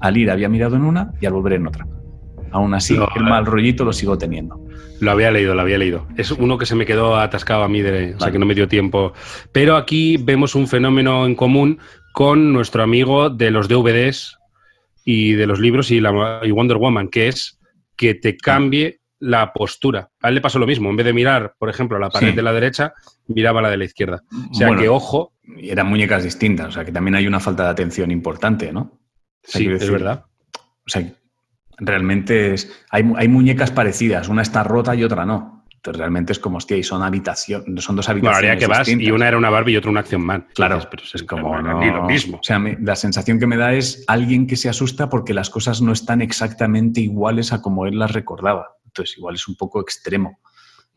Al 0.00 0.16
ir 0.16 0.28
había 0.30 0.48
mirado 0.48 0.74
en 0.74 0.82
una 0.82 1.12
y 1.20 1.26
al 1.26 1.32
volver 1.32 1.54
en 1.54 1.68
otra. 1.68 1.86
Aún 2.50 2.74
así, 2.74 2.96
el 3.14 3.22
mal 3.22 3.46
rollito 3.46 3.84
lo 3.84 3.92
sigo 3.92 4.18
teniendo. 4.18 4.60
Lo 5.00 5.10
había 5.10 5.30
leído, 5.30 5.54
lo 5.54 5.60
había 5.60 5.78
leído. 5.78 6.06
Es 6.16 6.30
uno 6.30 6.58
que 6.58 6.66
se 6.66 6.74
me 6.74 6.86
quedó 6.86 7.16
atascado 7.16 7.62
a 7.62 7.68
mí, 7.68 7.82
de, 7.82 8.14
o 8.14 8.20
sea 8.20 8.32
que 8.32 8.38
no 8.38 8.46
me 8.46 8.54
dio 8.54 8.66
tiempo. 8.66 9.12
Pero 9.52 9.76
aquí 9.76 10.16
vemos 10.16 10.54
un 10.54 10.66
fenómeno 10.66 11.26
en 11.26 11.34
común 11.34 11.78
con 12.16 12.50
nuestro 12.50 12.82
amigo 12.82 13.28
de 13.28 13.50
los 13.50 13.68
DVDs 13.68 14.38
y 15.04 15.34
de 15.34 15.46
los 15.46 15.60
libros 15.60 15.90
y, 15.90 16.00
la, 16.00 16.10
Wonder 16.10 16.78
Woman, 16.78 17.08
que 17.08 17.28
es 17.28 17.60
que 17.94 18.14
te 18.14 18.38
cambie 18.38 19.00
la 19.18 19.52
postura. 19.52 20.08
A 20.22 20.30
él 20.30 20.36
le 20.36 20.40
pasó 20.40 20.58
lo 20.58 20.66
mismo. 20.66 20.88
En 20.88 20.96
vez 20.96 21.04
de 21.04 21.12
mirar, 21.12 21.54
por 21.58 21.68
ejemplo, 21.68 21.98
a 21.98 22.00
la 22.00 22.08
pared 22.08 22.34
de 22.34 22.42
la 22.42 22.54
derecha, 22.54 22.94
miraba 23.26 23.60
a 23.60 23.64
la 23.64 23.70
de 23.70 23.76
la 23.76 23.84
izquierda. 23.84 24.22
O 24.50 24.54
sea 24.54 24.74
que, 24.74 24.88
ojo. 24.88 25.34
Eran 25.58 25.88
muñecas 25.88 26.24
distintas, 26.24 26.68
o 26.68 26.72
sea 26.72 26.86
que 26.86 26.90
también 26.90 27.16
hay 27.16 27.26
una 27.26 27.38
falta 27.38 27.64
de 27.64 27.68
atención 27.68 28.10
importante, 28.10 28.72
¿no? 28.72 28.98
sí, 29.44 29.68
es 29.68 29.90
verdad. 29.90 30.24
O 30.54 30.88
sea, 30.88 31.06
realmente 31.76 32.54
es, 32.54 32.82
hay, 32.90 33.04
hay, 33.14 33.28
muñecas 33.28 33.70
parecidas, 33.70 34.28
una 34.28 34.40
está 34.40 34.64
rota 34.64 34.94
y 34.94 35.04
otra 35.04 35.26
no 35.26 35.55
realmente 35.92 36.32
es 36.32 36.38
como, 36.38 36.58
hostia, 36.58 36.76
y 36.76 36.82
son 36.82 37.02
habitaciones, 37.02 37.84
son 37.84 37.96
dos 37.96 38.08
habitaciones. 38.08 38.42
Bueno, 38.42 38.58
que 38.58 38.66
vas 38.66 38.88
y 38.88 39.10
una 39.10 39.28
era 39.28 39.36
una 39.36 39.50
Barbie 39.50 39.72
y 39.72 39.76
otra 39.76 39.90
una 39.90 40.00
Acción 40.00 40.22
Man. 40.22 40.46
Claro, 40.54 40.80
pero 40.90 41.02
es 41.02 41.22
como 41.22 41.56
lo 41.58 42.04
mismo. 42.04 42.38
O 42.38 42.42
sea, 42.42 42.62
la 42.80 42.96
sensación 42.96 43.38
que 43.38 43.46
me 43.46 43.56
da 43.56 43.72
es 43.72 44.04
alguien 44.06 44.46
que 44.46 44.56
se 44.56 44.68
asusta 44.68 45.08
porque 45.08 45.34
las 45.34 45.50
cosas 45.50 45.82
no 45.82 45.92
están 45.92 46.22
exactamente 46.22 47.00
iguales 47.00 47.52
a 47.52 47.62
como 47.62 47.86
él 47.86 47.98
las 47.98 48.12
recordaba. 48.12 48.76
Entonces, 48.84 49.18
igual 49.18 49.34
es 49.34 49.46
un 49.48 49.56
poco 49.56 49.80
extremo. 49.80 50.40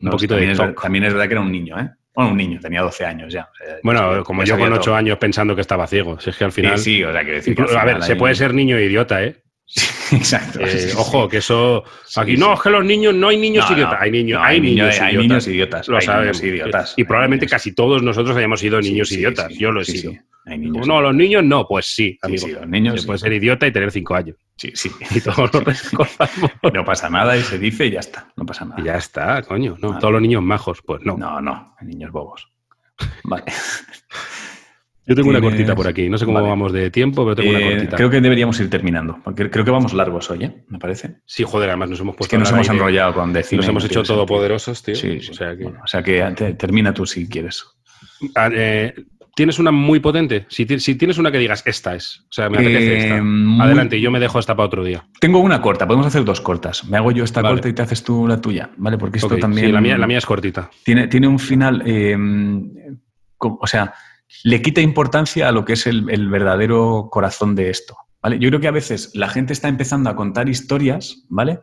Un 0.00 0.10
poquito 0.10 0.34
también, 0.34 0.52
es, 0.52 0.74
también 0.80 1.04
es 1.04 1.12
verdad 1.12 1.28
que 1.28 1.34
era 1.34 1.42
un 1.42 1.52
niño, 1.52 1.78
¿eh? 1.78 1.90
Bueno, 2.14 2.32
un 2.32 2.36
niño, 2.36 2.58
tenía 2.60 2.82
12 2.82 3.04
años 3.04 3.32
ya. 3.32 3.48
bueno, 3.82 4.24
como 4.24 4.42
yo 4.44 4.58
con 4.58 4.72
8 4.72 4.94
años 4.94 5.18
pensando 5.18 5.54
que 5.54 5.60
estaba 5.60 5.86
ciego. 5.86 6.18
Si 6.18 6.30
es 6.30 6.36
que 6.36 6.44
al 6.44 6.52
final. 6.52 6.78
Sí, 6.78 6.96
sí 6.96 7.04
o 7.04 7.12
sea, 7.12 7.24
que 7.24 7.78
a 7.78 7.84
ver, 7.84 8.02
se 8.02 8.16
puede 8.16 8.34
ser 8.34 8.52
niño 8.52 8.78
idiota, 8.78 9.22
¿eh? 9.22 9.42
Exacto. 10.12 10.60
Eh, 10.60 10.92
ojo, 10.96 11.28
que 11.28 11.38
eso. 11.38 11.84
aquí 12.16 12.36
no, 12.36 12.54
es 12.54 12.60
que 12.60 12.70
los 12.70 12.84
niños, 12.84 13.14
no 13.14 13.28
hay 13.28 13.38
niños 13.38 13.70
idiotas. 13.70 14.00
Hay, 14.00 14.10
niños, 14.10 14.40
hay, 14.42 14.60
niños, 14.60 15.00
hay 15.00 15.14
idiotas. 15.14 15.28
niños 15.28 15.46
idiotas. 15.46 15.88
Lo 15.88 16.00
sabes. 16.00 16.42
idiotas. 16.42 16.94
Y 16.96 17.04
probablemente 17.04 17.46
casi 17.46 17.72
todos 17.72 18.02
nosotros 18.02 18.36
hayamos 18.36 18.60
sido 18.60 18.80
niños 18.80 19.12
idiotas. 19.12 19.52
Yo 19.56 19.70
lo 19.70 19.82
he 19.82 19.84
sido. 19.84 20.12
no, 20.46 21.00
los 21.00 21.14
niños 21.14 21.44
no, 21.44 21.66
pues 21.66 21.86
sí, 21.86 22.18
amigo. 22.22 22.48
los 22.48 22.68
niños. 22.68 23.00
Se 23.00 23.06
puede 23.06 23.18
ser 23.20 23.32
idiota 23.32 23.66
y 23.66 23.72
tener 23.72 23.92
cinco 23.92 24.14
años. 24.14 24.36
Sí, 24.56 24.72
sí. 24.74 24.90
Y 25.14 25.20
todos 25.20 25.52
lo 25.54 25.60
recordamos. 25.60 26.52
no 26.74 26.84
pasa 26.84 27.08
nada 27.08 27.36
y 27.36 27.42
se 27.42 27.58
dice 27.58 27.86
y 27.86 27.92
ya 27.92 28.00
está. 28.00 28.28
No 28.36 28.44
pasa 28.44 28.64
nada. 28.64 28.80
Y 28.80 28.84
ya 28.84 28.96
está, 28.96 29.42
coño. 29.42 29.76
No, 29.80 29.98
todos 29.98 30.12
los 30.12 30.22
niños 30.22 30.42
majos, 30.42 30.82
pues 30.84 31.02
no. 31.02 31.16
No, 31.16 31.40
no, 31.40 31.76
niños 31.82 32.10
bobos. 32.10 32.48
Vale. 33.24 33.44
Yo 35.06 35.16
tengo 35.16 35.30
una 35.30 35.40
cortita 35.40 35.74
por 35.74 35.88
aquí. 35.88 36.08
No 36.08 36.18
sé 36.18 36.24
cómo 36.24 36.42
vamos 36.42 36.72
de 36.72 36.90
tiempo, 36.90 37.24
pero 37.24 37.36
tengo 37.36 37.50
una 37.50 37.60
eh, 37.60 37.70
cortita. 37.70 37.96
Creo 37.96 38.10
que 38.10 38.20
deberíamos 38.20 38.60
ir 38.60 38.70
terminando. 38.70 39.18
Porque 39.24 39.50
creo 39.50 39.64
que 39.64 39.70
vamos 39.70 39.92
largos 39.92 40.30
hoy, 40.30 40.44
¿eh? 40.44 40.64
Me 40.68 40.78
parece. 40.78 41.16
Sí, 41.26 41.42
joder, 41.42 41.70
además 41.70 41.90
nos 41.90 42.00
hemos 42.00 42.16
puesto. 42.16 42.24
Es 42.24 42.30
que 42.30 42.38
nos 42.38 42.52
hemos 42.52 42.68
enrollado 42.68 43.14
con 43.14 43.32
decir. 43.32 43.58
Nos 43.58 43.68
hemos 43.68 43.84
hecho 43.84 44.02
todopoderosos, 44.02 44.82
tío. 44.82 44.94
Sí, 44.94 45.18
O 45.30 45.34
sea 45.34 45.56
que, 45.56 45.66
o 45.66 45.86
sea 45.86 46.02
que 46.02 46.54
termina 46.54 46.92
tú 46.94 47.06
si 47.06 47.28
quieres. 47.28 47.64
Ah, 48.34 48.50
eh, 48.52 48.94
¿Tienes 49.34 49.58
una 49.58 49.70
muy 49.70 50.00
potente? 50.00 50.46
Si, 50.48 50.66
tienes 50.66 51.18
una 51.18 51.32
que 51.32 51.38
digas, 51.38 51.62
esta 51.64 51.94
es. 51.94 52.20
O 52.28 52.32
sea, 52.32 52.50
me 52.50 52.58
apetece 52.58 52.98
esta. 52.98 53.16
Eh, 53.16 53.22
Adelante, 53.60 53.96
y 53.96 54.00
yo 54.00 54.10
me 54.10 54.20
dejo 54.20 54.38
esta 54.38 54.54
para 54.54 54.66
otro 54.66 54.84
día. 54.84 55.06
Tengo 55.18 55.40
una 55.40 55.62
corta, 55.62 55.86
podemos 55.86 56.06
hacer 56.06 56.24
dos 56.24 56.40
cortas. 56.40 56.84
Me 56.84 56.98
hago 56.98 57.10
yo 57.10 57.24
esta 57.24 57.40
corta 57.42 57.68
y 57.68 57.72
te 57.72 57.82
haces 57.82 58.04
tú 58.04 58.28
la 58.28 58.40
tuya, 58.40 58.70
¿vale? 58.76 58.98
Porque 58.98 59.18
esto 59.18 59.36
también. 59.38 59.66
Sí, 59.66 59.72
la 59.72 59.80
mía, 59.80 59.96
la 59.96 60.06
mía 60.06 60.18
es 60.18 60.26
cortita. 60.26 60.70
Tiene, 60.84 61.08
tiene 61.08 61.26
un 61.26 61.38
final. 61.38 61.82
o 63.38 63.66
sea 63.66 63.94
le 64.44 64.62
quita 64.62 64.80
importancia 64.80 65.48
a 65.48 65.52
lo 65.52 65.64
que 65.64 65.74
es 65.74 65.86
el, 65.86 66.02
verdadero 66.28 67.08
corazón 67.10 67.54
de 67.54 67.70
esto. 67.70 67.96
¿vale? 68.22 68.38
Yo 68.38 68.48
creo 68.48 68.60
que 68.60 68.68
a 68.68 68.72
veces 68.72 69.10
la 69.14 69.28
gente 69.28 69.52
está 69.52 69.68
empezando 69.68 70.10
a 70.10 70.16
contar 70.16 70.48
historias, 70.48 71.24
¿vale? 71.28 71.60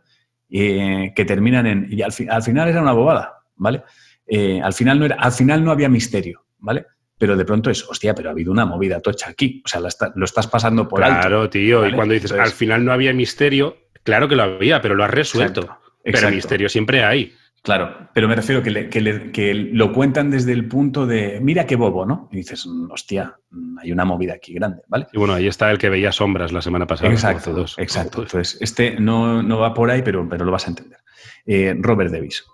Eh, 0.50 1.12
que 1.16 1.26
terminan 1.26 1.68
en. 1.68 1.88
Y 1.90 2.02
al, 2.02 2.12
final 2.12 2.70
era 2.70 2.82
una 2.82 2.94
bobada, 2.94 3.40
¿vale? 3.56 3.84
Eh, 4.26 4.62
al, 4.62 4.74
final 4.74 5.00
no 5.00 5.06
era, 5.06 5.16
al 5.16 5.32
final 5.32 5.64
no 5.64 5.72
había 5.72 5.90
misterio, 5.90 6.46
¿vale? 6.60 6.86
Pero 7.18 7.36
de 7.36 7.46
pronto 7.46 7.70
es, 7.70 7.84
hostia, 7.90 8.14
pero 8.14 8.30
ha 8.30 8.32
habido 8.32 8.52
una 8.52 8.66
movida 8.66 9.00
tocha 9.00 9.30
aquí. 9.30 9.62
O 9.66 9.68
sea, 9.68 9.82
lo 9.82 10.26
estás 10.26 10.48
pasando 10.48 10.88
por 10.88 11.04
alto. 11.04 11.22
Claro, 11.22 11.50
tío. 11.50 11.88
Y 11.88 11.94
cuando 11.94 12.14
dices, 12.14 12.32
al 12.32 12.52
final 12.52 12.86
no 12.86 12.94
había 12.94 13.12
misterio, 13.12 13.76
claro 14.04 14.28
que 14.28 14.36
lo 14.36 14.44
había, 14.44 14.82
pero 14.82 14.94
lo 14.94 15.04
has 15.04 15.12
resuelto. 15.12 15.80
Pero 16.04 16.30
misterio 16.30 16.70
siempre 16.70 17.04
hay. 17.04 17.34
Claro, 17.68 18.08
pero 18.14 18.30
me 18.30 18.36
refiero 18.38 18.64
que, 18.64 18.90
que, 18.90 19.54
lo 19.74 19.92
cuentan 19.92 20.32
desde 20.32 20.54
el 20.54 20.70
punto 20.70 21.06
de, 21.06 21.42
mira 21.42 21.66
qué 21.66 21.76
bobo, 21.76 22.06
¿no? 22.06 22.30
Y 22.32 22.38
dices, 22.38 22.66
hostia, 22.90 23.42
hay 23.82 23.92
una 23.92 24.06
movida 24.06 24.36
aquí 24.36 24.54
grande, 24.54 24.84
¿vale? 24.88 25.08
Y 25.12 25.18
bueno, 25.18 25.34
ahí 25.34 25.48
está 25.48 25.70
el 25.70 25.78
que 25.78 25.90
veía 25.90 26.14
sombras 26.14 26.54
la 26.54 26.62
semana 26.62 26.88
pasada. 26.88 27.12
Exacto, 27.12 27.66
exacto. 27.76 28.22
Entonces, 28.22 28.58
este 28.62 28.98
no, 29.02 29.44
no, 29.44 29.60
va 29.60 29.74
por 29.74 29.92
ahí, 29.92 30.02
pero, 30.02 30.30
pero 30.30 30.46
lo 30.46 30.52
vas 30.54 30.66
a 30.66 30.70
entender. 30.70 31.00
Eh, 31.46 31.76
Robert 31.82 32.10
Davis. 32.10 32.46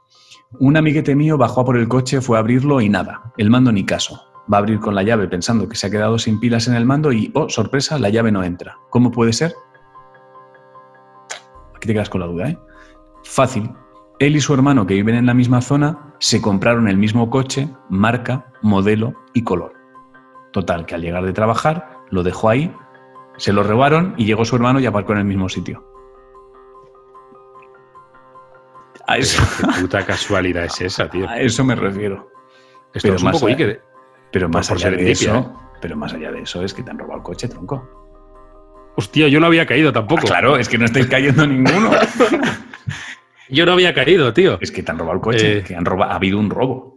Un 0.59 0.77
amiguete 0.77 1.13
mío 1.13 1.37
bajó 1.37 1.61
a 1.61 1.65
por 1.65 1.77
el 1.77 1.87
coche, 1.87 2.19
fue 2.19 2.37
a 2.37 2.39
abrirlo 2.39 2.81
y 2.81 2.89
nada, 2.89 3.21
el 3.37 3.51
mando 3.51 3.71
ni 3.71 3.85
caso. 3.85 4.19
Va 4.51 4.57
a 4.57 4.61
abrir 4.61 4.79
con 4.79 4.95
la 4.95 5.03
llave 5.03 5.27
pensando 5.27 5.69
que 5.69 5.75
se 5.75 5.85
ha 5.85 5.91
quedado 5.91 6.17
sin 6.17 6.39
pilas 6.39 6.67
en 6.67 6.73
el 6.73 6.87
mando 6.87 7.13
y, 7.13 7.29
oh, 7.35 7.49
sorpresa, 7.49 7.99
la 7.99 8.09
llave 8.09 8.31
no 8.31 8.43
entra. 8.43 8.79
¿Cómo 8.89 9.11
puede 9.11 9.33
ser? 9.33 9.53
Aquí 11.75 11.85
te 11.85 11.93
quedas 11.93 12.09
con 12.09 12.21
la 12.21 12.25
duda, 12.25 12.49
¿eh? 12.49 12.57
Fácil, 13.25 13.69
él 14.19 14.35
y 14.35 14.41
su 14.41 14.53
hermano, 14.53 14.85
que 14.85 14.93
viven 14.93 15.15
en 15.15 15.25
la 15.25 15.33
misma 15.33 15.61
zona, 15.61 16.13
se 16.19 16.41
compraron 16.41 16.87
el 16.87 16.97
mismo 16.97 17.29
coche, 17.29 17.69
marca, 17.89 18.53
modelo 18.61 19.15
y 19.33 19.43
color. 19.43 19.73
Total, 20.51 20.85
que 20.85 20.95
al 20.95 21.01
llegar 21.01 21.25
de 21.25 21.33
trabajar, 21.33 21.99
lo 22.09 22.23
dejó 22.23 22.49
ahí, 22.49 22.73
se 23.37 23.51
lo 23.53 23.63
robaron 23.63 24.13
y 24.17 24.25
llegó 24.25 24.45
su 24.45 24.55
hermano 24.55 24.79
y 24.79 24.85
aparcó 24.85 25.13
en 25.13 25.19
el 25.19 25.25
mismo 25.25 25.49
sitio. 25.49 25.83
A 29.07 29.17
eso. 29.17 29.43
Qué 29.59 29.81
puta 29.81 30.05
casualidad 30.05 30.65
es 30.65 30.79
esa, 30.79 31.09
tío. 31.09 31.27
A 31.27 31.39
eso 31.39 31.63
me 31.63 31.75
refiero. 31.75 32.31
Esto 32.93 33.07
pero 33.07 33.15
es 33.15 33.23
un 33.23 33.31
poco 33.31 33.47
allá, 33.47 33.79
Pero 34.31 34.49
más 34.49 34.71
allá 34.71 34.91
de 34.91 35.11
eso, 35.11 35.35
¿eh? 35.35 35.45
pero 35.81 35.97
más 35.97 36.13
allá 36.13 36.31
de 36.31 36.41
eso 36.41 36.63
es 36.63 36.73
que 36.73 36.83
te 36.83 36.91
han 36.91 36.99
robado 36.99 37.17
el 37.17 37.23
coche, 37.23 37.47
tronco. 37.47 37.89
Hostia, 38.95 39.27
yo 39.27 39.39
no 39.39 39.47
había 39.47 39.65
caído 39.65 39.91
tampoco. 39.91 40.21
Ah, 40.25 40.27
claro, 40.27 40.57
es 40.57 40.69
que 40.69 40.77
no 40.77 40.85
estáis 40.85 41.07
cayendo 41.07 41.45
ninguno. 41.47 41.91
yo 43.53 43.65
no 43.65 43.73
había 43.73 43.93
caído, 43.93 44.33
tío. 44.33 44.57
Es 44.61 44.71
que 44.71 44.83
te 44.83 44.91
han 44.91 44.99
robado 44.99 45.15
el 45.15 45.21
coche, 45.21 45.57
eh, 45.59 45.63
que 45.63 45.75
han 45.75 45.85
robado, 45.85 46.11
ha 46.11 46.15
habido 46.15 46.39
un 46.39 46.49
robo. 46.49 46.93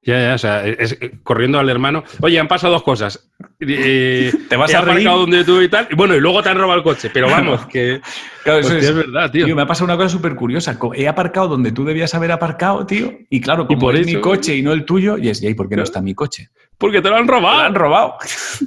Ya, 0.00 0.20
ya, 0.20 0.34
o 0.34 0.38
sea, 0.38 0.66
es, 0.66 0.96
corriendo 1.22 1.58
al 1.58 1.68
hermano. 1.68 2.04
Oye, 2.20 2.38
han 2.38 2.48
pasado 2.48 2.72
dos 2.72 2.82
cosas. 2.82 3.30
Eh, 3.60 4.32
te 4.48 4.56
vas 4.56 4.72
a 4.72 4.78
aparcado 4.78 5.18
donde 5.18 5.44
tú 5.44 5.60
y 5.60 5.68
tal. 5.68 5.88
Y 5.90 5.96
bueno, 5.96 6.14
y 6.14 6.20
luego 6.20 6.42
te 6.42 6.48
han 6.48 6.56
robado 6.56 6.78
el 6.78 6.84
coche. 6.84 7.10
Pero 7.12 7.28
vamos, 7.28 7.66
que. 7.66 8.00
Claro, 8.44 8.60
eso 8.60 8.76
es, 8.76 8.94
verdad, 8.94 9.30
tío. 9.30 9.54
Me 9.54 9.62
ha 9.62 9.66
pasado 9.66 9.86
una 9.86 9.96
cosa 9.96 10.08
súper 10.08 10.34
curiosa. 10.34 10.78
He 10.94 11.08
aparcado 11.08 11.48
donde 11.48 11.72
tú 11.72 11.84
debías 11.84 12.14
haber 12.14 12.32
aparcado, 12.32 12.86
tío. 12.86 13.12
Y 13.28 13.40
claro, 13.40 13.66
como 13.66 13.80
por 13.80 13.96
es 13.96 14.06
mi 14.06 14.20
coche 14.20 14.56
y 14.56 14.62
no 14.62 14.72
el 14.72 14.84
tuyo, 14.84 15.18
y 15.18 15.28
es, 15.28 15.42
¿y 15.42 15.54
por 15.54 15.68
qué 15.68 15.76
no 15.76 15.82
está 15.82 16.00
mi 16.00 16.14
coche? 16.14 16.48
Porque 16.78 17.02
te 17.02 17.10
lo 17.10 17.16
han 17.16 17.28
robado. 17.28 17.56
Te 17.56 17.62
lo 17.62 17.66
han 17.66 17.74
robado. 17.74 18.14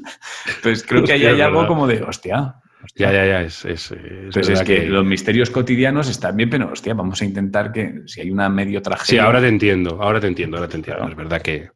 pues 0.62 0.84
creo 0.84 1.04
que 1.04 1.14
ahí 1.14 1.26
hay 1.26 1.42
algo 1.42 1.66
como 1.66 1.88
de, 1.88 2.04
hostia, 2.04 2.61
ya, 2.96 3.12
ya, 3.12 3.26
ya. 3.26 3.42
Es, 3.42 3.66
es, 3.66 3.92
es 3.92 4.62
que, 4.64 4.86
los 4.86 5.06
misterios 5.06 5.50
cotidianos 5.50 6.10
están 6.10 6.36
bien, 6.36 6.50
pero 6.50 6.72
hostia, 6.72 6.94
vamos 6.94 7.22
a 7.22 7.26
intentar 7.26 7.72
que 7.72 8.02
si 8.06 8.22
hay 8.22 8.32
una 8.32 8.50
medio 8.50 8.82
tragedia. 8.82 9.06
Sí, 9.06 9.18
ahora 9.18 9.42
te 9.42 9.48
entiendo, 9.48 10.02
ahora 10.02 10.20
te 10.20 10.28
entiendo, 10.28 10.58
ahora 10.58 10.70
te 10.70 10.78
entiendo. 10.78 11.08
Es 11.08 11.16
verdad 11.16 11.42
que, 11.42 11.70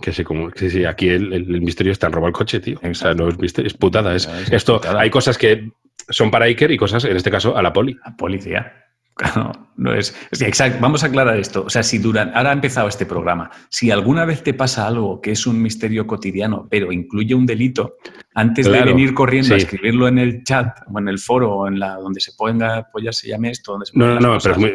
que 0.00 0.12
sí, 0.12 0.24
como, 0.24 0.50
sí, 0.50 0.84
aquí 0.84 1.08
el, 1.08 1.60
misterio 1.60 1.92
está 1.92 2.06
en 2.06 2.12
robar 2.12 2.28
el 2.28 2.34
coche, 2.34 2.60
tío. 2.60 2.80
O 2.82 2.94
sea, 2.94 3.14
no 3.14 3.28
es 3.28 3.38
misterio, 3.38 3.68
es 3.68 3.74
putada. 3.74 4.14
Es, 4.14 4.28
esto, 4.50 4.80
hay 4.96 5.10
cosas 5.10 5.38
que 5.38 5.70
son 6.08 6.30
para 6.30 6.46
Iker 6.46 6.70
y 6.70 6.76
cosas, 6.76 7.04
en 7.04 7.16
este 7.16 7.30
caso, 7.30 7.56
a 7.56 7.62
la 7.62 7.72
poli. 7.72 7.96
A 8.02 8.16
policía. 8.16 8.85
Claro, 9.32 9.52
no 9.78 9.94
es. 9.94 10.14
exacto. 10.40 10.78
Vamos 10.78 11.02
a 11.02 11.06
aclarar 11.06 11.38
esto. 11.38 11.64
O 11.64 11.70
sea, 11.70 11.82
si 11.82 11.96
durante. 11.96 12.36
Ahora 12.36 12.50
ha 12.50 12.52
empezado 12.52 12.86
este 12.86 13.06
programa. 13.06 13.50
Si 13.70 13.90
alguna 13.90 14.26
vez 14.26 14.42
te 14.42 14.52
pasa 14.52 14.86
algo 14.86 15.22
que 15.22 15.30
es 15.30 15.46
un 15.46 15.62
misterio 15.62 16.06
cotidiano, 16.06 16.68
pero 16.70 16.92
incluye 16.92 17.34
un 17.34 17.46
delito, 17.46 17.96
antes 18.34 18.70
de 18.70 18.82
venir 18.82 19.14
corriendo 19.14 19.54
a 19.54 19.56
escribirlo 19.56 20.06
en 20.06 20.18
el 20.18 20.44
chat 20.44 20.80
o 20.92 20.98
en 20.98 21.08
el 21.08 21.18
foro 21.18 21.50
o 21.50 21.66
en 21.66 21.78
la 21.78 21.94
donde 21.94 22.20
se 22.20 22.32
ponga, 22.36 22.88
pues 22.92 23.06
ya 23.06 23.12
se 23.12 23.28
llame 23.28 23.50
esto, 23.50 23.72
donde 23.72 23.86
se 23.86 23.98
No, 23.98 24.20
no, 24.20 24.20
no, 24.20 24.38
pero 24.38 24.54
es 24.54 24.60
muy. 24.60 24.72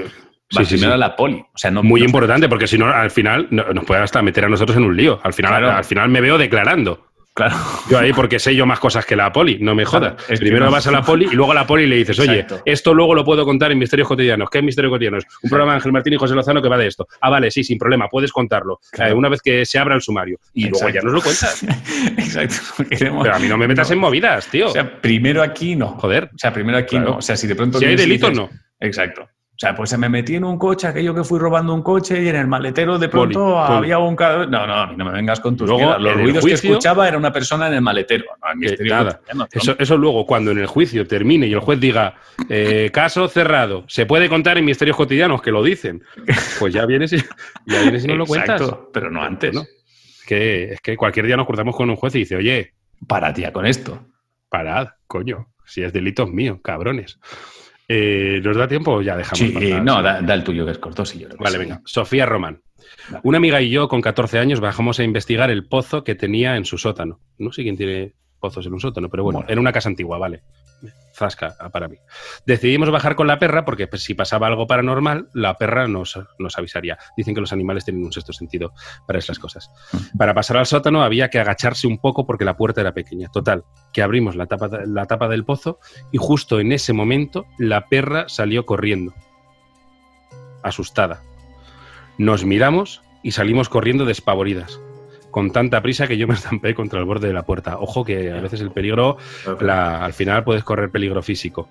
Sí, 0.49 0.65
sí, 0.65 0.75
primero 0.75 0.97
la 0.97 1.15
poli. 1.15 1.35
O 1.35 1.57
sea, 1.57 1.69
no, 1.69 1.83
muy 1.83 2.03
importante, 2.03 2.49
porque 2.49 2.67
si 2.67 2.77
no, 2.77 2.87
al 2.87 3.11
final 3.11 3.47
nos 3.51 3.85
puede 3.85 4.01
hasta 4.01 4.21
meter 4.23 4.45
a 4.45 4.49
nosotros 4.49 4.75
en 4.75 4.83
un 4.83 4.97
lío. 4.97 5.19
Al 5.23 5.33
final, 5.33 5.63
al 5.63 5.85
final 5.85 6.09
me 6.09 6.19
veo 6.19 6.37
declarando. 6.37 7.10
Claro. 7.41 7.55
Yo 7.89 7.97
ahí 7.97 8.13
porque 8.13 8.37
sé 8.37 8.55
yo 8.55 8.65
más 8.67 8.79
cosas 8.79 9.05
que 9.05 9.15
la 9.15 9.31
poli, 9.31 9.57
no 9.59 9.73
me 9.73 9.83
jodas. 9.83 10.13
Primero 10.39 10.69
vas 10.69 10.85
a 10.85 10.91
la 10.91 11.01
poli 11.01 11.27
y 11.31 11.35
luego 11.35 11.51
a 11.51 11.55
la 11.55 11.65
poli 11.65 11.87
le 11.87 11.95
dices, 11.95 12.19
oye, 12.19 12.45
esto 12.65 12.93
luego 12.93 13.15
lo 13.15 13.25
puedo 13.25 13.45
contar 13.45 13.71
en 13.71 13.79
Misterios 13.79 14.07
Cotidianos. 14.07 14.49
¿Qué 14.49 14.59
es 14.59 14.63
Misterios 14.63 14.91
Cotidianos? 14.91 15.23
Un 15.41 15.49
programa 15.49 15.71
de 15.71 15.75
Ángel 15.77 15.91
Martín 15.91 16.13
y 16.13 16.17
José 16.17 16.35
Lozano 16.35 16.61
que 16.61 16.69
va 16.69 16.77
de 16.77 16.87
esto. 16.87 17.07
Ah, 17.19 17.29
vale, 17.29 17.49
sí, 17.49 17.63
sin 17.63 17.79
problema, 17.79 18.07
puedes 18.07 18.31
contarlo. 18.31 18.79
Eh, 18.97 19.13
una 19.13 19.29
vez 19.29 19.41
que 19.41 19.65
se 19.65 19.79
abra 19.79 19.95
el 19.95 20.01
sumario. 20.01 20.39
Y 20.53 20.69
luego 20.69 20.89
ya 20.89 21.01
nos 21.01 21.13
lo 21.13 21.21
cuentas. 21.21 21.63
Exacto. 22.17 22.55
Pero 22.89 23.33
a 23.33 23.39
mí 23.39 23.47
no 23.47 23.57
me 23.57 23.67
metas 23.67 23.89
en 23.89 23.97
movidas, 23.97 24.47
tío. 24.47 24.67
O 24.67 24.71
sea, 24.71 25.01
primero 25.01 25.41
aquí 25.41 25.75
no. 25.75 25.87
Joder. 25.99 26.25
O 26.25 26.37
sea, 26.37 26.53
primero 26.53 26.77
aquí 26.77 26.99
no. 26.99 27.17
O 27.17 27.21
sea, 27.21 27.35
si 27.35 27.47
de 27.47 27.55
pronto. 27.55 27.79
Si 27.79 27.85
hay 27.85 27.95
delitos, 27.95 28.33
no. 28.33 28.49
Exacto. 28.79 29.27
O 29.61 29.63
sea, 29.63 29.75
pues 29.75 29.91
se 29.91 29.97
me 29.99 30.09
metí 30.09 30.33
en 30.33 30.43
un 30.43 30.57
coche, 30.57 30.87
aquello 30.87 31.13
que 31.13 31.23
fui 31.23 31.37
robando 31.37 31.71
un 31.75 31.83
coche 31.83 32.19
y 32.23 32.27
en 32.27 32.35
el 32.35 32.47
maletero 32.47 32.97
de 32.97 33.07
pronto 33.09 33.59
había 33.59 33.99
un... 33.99 34.15
No, 34.15 34.47
no, 34.47 34.87
no 34.87 35.05
me 35.05 35.11
vengas 35.11 35.39
con 35.39 35.55
tus 35.55 35.69
luego, 35.69 35.99
Los 35.99 36.15
ruidos 36.15 36.43
que 36.43 36.53
escuchaba 36.53 37.07
era 37.07 37.15
una 37.15 37.31
persona 37.31 37.67
en 37.67 37.75
el 37.75 37.81
maletero. 37.81 38.25
nada. 38.55 39.21
eso, 39.51 39.75
eso, 39.77 39.97
luego, 39.99 40.25
cuando 40.25 40.49
en 40.49 40.57
el 40.57 40.65
juicio 40.65 41.05
termine 41.05 41.45
y 41.45 41.53
el 41.53 41.59
juez 41.59 41.79
diga, 41.79 42.15
eh, 42.49 42.89
caso 42.91 43.27
cerrado, 43.27 43.85
se 43.87 44.07
puede 44.07 44.29
contar 44.29 44.57
en 44.57 44.65
misterios 44.65 44.97
cotidianos, 44.97 45.43
que 45.43 45.51
lo 45.51 45.61
dicen, 45.61 46.03
pues 46.57 46.73
ya 46.73 46.87
vienes 46.87 47.13
y, 47.13 47.17
ya 47.67 47.83
vienes 47.83 48.03
y 48.03 48.07
no 48.07 48.15
lo 48.15 48.25
cuentas. 48.25 48.63
pero 48.91 49.11
no 49.11 49.21
antes. 49.21 49.53
¿no? 49.53 49.63
Que, 50.25 50.73
es 50.73 50.81
que 50.81 50.97
cualquier 50.97 51.27
día 51.27 51.37
nos 51.37 51.45
cruzamos 51.45 51.75
con 51.75 51.87
un 51.87 51.97
juez 51.97 52.15
y 52.15 52.19
dice, 52.19 52.35
oye... 52.35 52.73
Para 53.07 53.31
tía 53.31 53.53
con 53.53 53.67
esto. 53.67 54.07
Parad, 54.49 54.87
coño. 55.05 55.49
Si 55.67 55.83
es 55.83 55.93
delito 55.93 56.25
mío, 56.25 56.59
cabrones. 56.63 57.19
Eh, 57.87 58.39
¿Nos 58.43 58.55
da 58.55 58.67
tiempo 58.67 58.93
o 58.93 59.01
ya 59.01 59.17
dejamos? 59.17 59.39
Sí, 59.39 59.73
no, 59.81 60.01
da, 60.01 60.19
el 60.19 60.43
tuyo 60.43 60.65
que 60.65 60.71
es 60.71 60.77
corto, 60.77 61.03
Vale, 61.39 61.57
venga. 61.57 61.81
Sofía 61.85 62.25
Román. 62.25 62.61
Una 63.23 63.37
amiga 63.37 63.61
y 63.61 63.69
yo 63.69 63.87
con 63.87 64.01
14 64.01 64.39
años 64.39 64.59
bajamos 64.59 64.99
a 64.99 65.03
investigar 65.03 65.49
el 65.51 65.67
pozo 65.67 66.03
que 66.03 66.15
tenía 66.15 66.55
en 66.55 66.65
su 66.65 66.77
sótano. 66.77 67.19
No 67.37 67.51
sé 67.51 67.63
quién 67.63 67.77
tiene 67.77 68.13
pozos 68.41 68.65
en 68.65 68.73
un 68.73 68.81
sótano, 68.81 69.07
pero 69.07 69.23
bueno, 69.23 69.45
en 69.47 69.59
una 69.59 69.71
casa 69.71 69.87
antigua, 69.87 70.17
vale. 70.17 70.43
Zasca 71.13 71.55
para 71.71 71.87
mí. 71.87 71.97
Decidimos 72.45 72.89
bajar 72.89 73.15
con 73.15 73.27
la 73.27 73.37
perra 73.37 73.63
porque 73.63 73.87
pues, 73.87 74.03
si 74.03 74.15
pasaba 74.15 74.47
algo 74.47 74.65
paranormal, 74.65 75.29
la 75.33 75.57
perra 75.57 75.87
nos, 75.87 76.19
nos, 76.39 76.57
avisaría. 76.57 76.97
Dicen 77.15 77.35
que 77.35 77.41
los 77.41 77.53
animales 77.53 77.85
tienen 77.85 78.03
un 78.03 78.11
sexto 78.11 78.33
sentido 78.33 78.73
para 79.05 79.19
esas 79.19 79.37
cosas. 79.37 79.69
Para 80.17 80.33
pasar 80.33 80.57
al 80.57 80.65
sótano 80.65 81.03
había 81.03 81.29
que 81.29 81.39
agacharse 81.39 81.85
un 81.85 81.99
poco 81.99 82.25
porque 82.25 82.45
la 82.45 82.57
puerta 82.57 82.81
era 82.81 82.93
pequeña. 82.93 83.29
Total, 83.31 83.63
que 83.93 84.01
abrimos 84.01 84.35
la 84.35 84.47
tapa, 84.47 84.69
la 84.85 85.05
tapa 85.05 85.27
del 85.27 85.45
pozo 85.45 85.79
y 86.11 86.17
justo 86.17 86.59
en 86.59 86.71
ese 86.71 86.93
momento 86.93 87.45
la 87.59 87.87
perra 87.87 88.27
salió 88.27 88.65
corriendo, 88.65 89.13
asustada. 90.63 91.21
Nos 92.17 92.43
miramos 92.43 93.01
y 93.21 93.31
salimos 93.31 93.69
corriendo 93.69 94.05
despavoridas 94.05 94.79
con 95.31 95.51
tanta 95.51 95.81
prisa 95.81 96.07
que 96.07 96.17
yo 96.17 96.27
me 96.27 96.33
estampé 96.35 96.75
contra 96.75 96.99
el 96.99 97.05
borde 97.05 97.27
de 97.27 97.33
la 97.33 97.43
puerta. 97.43 97.77
Ojo 97.79 98.03
que 98.03 98.31
a 98.31 98.41
veces 98.41 98.61
el 98.61 98.71
peligro, 98.71 99.17
al 99.45 100.13
final 100.13 100.43
puedes 100.43 100.63
correr 100.63 100.91
peligro 100.91 101.23
físico. 101.23 101.69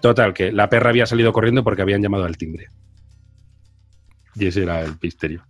Total, 0.00 0.34
que 0.34 0.52
la 0.52 0.68
perra 0.68 0.90
había 0.90 1.06
salido 1.06 1.32
corriendo 1.32 1.64
porque 1.64 1.82
habían 1.82 2.02
llamado 2.02 2.24
al 2.24 2.36
timbre. 2.36 2.68
Y 4.34 4.46
ese 4.46 4.62
era 4.64 4.82
el 4.82 4.94
misterio. 5.00 5.46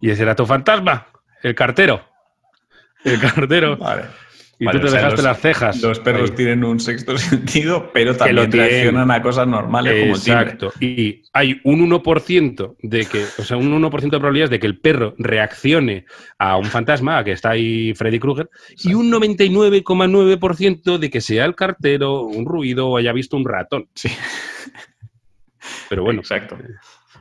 Y 0.00 0.10
ese 0.10 0.22
era 0.22 0.34
tu 0.34 0.46
fantasma, 0.46 1.06
el 1.42 1.54
cartero. 1.54 2.02
El 3.04 3.20
cartero. 3.20 3.76
Vale. 3.76 4.04
Y 4.58 4.66
tú 4.66 4.80
te 4.80 4.90
dejaste 4.90 5.22
las 5.22 5.40
cejas. 5.40 5.82
Los 5.82 6.00
perros 6.00 6.34
tienen 6.34 6.64
un 6.64 6.78
sexto 6.80 7.18
sentido, 7.18 7.90
pero 7.92 8.16
también 8.16 8.50
reaccionan 8.50 9.10
a 9.10 9.22
cosas 9.22 9.46
normales 9.46 10.00
como 10.00 10.14
Exacto. 10.14 10.72
Y 10.80 11.22
hay 11.32 11.60
un 11.64 11.88
1% 11.88 12.76
de 12.80 13.06
que, 13.06 13.24
o 13.38 13.42
sea, 13.42 13.56
un 13.56 13.70
1% 13.72 14.00
de 14.00 14.10
probabilidades 14.10 14.50
de 14.50 14.60
que 14.60 14.66
el 14.66 14.78
perro 14.78 15.14
reaccione 15.18 16.06
a 16.38 16.56
un 16.56 16.66
fantasma, 16.66 17.18
a 17.18 17.24
que 17.24 17.32
está 17.32 17.50
ahí 17.50 17.94
Freddy 17.94 18.18
Krueger, 18.18 18.48
y 18.82 18.94
un 18.94 19.10
99,9% 19.10 20.98
de 20.98 21.10
que 21.10 21.20
sea 21.20 21.44
el 21.44 21.54
cartero, 21.54 22.22
un 22.22 22.46
ruido 22.46 22.88
o 22.88 22.96
haya 22.96 23.12
visto 23.12 23.36
un 23.36 23.44
ratón. 23.44 23.88
Sí. 23.94 24.10
Pero 25.88 26.02
bueno. 26.02 26.20
Exacto. 26.20 26.56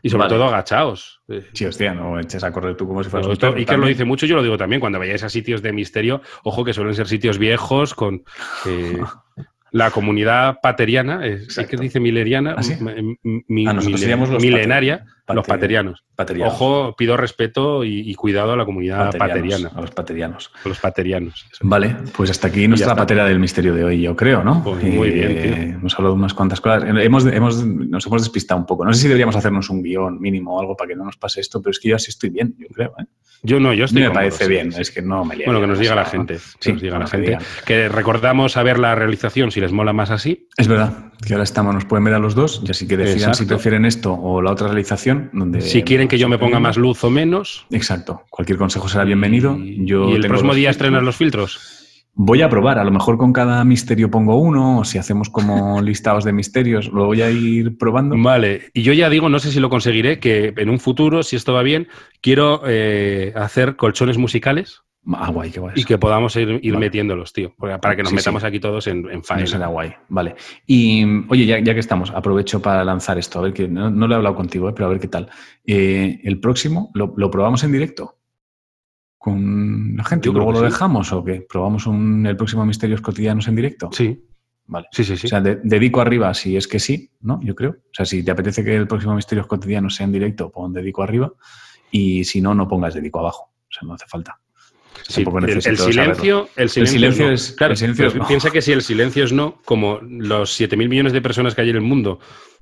Y 0.04 0.10
sobre 0.10 0.28
todo 0.28 0.44
agachaos. 0.44 1.22
Sí, 1.54 1.66
hostia, 1.66 1.94
no 1.94 2.20
eches 2.20 2.44
a 2.44 2.52
correr 2.52 2.76
tú 2.76 2.86
como 2.86 3.02
si 3.04 3.10
fueras 3.10 3.26
un 3.26 3.58
Y 3.58 3.66
que 3.66 3.78
lo 3.78 3.88
dice 3.88 4.04
mucho, 4.04 4.26
yo 4.26 4.36
lo 4.36 4.44
digo 4.44 4.58
también, 4.58 4.82
cuando 4.82 5.00
vayáis 5.00 5.24
a 5.24 5.30
sitios 5.30 5.62
de 5.62 5.72
misterio, 5.72 6.22
ojo 6.44 6.66
que 6.66 6.74
suelen 6.74 6.94
ser 6.94 7.08
sitios 7.08 7.38
viejos 7.38 7.96
con 7.96 8.26
eh, 8.66 9.00
la 9.72 9.92
comunidad 9.92 10.60
pateriana, 10.62 11.26
eh, 11.26 11.46
¿sí 11.48 11.66
que 11.66 11.78
dice 11.78 12.02
mileriana? 12.02 12.58
¿Ah, 12.58 13.74
los 13.74 14.42
milenaria, 14.42 15.06
los 15.28 15.46
paterianos. 15.46 16.04
Ojo, 16.46 16.96
pido 16.98 17.16
respeto 17.16 17.84
y, 17.84 18.14
cuidado 18.16 18.54
a 18.54 18.58
la 18.58 18.66
comunidad 18.66 19.18
pateriana. 19.18 19.72
A 19.74 19.82
los 19.82 19.92
paterianos. 19.92 20.52
A 20.64 20.70
los 20.70 20.80
paterianos. 20.80 21.46
Vale, 21.62 21.96
pues 22.16 22.30
hasta 22.30 22.48
aquí 22.48 22.68
nuestra 22.68 22.96
patera 22.96 23.26
del 23.26 23.40
misterio 23.40 23.74
de 23.74 23.84
hoy, 23.84 24.02
yo 24.02 24.16
creo, 24.16 24.44
¿no? 24.44 24.64
Pues 24.64 24.84
muy 24.84 25.12
bien, 25.12 25.32
eh, 25.32 25.76
Hemos 25.76 25.94
hablado 25.96 26.16
de 26.16 26.20
unas 26.20 26.34
cuantas 26.34 26.60
cosas. 26.60 26.84
Hemos, 26.84 27.26
hemos, 27.26 27.66
nos 27.66 28.06
hemos 28.06 28.22
despistado 28.22 28.60
un 28.60 28.66
poco. 28.66 28.86
No 28.86 28.94
sé 28.94 29.02
si 29.02 29.08
deberíamos 29.08 29.36
hacernos 29.36 29.70
un 29.70 29.82
guion 29.82 30.20
mínimo 30.20 30.56
o 30.56 30.60
algo 30.60 30.76
para 30.76 30.90
que 30.90 30.96
no 30.96 31.06
nos 31.06 31.18
pase 31.18 31.42
esto, 31.42 31.62
pero 31.62 31.72
es 31.72 31.80
que 31.80 31.90
yo 31.90 31.96
así 31.96 32.12
estoy 32.12 32.30
bien, 32.30 32.56
yo 32.60 32.68
creo. 32.68 32.94
¿eh? 33.00 33.06
Yo 33.46 33.60
no, 33.60 33.74
yo 33.74 33.86
estoy. 33.86 34.04
me 34.04 34.12
parece 34.12 34.48
bien, 34.48 34.74
es 34.78 34.90
que 34.90 35.02
no 35.02 35.26
me 35.26 35.36
Bueno, 35.44 35.60
que 35.60 35.68
nos 35.68 35.78
diga 35.78 35.96
la 35.96 36.06
gente. 36.06 36.38
Que 36.62 36.72
nos 36.72 36.82
diga 36.82 36.98
la 36.98 37.08
gente. 37.08 37.38
Que 37.66 37.90
recordamos 37.90 38.56
a 38.56 38.64
ver 38.64 38.80
la 38.80 38.96
realización 38.96 39.52
si 39.52 39.60
les 39.60 39.74
mola 39.74 39.92
más 39.92 40.12
así. 40.12 40.48
Es 40.58 40.70
verdad, 40.70 41.12
que 41.26 41.34
ahora 41.34 41.44
estamos, 41.44 41.74
nos 41.74 41.84
pueden 41.84 42.06
ver 42.06 42.14
a 42.14 42.20
los 42.20 42.36
dos, 42.36 42.62
y 42.66 42.72
así 42.72 42.88
que 42.88 42.96
decidan 42.96 43.36
si 43.36 43.46
prefieren 43.46 43.84
esto 43.84 44.14
o 44.14 44.42
la 44.42 44.52
otra 44.52 44.68
realización. 44.68 45.13
Donde 45.34 45.62
Si 45.62 45.84
quieren 45.84 46.08
que 46.08 46.18
yo 46.18 46.30
me 46.30 46.38
ponga 46.38 46.60
más 46.60 46.78
luz 46.78 47.04
o 47.04 47.10
menos. 47.10 47.66
Exacto. 47.72 48.24
Cualquier 48.30 48.58
consejo 48.58 48.88
será 48.88 49.04
bienvenido. 49.04 49.58
Yo 49.60 50.10
¿Y 50.10 50.16
el 50.16 50.28
próximo 50.28 50.54
día 50.54 50.70
estrenas 50.70 51.04
los 51.04 51.16
filtros? 51.16 51.84
Voy 52.16 52.44
a 52.44 52.50
probar, 52.50 52.78
a 52.78 52.84
lo 52.84 52.92
mejor 52.92 53.18
con 53.18 53.34
cada 53.34 53.64
misterio 53.64 54.12
pongo 54.12 54.36
uno, 54.36 54.80
o 54.80 54.84
si 54.86 55.00
hacemos 55.00 55.30
como 55.30 55.82
listados 55.82 56.24
de 56.24 56.32
misterios, 56.32 56.88
lo 56.94 57.08
voy 57.08 57.24
a 57.24 57.32
ir 57.32 57.76
probando. 57.78 58.16
Vale, 58.18 58.70
y 58.74 58.84
yo 58.84 58.94
ya 58.94 59.10
digo, 59.10 59.30
no 59.30 59.40
sé 59.40 59.52
si 59.52 59.60
lo 59.60 59.70
conseguiré, 59.70 60.20
que 60.20 60.54
en 60.56 60.70
un 60.70 60.80
futuro, 60.80 61.24
si 61.24 61.36
esto 61.36 61.54
va 61.54 61.64
bien, 61.64 61.88
quiero 62.22 62.62
eh, 62.68 63.34
hacer 63.36 63.76
colchones 63.78 64.20
musicales. 64.20 64.84
Ah, 65.12 65.30
guay, 65.32 65.52
qué 65.52 65.60
guay. 65.60 65.74
Y 65.76 65.84
que 65.84 65.98
podamos 65.98 66.34
ir, 66.38 66.62
metiéndolos, 66.78 67.34
tío, 67.34 67.54
para 67.58 67.96
que 67.96 68.04
nos 68.04 68.14
metamos 68.14 68.44
aquí 68.44 68.60
todos 68.60 68.88
en, 68.88 69.10
en 69.10 69.24
faena. 69.24 69.46
será 69.46 69.68
guay, 69.68 69.94
vale. 70.08 70.36
Y, 70.66 71.04
oye, 71.28 71.46
ya, 71.46 71.62
que 71.62 71.80
estamos, 71.80 72.12
aprovecho 72.12 72.62
para 72.62 72.86
lanzar 72.86 73.18
esto, 73.18 73.40
a 73.40 73.42
ver 73.42 73.54
que 73.54 73.68
no, 73.68 73.90
lo 73.90 74.14
he 74.14 74.16
hablado 74.16 74.36
contigo, 74.36 74.70
eh, 74.70 74.74
pero 74.74 74.86
a 74.86 74.90
ver 74.90 75.00
qué 75.00 75.10
tal. 75.10 75.30
Eh, 75.66 76.22
el 76.24 76.40
próximo, 76.40 76.90
¿lo, 76.94 77.30
probamos 77.30 77.64
en 77.66 77.74
directo? 77.74 78.18
Con 79.18 79.96
la 79.98 80.06
gente, 80.06 80.30
¿y 80.30 80.32
luego 80.32 80.54
lo 80.54 80.62
dejamos 80.62 81.12
o 81.12 81.24
qué? 81.24 81.46
¿Probamos 81.48 81.86
un, 81.86 82.26
el 82.26 82.38
próximo 82.38 82.66
Misterios 82.66 83.02
Cotidianos 83.02 83.48
en 83.48 83.56
directo? 83.56 83.90
Sí. 83.92 84.26
Vale. 84.66 84.88
Sí, 84.92 85.04
sí, 85.04 85.18
sí. 85.18 85.28
O 85.28 85.30
sea, 85.30 85.42
dedico 85.42 86.00
arriba 86.00 86.34
si 86.34 86.56
es 86.56 86.70
que 86.70 86.80
sí, 86.80 87.12
¿no? 87.22 87.42
Yo 87.44 87.54
creo. 87.54 87.72
O 87.72 87.94
sea, 87.94 88.06
si 88.06 88.24
te 88.24 88.32
apetece 88.32 88.64
que 88.64 88.74
el 88.76 88.88
próximo 88.88 89.14
Misterios 89.14 89.48
Cotidianos 89.48 89.96
sea 89.96 90.06
en 90.06 90.14
directo, 90.14 90.50
pon 90.50 90.72
dedico 90.72 91.04
arriba. 91.04 91.34
Y 91.92 92.24
si 92.24 92.42
no, 92.42 92.56
no 92.56 92.68
pongas 92.68 92.94
dedico 92.94 93.20
abajo. 93.20 93.52
O 93.64 93.72
sea, 93.72 93.86
no 93.86 93.94
hace 93.94 94.06
falta. 94.08 94.40
Sí, 95.08 95.22
el, 95.22 95.62
silencio, 95.62 96.50
el, 96.56 96.70
silencio, 96.70 97.32
es. 97.32 97.52
Claro, 97.52 97.76
piensa 98.28 98.52
que 98.52 98.62
si 98.62 98.72
el 98.72 98.82
silencio 98.82 99.26
es 99.26 99.34
no, 99.34 99.62
como 99.66 100.00
los 100.02 100.60
7.000 100.60 100.88
millones 100.88 101.14
de 101.14 101.22
personas 101.22 101.56
que 101.56 101.62
hay 101.62 101.70
en 101.70 101.76
el 101.76 101.82
mundo 101.82 102.20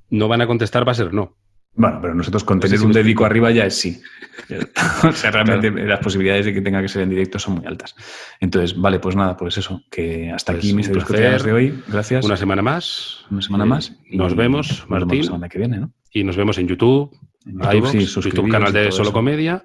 no 0.10 0.28
van 0.28 0.42
a 0.42 0.48
contestar, 0.48 0.88
va 0.88 0.92
a 0.92 0.96
ser 0.96 1.14
no. 1.14 1.38
Bueno, 1.74 2.00
pero 2.02 2.14
nosotros 2.14 2.44
con 2.44 2.60
tener 2.60 2.82
un 2.82 2.92
dedico 2.92 3.24
arriba 3.24 3.50
ya 3.50 3.66
es 3.66 3.78
sí. 3.78 4.02
o 5.08 5.12
sea, 5.14 5.32
realmente 5.32 5.72
las 5.72 6.00
posibilidades 6.00 6.46
de 6.46 6.54
que 6.54 6.62
tenga 6.62 6.82
que 6.82 6.90
ser 6.90 7.04
en 7.04 7.10
directo 7.10 7.40
son 7.40 7.56
muy 7.56 7.66
altas. 7.66 7.96
Entonces, 8.42 8.78
vale, 8.80 9.00
pues 9.00 9.16
nada, 9.16 9.38
pues 9.38 9.58
eso, 9.58 9.82
que 9.90 10.30
hasta 10.32 10.52
pues 10.52 10.66
aquí 10.66 10.74
mis 10.74 10.90
cotidianos 10.90 11.44
de 11.44 11.54
hoy. 11.54 11.84
Gracias. 11.88 12.26
Una 12.26 12.36
semana 12.36 12.62
más. 12.62 13.26
Una 13.32 13.42
semana 13.42 13.66
más. 13.66 13.96
Nos 14.10 14.36
vemos, 14.36 14.86
Martín. 14.90 15.20
la 15.20 15.26
semana 15.26 15.50
que 15.50 15.60
viene, 15.60 15.80
¿no? 15.80 15.94
Y 16.12 16.26
nos 16.26 16.36
vemos 16.36 16.58
en 16.58 16.68
YouTube, 16.68 17.18
YouTube, 17.46 18.52
canal 18.52 18.72
de 18.72 18.92
Solo 18.92 19.12
Comedia, 19.12 19.64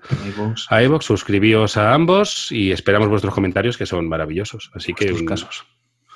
a 0.70 0.82
iVoox, 0.82 1.04
suscribíos 1.04 1.76
a 1.76 1.92
ambos 1.92 2.50
y 2.50 2.72
esperamos 2.72 3.08
vuestros 3.08 3.34
comentarios 3.34 3.76
que 3.76 3.86
son 3.86 4.08
maravillosos. 4.08 4.70
Así 4.74 4.94
que 4.94 5.12
un, 5.12 5.26
casos. 5.26 5.66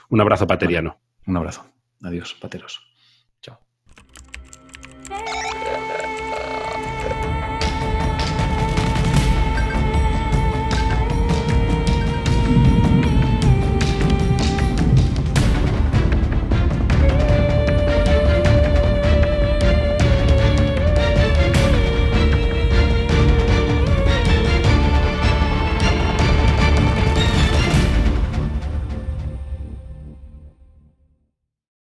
un 0.09 0.21
abrazo 0.21 0.47
pateriano. 0.47 0.99
un 1.27 1.37
abrazo. 1.37 1.67
Adiós, 2.03 2.35
pateros. 2.35 2.90